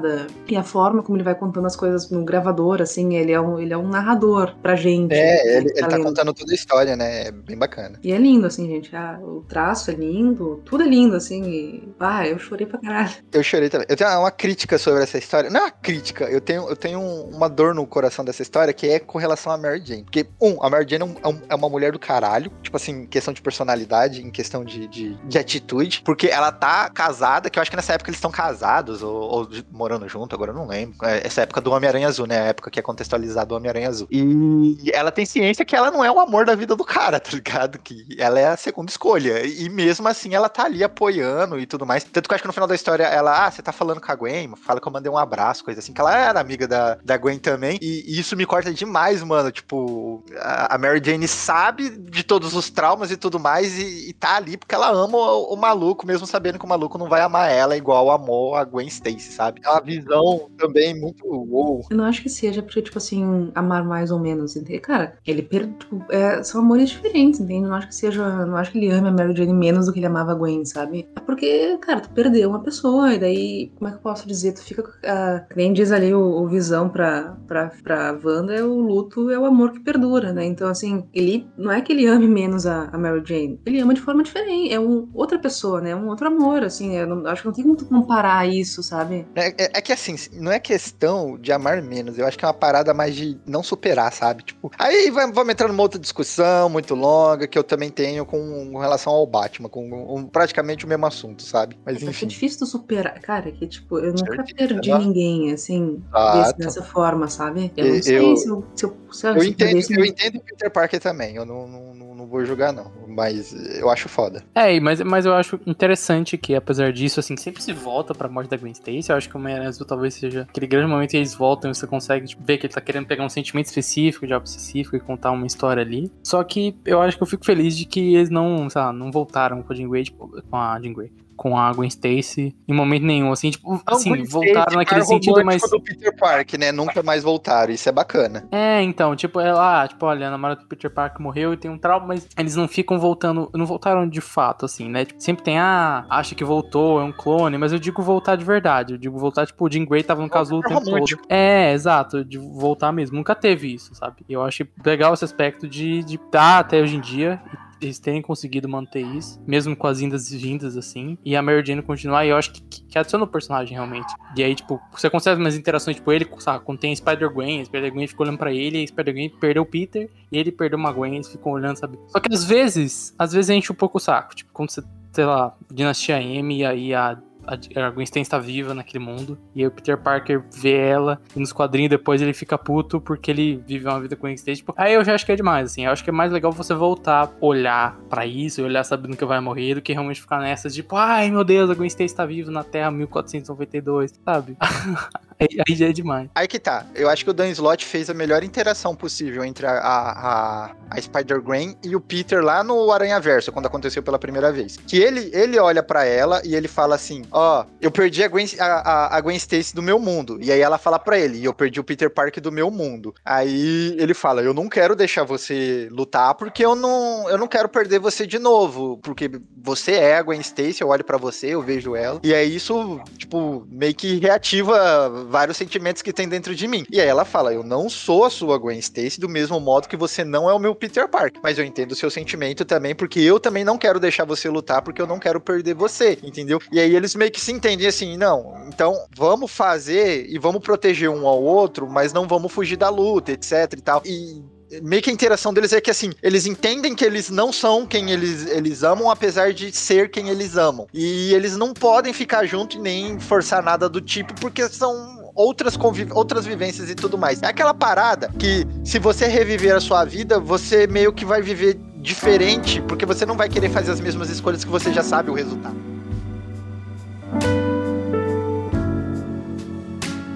trabalhada. 0.00 0.26
E 0.48 0.56
a 0.56 0.62
forma 0.62 1.02
como 1.02 1.16
ele 1.16 1.24
vai 1.24 1.34
contando 1.34 1.66
as 1.66 1.76
coisas 1.76 2.10
no 2.10 2.24
gravador, 2.24 2.80
assim, 2.82 3.14
ele 3.16 3.32
é 3.32 3.40
um, 3.40 3.58
ele 3.58 3.72
é 3.72 3.76
um 3.76 3.88
narrador 3.88 4.54
pra 4.62 4.74
gente. 4.76 5.12
É, 5.12 5.56
ele, 5.58 5.66
né, 5.66 5.72
ele 5.76 5.80
tá 5.80 5.96
lendo. 5.96 6.04
contando 6.04 6.34
toda 6.34 6.52
a 6.52 6.54
história, 6.54 6.96
né, 6.96 7.26
é 7.28 7.30
bem 7.30 7.56
bacana. 7.56 7.98
E 8.02 8.12
é 8.12 8.18
lindo, 8.18 8.46
assim, 8.46 8.66
gente. 8.68 8.94
Ah, 8.94 9.18
o 9.22 9.44
traço 9.48 9.90
é 9.90 9.94
lindo, 9.94 10.60
tudo 10.64 10.82
é 10.82 10.86
lindo, 10.86 11.16
assim. 11.16 11.42
E, 11.44 11.88
ah, 12.00 12.26
eu 12.26 12.38
chorei 12.38 12.66
pra 12.66 12.78
caralho. 12.80 13.10
Eu 13.32 13.42
chorei 13.42 13.68
também. 13.68 13.86
Eu 13.88 13.96
tenho 13.96 14.10
uma 14.18 14.30
crítica 14.30 14.78
sobre 14.78 15.02
essa 15.02 15.18
história. 15.18 15.50
Não 15.50 15.60
é 15.60 15.64
uma 15.64 15.70
crítica, 15.70 16.24
eu 16.24 16.40
tenho, 16.40 16.68
eu 16.68 16.76
tenho 16.76 17.00
uma 17.00 17.48
dor 17.48 17.74
no 17.74 17.86
coração 17.86 18.24
dessa 18.24 18.42
história 18.42 18.72
que 18.72 18.88
é 18.88 18.98
com 18.98 19.18
relação 19.18 19.52
a 19.52 19.58
Mary 19.58 19.82
Jane. 19.84 20.04
Porque, 20.04 20.26
um, 20.40 20.62
a 20.62 20.70
Mary 20.70 20.86
Jane 20.88 21.02
é, 21.02 21.06
um- 21.06 21.16
é 21.22 21.28
um- 21.28 21.40
é 21.50 21.54
uma 21.54 21.68
mulher 21.68 21.92
do 21.92 21.98
caralho. 21.98 22.50
Tipo 22.62 22.76
assim, 22.76 22.92
em 23.02 23.06
questão 23.06 23.32
de 23.32 23.42
personalidade, 23.42 24.22
em 24.22 24.30
questão 24.30 24.64
de, 24.64 24.86
de, 24.88 25.14
de 25.14 25.38
atitude. 25.38 26.02
Porque 26.04 26.26
ela 26.26 26.50
tá 26.52 26.88
casada, 26.90 27.48
que 27.50 27.58
eu 27.58 27.60
acho 27.62 27.70
que 27.70 27.76
nessa 27.76 27.92
época 27.94 28.10
eles 28.10 28.18
estão 28.18 28.30
casados 28.30 29.02
ou, 29.02 29.14
ou 29.14 29.48
morando 29.90 30.08
junto, 30.08 30.34
agora 30.34 30.52
não 30.52 30.66
lembro. 30.66 30.96
É 31.02 31.26
Essa 31.26 31.42
época 31.42 31.60
do 31.60 31.72
Homem-Aranha 31.72 32.06
Azul, 32.06 32.26
né? 32.26 32.40
A 32.40 32.44
época 32.46 32.70
que 32.70 32.78
é 32.78 32.82
contextualizado 32.82 33.52
o 33.52 33.56
Homem-Aranha 33.56 33.88
Azul. 33.88 34.06
E 34.10 34.90
ela 34.92 35.10
tem 35.10 35.26
ciência 35.26 35.64
que 35.64 35.74
ela 35.74 35.90
não 35.90 36.04
é 36.04 36.10
o 36.10 36.20
amor 36.20 36.46
da 36.46 36.54
vida 36.54 36.76
do 36.76 36.84
cara, 36.84 37.18
tá 37.20 37.30
ligado? 37.32 37.78
Que 37.78 38.06
ela 38.18 38.38
é 38.38 38.46
a 38.46 38.56
segunda 38.56 38.90
escolha. 38.90 39.44
E 39.44 39.68
mesmo 39.68 40.06
assim 40.06 40.34
ela 40.34 40.48
tá 40.48 40.64
ali 40.64 40.84
apoiando 40.84 41.58
e 41.58 41.66
tudo 41.66 41.84
mais. 41.84 42.04
Tanto 42.04 42.28
que 42.28 42.32
eu 42.32 42.36
acho 42.36 42.42
que 42.42 42.46
no 42.46 42.52
final 42.52 42.68
da 42.68 42.74
história 42.74 43.04
ela, 43.04 43.46
ah, 43.46 43.50
você 43.50 43.62
tá 43.62 43.72
falando 43.72 44.00
com 44.00 44.12
a 44.12 44.14
Gwen, 44.14 44.54
fala 44.56 44.80
que 44.80 44.86
eu 44.86 44.92
mandei 44.92 45.10
um 45.10 45.18
abraço, 45.18 45.64
coisa 45.64 45.80
assim, 45.80 45.92
que 45.92 46.00
ela 46.00 46.16
era 46.16 46.40
amiga 46.40 46.68
da, 46.68 46.96
da 47.04 47.16
Gwen 47.16 47.38
também. 47.38 47.78
E, 47.82 48.04
e 48.06 48.20
isso 48.20 48.36
me 48.36 48.46
corta 48.46 48.72
demais, 48.72 49.22
mano. 49.22 49.50
Tipo, 49.50 50.24
a, 50.38 50.74
a 50.74 50.78
Mary 50.78 51.00
Jane 51.04 51.26
sabe 51.26 51.90
de 51.90 52.22
todos 52.22 52.54
os 52.54 52.70
traumas 52.70 53.10
e 53.10 53.16
tudo 53.16 53.40
mais 53.40 53.78
e, 53.78 54.10
e 54.10 54.12
tá 54.12 54.36
ali 54.36 54.56
porque 54.56 54.74
ela 54.74 54.90
ama 54.90 55.18
o, 55.18 55.54
o 55.54 55.56
maluco, 55.56 56.06
mesmo 56.06 56.26
sabendo 56.26 56.58
que 56.58 56.64
o 56.64 56.68
maluco 56.68 56.98
não 56.98 57.08
vai 57.08 57.20
amar 57.22 57.50
ela 57.50 57.76
igual 57.76 58.10
amou 58.10 58.54
a 58.54 58.64
Gwen 58.64 58.86
Stacy, 58.86 59.32
sabe? 59.32 59.60
É 59.64 59.79
visão 59.80 60.48
também 60.56 60.98
muito 60.98 61.26
wow. 61.26 61.82
Eu 61.90 61.96
não 61.96 62.04
acho 62.04 62.22
que 62.22 62.28
seja 62.28 62.62
porque, 62.62 62.82
tipo 62.82 62.98
assim, 62.98 63.50
amar 63.54 63.84
mais 63.84 64.10
ou 64.10 64.18
menos, 64.18 64.56
entende? 64.56 64.80
Cara, 64.80 65.14
ele 65.26 65.42
per... 65.42 65.66
tipo, 65.78 66.02
é, 66.10 66.42
são 66.42 66.60
amores 66.60 66.90
diferentes, 66.90 67.40
entende? 67.40 67.66
Não 67.66 67.74
acho 67.74 67.88
que 67.88 67.94
seja. 67.94 68.44
Não 68.46 68.56
acho 68.56 68.72
que 68.72 68.78
ele 68.78 68.90
ame 68.90 69.08
a 69.08 69.12
Mary 69.12 69.34
Jane 69.36 69.52
menos 69.52 69.86
do 69.86 69.92
que 69.92 69.98
ele 69.98 70.06
amava 70.06 70.32
a 70.32 70.34
Gwen, 70.34 70.64
sabe? 70.64 71.08
É 71.16 71.20
porque, 71.20 71.78
cara, 71.78 72.00
tu 72.00 72.10
perdeu 72.10 72.48
uma 72.50 72.62
pessoa, 72.62 73.14
e 73.14 73.18
daí, 73.18 73.72
como 73.76 73.88
é 73.88 73.92
que 73.92 73.98
eu 73.98 74.02
posso 74.02 74.26
dizer? 74.26 74.52
Tu 74.52 74.62
fica. 74.62 74.82
Uh, 74.82 75.44
nem 75.56 75.72
diz 75.72 75.92
ali 75.92 76.12
o, 76.14 76.20
o 76.20 76.48
visão 76.48 76.88
pra, 76.88 77.36
pra, 77.46 77.70
pra 77.82 78.18
Wanda, 78.22 78.54
é 78.54 78.62
o 78.62 78.80
luto 78.80 79.30
é 79.30 79.38
o 79.38 79.44
amor 79.44 79.72
que 79.72 79.80
perdura, 79.80 80.32
né? 80.32 80.44
Então, 80.44 80.68
assim, 80.68 81.04
ele. 81.14 81.46
Não 81.56 81.70
é 81.70 81.80
que 81.80 81.92
ele 81.92 82.06
ame 82.06 82.26
menos 82.28 82.66
a, 82.66 82.84
a 82.92 82.98
Mary 82.98 83.22
Jane, 83.24 83.60
ele 83.66 83.80
ama 83.80 83.94
de 83.94 84.00
forma 84.00 84.22
diferente. 84.22 84.72
É 84.72 84.80
um, 84.80 85.08
outra 85.14 85.38
pessoa, 85.38 85.80
né? 85.80 85.90
É 85.90 85.96
um 85.96 86.08
outro 86.08 86.26
amor, 86.26 86.62
assim. 86.62 86.94
Eu 86.96 87.06
não- 87.06 87.26
acho 87.26 87.42
que 87.42 87.48
não 87.48 87.54
tem 87.54 87.64
como 87.64 87.76
tu 87.76 87.84
comparar 87.86 88.46
isso, 88.48 88.82
sabe? 88.82 89.26
É, 89.34 89.48
é- 89.48 89.69
é 89.72 89.80
que 89.80 89.92
assim, 89.92 90.16
não 90.32 90.50
é 90.52 90.58
questão 90.58 91.38
de 91.38 91.52
amar 91.52 91.82
menos, 91.82 92.18
eu 92.18 92.26
acho 92.26 92.38
que 92.38 92.44
é 92.44 92.48
uma 92.48 92.54
parada 92.54 92.92
mais 92.94 93.14
de 93.14 93.38
não 93.46 93.62
superar, 93.62 94.12
sabe? 94.12 94.42
Tipo, 94.42 94.70
aí 94.78 95.10
vai- 95.10 95.30
vamos 95.30 95.52
entrar 95.52 95.68
numa 95.68 95.82
outra 95.82 95.98
discussão 95.98 96.68
muito 96.68 96.94
longa 96.94 97.46
que 97.46 97.58
eu 97.58 97.64
também 97.64 97.90
tenho 97.90 98.24
com 98.24 98.78
relação 98.78 99.12
ao 99.12 99.26
Batman, 99.26 99.68
com 99.68 100.16
um- 100.16 100.26
praticamente 100.26 100.84
o 100.84 100.88
mesmo 100.88 101.06
assunto, 101.06 101.42
sabe? 101.42 101.76
Mas 101.84 101.94
Mas 101.96 102.02
é 102.04 102.10
enfim. 102.10 102.26
difícil 102.26 102.58
tu 102.60 102.66
superar, 102.66 103.20
cara, 103.20 103.50
que 103.50 103.66
tipo, 103.66 103.98
eu 103.98 104.12
nunca 104.12 104.44
Certeza. 104.46 104.54
perdi 104.74 104.92
ninguém, 104.98 105.52
assim, 105.52 106.02
desse- 106.34 106.56
dessa 106.58 106.82
forma, 106.82 107.28
sabe? 107.28 107.72
Eu 107.76 107.86
não 107.86 107.94
Eu- 107.96 108.02
sei 108.02 108.16
eu- 108.18 108.36
se 108.36 108.48
eu, 108.48 108.64
se 108.74 108.84
eu, 108.84 108.96
se 109.12 109.26
eu, 109.26 109.36
Eu 109.36 109.44
entendo, 109.44 109.56
perdesse 109.68 109.94
eu 109.94 110.04
entendo 110.04 110.36
o 110.36 110.40
Peter 110.40 110.70
Parker 110.70 111.00
também, 111.00 111.36
eu 111.36 111.44
não, 111.44 111.66
não, 111.66 111.94
não, 111.94 112.14
não 112.14 112.26
vou 112.26 112.44
julgar, 112.44 112.72
não. 112.72 112.90
Mas 113.08 113.52
eu 113.78 113.90
acho 113.90 114.08
foda. 114.08 114.44
É, 114.54 114.74
e- 114.74 114.80
mas, 114.80 115.00
mas 115.00 115.26
eu 115.26 115.34
acho 115.34 115.58
interessante 115.66 116.38
que, 116.38 116.54
apesar 116.54 116.92
disso, 116.92 117.18
assim, 117.20 117.36
sempre 117.36 117.62
se 117.62 117.72
volta 117.72 118.14
pra 118.14 118.28
morte 118.28 118.48
da 118.50 118.56
Gwen 118.56 118.72
Stacy. 118.72 119.10
Eu 119.10 119.16
acho 119.16 119.28
que 119.28 119.36
o 119.36 119.40
Talvez 119.86 120.14
seja 120.14 120.42
aquele 120.42 120.66
grande 120.66 120.88
momento 120.88 121.10
que 121.10 121.16
eles 121.16 121.34
voltam 121.34 121.70
e 121.70 121.74
você 121.74 121.86
consegue 121.86 122.26
tipo, 122.26 122.42
ver 122.44 122.58
que 122.58 122.66
ele 122.66 122.72
tá 122.72 122.80
querendo 122.80 123.06
pegar 123.06 123.24
um 123.24 123.28
sentimento 123.28 123.66
específico, 123.66 124.26
de 124.26 124.32
algo 124.32 124.46
específico 124.46 124.96
e 124.96 125.00
contar 125.00 125.30
uma 125.30 125.46
história 125.46 125.82
ali. 125.82 126.10
Só 126.22 126.42
que 126.44 126.76
eu 126.84 127.00
acho 127.00 127.16
que 127.16 127.22
eu 127.22 127.26
fico 127.26 127.44
feliz 127.44 127.76
de 127.76 127.84
que 127.84 128.14
eles 128.14 128.30
não, 128.30 128.68
sei 128.68 128.80
lá, 128.80 128.92
não 128.92 129.10
voltaram 129.10 129.62
com 129.62 129.72
a 129.72 129.76
Jean 129.76 129.88
Grey, 129.88 130.04
tipo, 130.04 130.28
com 130.42 130.56
a 130.56 130.80
Jean 130.80 130.92
Grey, 130.92 131.12
com 131.40 131.56
a 131.56 131.72
Gwen 131.72 131.88
Stacy 131.88 132.54
em 132.68 132.74
momento 132.74 133.06
nenhum, 133.06 133.32
assim, 133.32 133.50
tipo, 133.50 133.82
assim, 133.86 134.24
voltaram 134.24 134.60
Stacy, 134.60 134.76
naquele 134.76 135.04
sentido, 135.06 135.42
mas... 135.42 135.62
do 135.62 135.80
Peter 135.80 136.14
Parker, 136.14 136.60
né? 136.60 136.70
Nunca 136.70 137.02
mais 137.02 137.22
voltaram, 137.22 137.72
isso 137.72 137.88
é 137.88 137.92
bacana. 137.92 138.46
É, 138.52 138.82
então, 138.82 139.16
tipo, 139.16 139.40
ela, 139.40 139.84
ah, 139.84 139.88
tipo, 139.88 140.04
olha, 140.04 140.28
a 140.28 140.30
namorada 140.30 140.60
do 140.60 140.66
Peter 140.66 140.90
Parker 140.90 141.22
morreu 141.22 141.54
e 141.54 141.56
tem 141.56 141.70
um 141.70 141.78
trauma, 141.78 142.08
mas 142.08 142.28
eles 142.36 142.56
não 142.56 142.68
ficam 142.68 142.98
voltando, 142.98 143.48
não 143.54 143.64
voltaram 143.64 144.06
de 144.06 144.20
fato, 144.20 144.66
assim, 144.66 144.90
né? 144.90 145.06
Tipo, 145.06 145.18
sempre 145.18 145.42
tem, 145.42 145.58
ah, 145.58 146.04
acha 146.10 146.34
que 146.34 146.44
voltou, 146.44 147.00
é 147.00 147.04
um 147.04 147.12
clone, 147.12 147.56
mas 147.56 147.72
eu 147.72 147.78
digo 147.78 148.02
voltar 148.02 148.36
de 148.36 148.44
verdade, 148.44 148.92
eu 148.92 148.98
digo 148.98 149.18
voltar, 149.18 149.46
tipo, 149.46 149.64
o 149.64 149.72
Jean 149.72 149.86
Grey 149.86 150.02
tava 150.02 150.20
no 150.20 150.28
casulo 150.28 150.60
o 150.60 150.62
tempo 150.62 150.84
romântico. 150.84 151.22
todo. 151.22 151.32
É, 151.32 151.72
exato, 151.72 152.22
de 152.22 152.36
voltar 152.36 152.92
mesmo, 152.92 153.16
nunca 153.16 153.34
teve 153.34 153.72
isso, 153.72 153.94
sabe? 153.94 154.16
E 154.28 154.34
eu 154.34 154.42
acho 154.42 154.68
legal 154.84 155.14
esse 155.14 155.24
aspecto 155.24 155.66
de, 155.66 156.04
de 156.04 156.18
tá 156.18 156.58
até 156.58 156.82
hoje 156.82 156.96
em 156.96 157.00
dia, 157.00 157.40
eles 157.80 157.98
terem 157.98 158.22
conseguido 158.22 158.68
manter 158.68 159.00
isso, 159.00 159.40
mesmo 159.46 159.74
com 159.74 159.86
as 159.86 160.00
indas 160.00 160.30
e 160.30 160.38
vindas, 160.38 160.76
assim, 160.76 161.16
e 161.24 161.34
a 161.36 161.42
Mary 161.42 161.64
Jane 161.64 161.82
continuar, 161.82 162.24
e 162.24 162.30
eu 162.30 162.36
acho 162.36 162.52
que, 162.52 162.60
que, 162.60 162.98
adiciona 162.98 163.24
o 163.24 163.28
personagem, 163.28 163.74
realmente. 163.74 164.12
E 164.36 164.42
aí, 164.42 164.54
tipo, 164.54 164.80
você 164.92 165.08
consegue 165.08 165.40
umas 165.40 165.56
interações, 165.56 165.96
tipo, 165.96 166.12
ele, 166.12 166.28
sabe, 166.38 166.64
tem 166.78 166.94
Spider-Gwen, 166.94 167.64
Spider-Gwen 167.64 168.06
ficou 168.06 168.26
olhando 168.26 168.38
pra 168.38 168.52
ele, 168.52 168.86
Spider-Gwen 168.86 169.30
perdeu 169.40 169.62
o 169.62 169.66
Peter, 169.66 170.10
e 170.30 170.38
ele 170.38 170.52
perdeu 170.52 170.78
uma 170.78 170.92
Gwen, 170.92 171.14
eles 171.14 171.28
ficam 171.28 171.52
olhando, 171.52 171.76
sabe? 171.76 171.98
Só 172.08 172.20
que 172.20 172.32
às 172.32 172.44
vezes, 172.44 173.14
às 173.18 173.32
vezes 173.32 173.50
enche 173.50 173.72
um 173.72 173.76
pouco 173.76 173.98
o 173.98 174.00
saco, 174.00 174.34
tipo, 174.34 174.52
quando 174.52 174.70
você, 174.70 174.82
sei 175.12 175.24
lá, 175.24 175.54
Dinastia 175.72 176.22
M, 176.22 176.58
e 176.58 176.64
aí 176.64 176.94
a 176.94 177.18
a, 177.46 177.86
a 177.86 177.90
Gwen 177.90 178.04
Stacy 178.04 178.22
está 178.22 178.38
viva 178.38 178.74
naquele 178.74 179.04
mundo. 179.04 179.38
E 179.54 179.60
aí 179.60 179.66
o 179.66 179.70
Peter 179.70 179.96
Parker 179.96 180.42
vê 180.52 180.76
ela. 180.76 181.20
E 181.34 181.40
nos 181.40 181.52
quadrinhos 181.52 181.90
depois 181.90 182.20
ele 182.20 182.32
fica 182.32 182.56
puto 182.56 183.00
porque 183.00 183.30
ele 183.30 183.62
vive 183.66 183.86
uma 183.86 184.00
vida 184.00 184.16
com 184.16 184.26
a 184.26 184.28
Gwen 184.28 184.34
Stacy. 184.34 184.58
Tipo, 184.58 184.74
aí 184.76 184.94
eu 184.94 185.04
já 185.04 185.14
acho 185.14 185.26
que 185.26 185.32
é 185.32 185.36
demais, 185.36 185.70
assim. 185.70 185.84
Eu 185.84 185.92
acho 185.92 186.04
que 186.04 186.10
é 186.10 186.12
mais 186.12 186.32
legal 186.32 186.52
você 186.52 186.74
voltar, 186.74 187.30
olhar 187.40 187.96
para 188.08 188.26
isso, 188.26 188.62
olhar 188.62 188.84
sabendo 188.84 189.16
que 189.16 189.24
vai 189.24 189.40
morrer, 189.40 189.74
do 189.74 189.82
que 189.82 189.92
realmente 189.92 190.20
ficar 190.20 190.40
nessas, 190.40 190.74
tipo, 190.74 190.96
ai 190.96 191.30
meu 191.30 191.44
Deus, 191.44 191.70
a 191.70 191.74
Gwen 191.74 191.86
Stacy 191.86 192.14
tá 192.14 192.26
viva 192.26 192.50
na 192.50 192.64
Terra 192.64 192.90
1492, 192.90 194.12
sabe? 194.24 194.56
aí, 195.38 195.48
aí 195.68 195.76
já 195.76 195.88
é 195.88 195.92
demais. 195.92 196.28
Aí 196.34 196.48
que 196.48 196.58
tá. 196.58 196.86
Eu 196.94 197.08
acho 197.08 197.24
que 197.24 197.30
o 197.30 197.34
Dan 197.34 197.48
Slott 197.48 197.84
fez 197.84 198.10
a 198.10 198.14
melhor 198.14 198.42
interação 198.42 198.94
possível 198.94 199.44
entre 199.44 199.66
a, 199.66 199.72
a, 199.72 200.70
a 200.90 201.00
Spider-Gwen 201.00 201.76
e 201.82 201.96
o 201.96 202.00
Peter 202.00 202.42
lá 202.42 202.62
no 202.62 202.90
Aranha 202.92 203.20
Verso, 203.20 203.52
quando 203.52 203.66
aconteceu 203.66 204.02
pela 204.02 204.18
primeira 204.18 204.52
vez. 204.52 204.76
Que 204.76 204.98
ele, 204.98 205.30
ele 205.32 205.58
olha 205.58 205.82
para 205.82 206.04
ela 206.04 206.40
e 206.44 206.54
ele 206.54 206.68
fala 206.68 206.94
assim: 206.94 207.22
Ó, 207.32 207.64
eu 207.80 207.90
perdi 207.90 208.22
a 208.22 208.28
Gwen, 208.28 208.46
a, 208.58 209.16
a 209.16 209.20
Gwen 209.20 209.36
Stacy 209.36 209.74
do 209.74 209.82
meu 209.82 209.98
mundo. 209.98 210.38
E 210.40 210.50
aí 210.50 210.60
ela 210.60 210.78
fala 210.78 210.98
para 210.98 211.18
ele: 211.18 211.38
e 211.38 211.44
eu 211.44 211.54
perdi 211.54 211.80
o 211.80 211.84
Peter 211.84 212.10
Parker 212.10 212.42
do 212.42 212.52
meu 212.52 212.70
mundo. 212.70 213.14
Aí 213.24 213.94
ele 213.98 214.14
fala: 214.14 214.42
eu 214.42 214.52
não 214.52 214.68
quero 214.68 214.96
deixar 214.96 215.24
você 215.24 215.88
lutar 215.90 216.34
porque 216.34 216.64
eu 216.64 216.74
não, 216.74 217.28
eu 217.28 217.38
não 217.38 217.46
quero 217.46 217.68
perder 217.68 217.98
você 217.98 218.26
de 218.26 218.38
novo. 218.38 218.98
Porque 219.02 219.30
você 219.62 219.92
é 219.92 220.16
a 220.16 220.22
Gwen 220.22 220.40
Stacy, 220.40 220.80
eu 220.80 220.88
olho 220.88 221.04
para 221.04 221.16
você, 221.16 221.48
eu 221.48 221.62
vejo 221.62 221.94
ela. 221.94 222.20
E 222.22 222.34
aí 222.34 222.54
isso, 222.54 223.00
tipo, 223.16 223.66
meio 223.70 223.94
que 223.94 224.18
reativa 224.18 225.08
vários 225.28 225.56
sentimentos 225.56 226.02
que 226.02 226.12
tem 226.12 226.28
dentro 226.28 226.54
de 226.54 226.66
mim. 226.66 226.84
E 226.90 227.00
aí 227.00 227.08
ela 227.08 227.24
fala: 227.24 227.52
eu 227.52 227.62
não 227.62 227.88
sou 227.88 228.24
a 228.24 228.30
sua 228.30 228.58
Gwen 228.58 228.78
Stacy 228.78 229.20
do 229.20 229.28
mesmo 229.28 229.58
modo 229.60 229.88
que 229.88 229.96
você 229.96 230.24
não 230.24 230.48
é 230.48 230.54
o 230.54 230.58
meu 230.58 230.74
Peter 230.74 231.08
Parker. 231.08 231.40
Mas 231.42 231.58
eu 231.58 231.64
entendo 231.64 231.92
o 231.92 231.96
seu 231.96 232.10
sentimento 232.10 232.64
também, 232.64 232.94
porque 232.94 233.20
eu 233.20 233.38
também 233.38 233.64
não 233.64 233.78
quero 233.78 234.00
deixar 234.00 234.24
você 234.24 234.48
lutar, 234.48 234.82
porque 234.82 235.00
eu 235.00 235.06
não 235.06 235.18
quero 235.18 235.40
perder 235.40 235.74
você, 235.74 236.18
entendeu? 236.22 236.60
E 236.72 236.80
aí 236.80 236.94
eles 236.94 237.14
meio 237.20 237.30
que 237.30 237.40
se 237.40 237.52
entendem 237.52 237.86
assim: 237.86 238.16
não, 238.16 238.64
então 238.66 238.96
vamos 239.14 239.50
fazer 239.50 240.26
e 240.28 240.38
vamos 240.38 240.62
proteger 240.62 241.10
um 241.10 241.26
ao 241.26 241.42
outro, 241.42 241.86
mas 241.88 242.14
não 242.14 242.26
vamos 242.26 242.50
fugir 242.50 242.76
da 242.76 242.88
luta, 242.88 243.32
etc 243.32 243.74
e 243.76 243.80
tal. 243.82 244.02
E 244.06 244.42
meio 244.82 245.02
que 245.02 245.10
a 245.10 245.12
interação 245.12 245.52
deles 245.52 245.72
é 245.74 245.80
que 245.80 245.90
assim, 245.90 246.12
eles 246.22 246.46
entendem 246.46 246.94
que 246.94 247.04
eles 247.04 247.28
não 247.28 247.52
são 247.52 247.84
quem 247.86 248.10
eles, 248.10 248.46
eles 248.46 248.82
amam, 248.82 249.10
apesar 249.10 249.52
de 249.52 249.70
ser 249.70 250.10
quem 250.10 250.30
eles 250.30 250.56
amam. 250.56 250.86
E 250.94 251.34
eles 251.34 251.56
não 251.58 251.74
podem 251.74 252.12
ficar 252.14 252.46
junto 252.46 252.78
e 252.78 252.80
nem 252.80 253.20
forçar 253.20 253.62
nada 253.62 253.86
do 253.88 254.00
tipo, 254.00 254.32
porque 254.40 254.66
são 254.68 255.30
outras, 255.34 255.76
outras 256.12 256.46
vivências 256.46 256.88
e 256.88 256.94
tudo 256.94 257.18
mais. 257.18 257.42
É 257.42 257.46
aquela 257.48 257.74
parada 257.74 258.30
que, 258.38 258.66
se 258.82 258.98
você 258.98 259.26
reviver 259.26 259.74
a 259.74 259.80
sua 259.80 260.04
vida, 260.04 260.40
você 260.40 260.86
meio 260.86 261.12
que 261.12 261.24
vai 261.24 261.42
viver 261.42 261.78
diferente, 261.96 262.80
porque 262.82 263.04
você 263.04 263.26
não 263.26 263.36
vai 263.36 263.48
querer 263.48 263.68
fazer 263.68 263.90
as 263.90 264.00
mesmas 264.00 264.30
escolhas 264.30 264.64
que 264.64 264.70
você 264.70 264.90
já 264.90 265.02
sabe 265.02 265.30
o 265.30 265.34
resultado. 265.34 265.89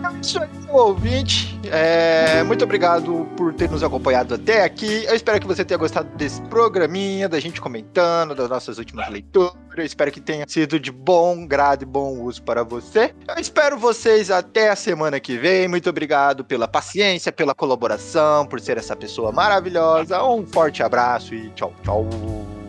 É 0.04 0.20
isso 0.20 0.40
aí 0.40 0.54
ouvinte, 0.80 1.58
é, 1.70 2.42
muito 2.42 2.64
obrigado 2.64 3.28
por 3.36 3.54
ter 3.54 3.70
nos 3.70 3.82
acompanhado 3.82 4.34
até 4.34 4.64
aqui. 4.64 5.04
Eu 5.04 5.14
espero 5.14 5.40
que 5.40 5.46
você 5.46 5.64
tenha 5.64 5.78
gostado 5.78 6.08
desse 6.16 6.40
programinha, 6.42 7.28
da 7.28 7.38
gente 7.38 7.60
comentando, 7.60 8.34
das 8.34 8.48
nossas 8.48 8.78
últimas 8.78 9.08
leituras. 9.08 9.54
Eu 9.76 9.84
espero 9.84 10.10
que 10.10 10.20
tenha 10.20 10.44
sido 10.48 10.78
de 10.78 10.90
bom 10.90 11.46
grado 11.46 11.82
e 11.82 11.86
bom 11.86 12.20
uso 12.20 12.42
para 12.42 12.62
você. 12.62 13.14
Eu 13.28 13.40
espero 13.40 13.78
vocês 13.78 14.30
até 14.30 14.70
a 14.70 14.76
semana 14.76 15.20
que 15.20 15.36
vem. 15.36 15.68
Muito 15.68 15.88
obrigado 15.88 16.44
pela 16.44 16.66
paciência, 16.66 17.30
pela 17.30 17.54
colaboração, 17.54 18.46
por 18.46 18.60
ser 18.60 18.76
essa 18.76 18.96
pessoa 18.96 19.30
maravilhosa. 19.30 20.22
Um 20.24 20.46
forte 20.46 20.82
abraço 20.82 21.34
e 21.34 21.50
tchau, 21.50 21.72
tchau. 21.82 22.63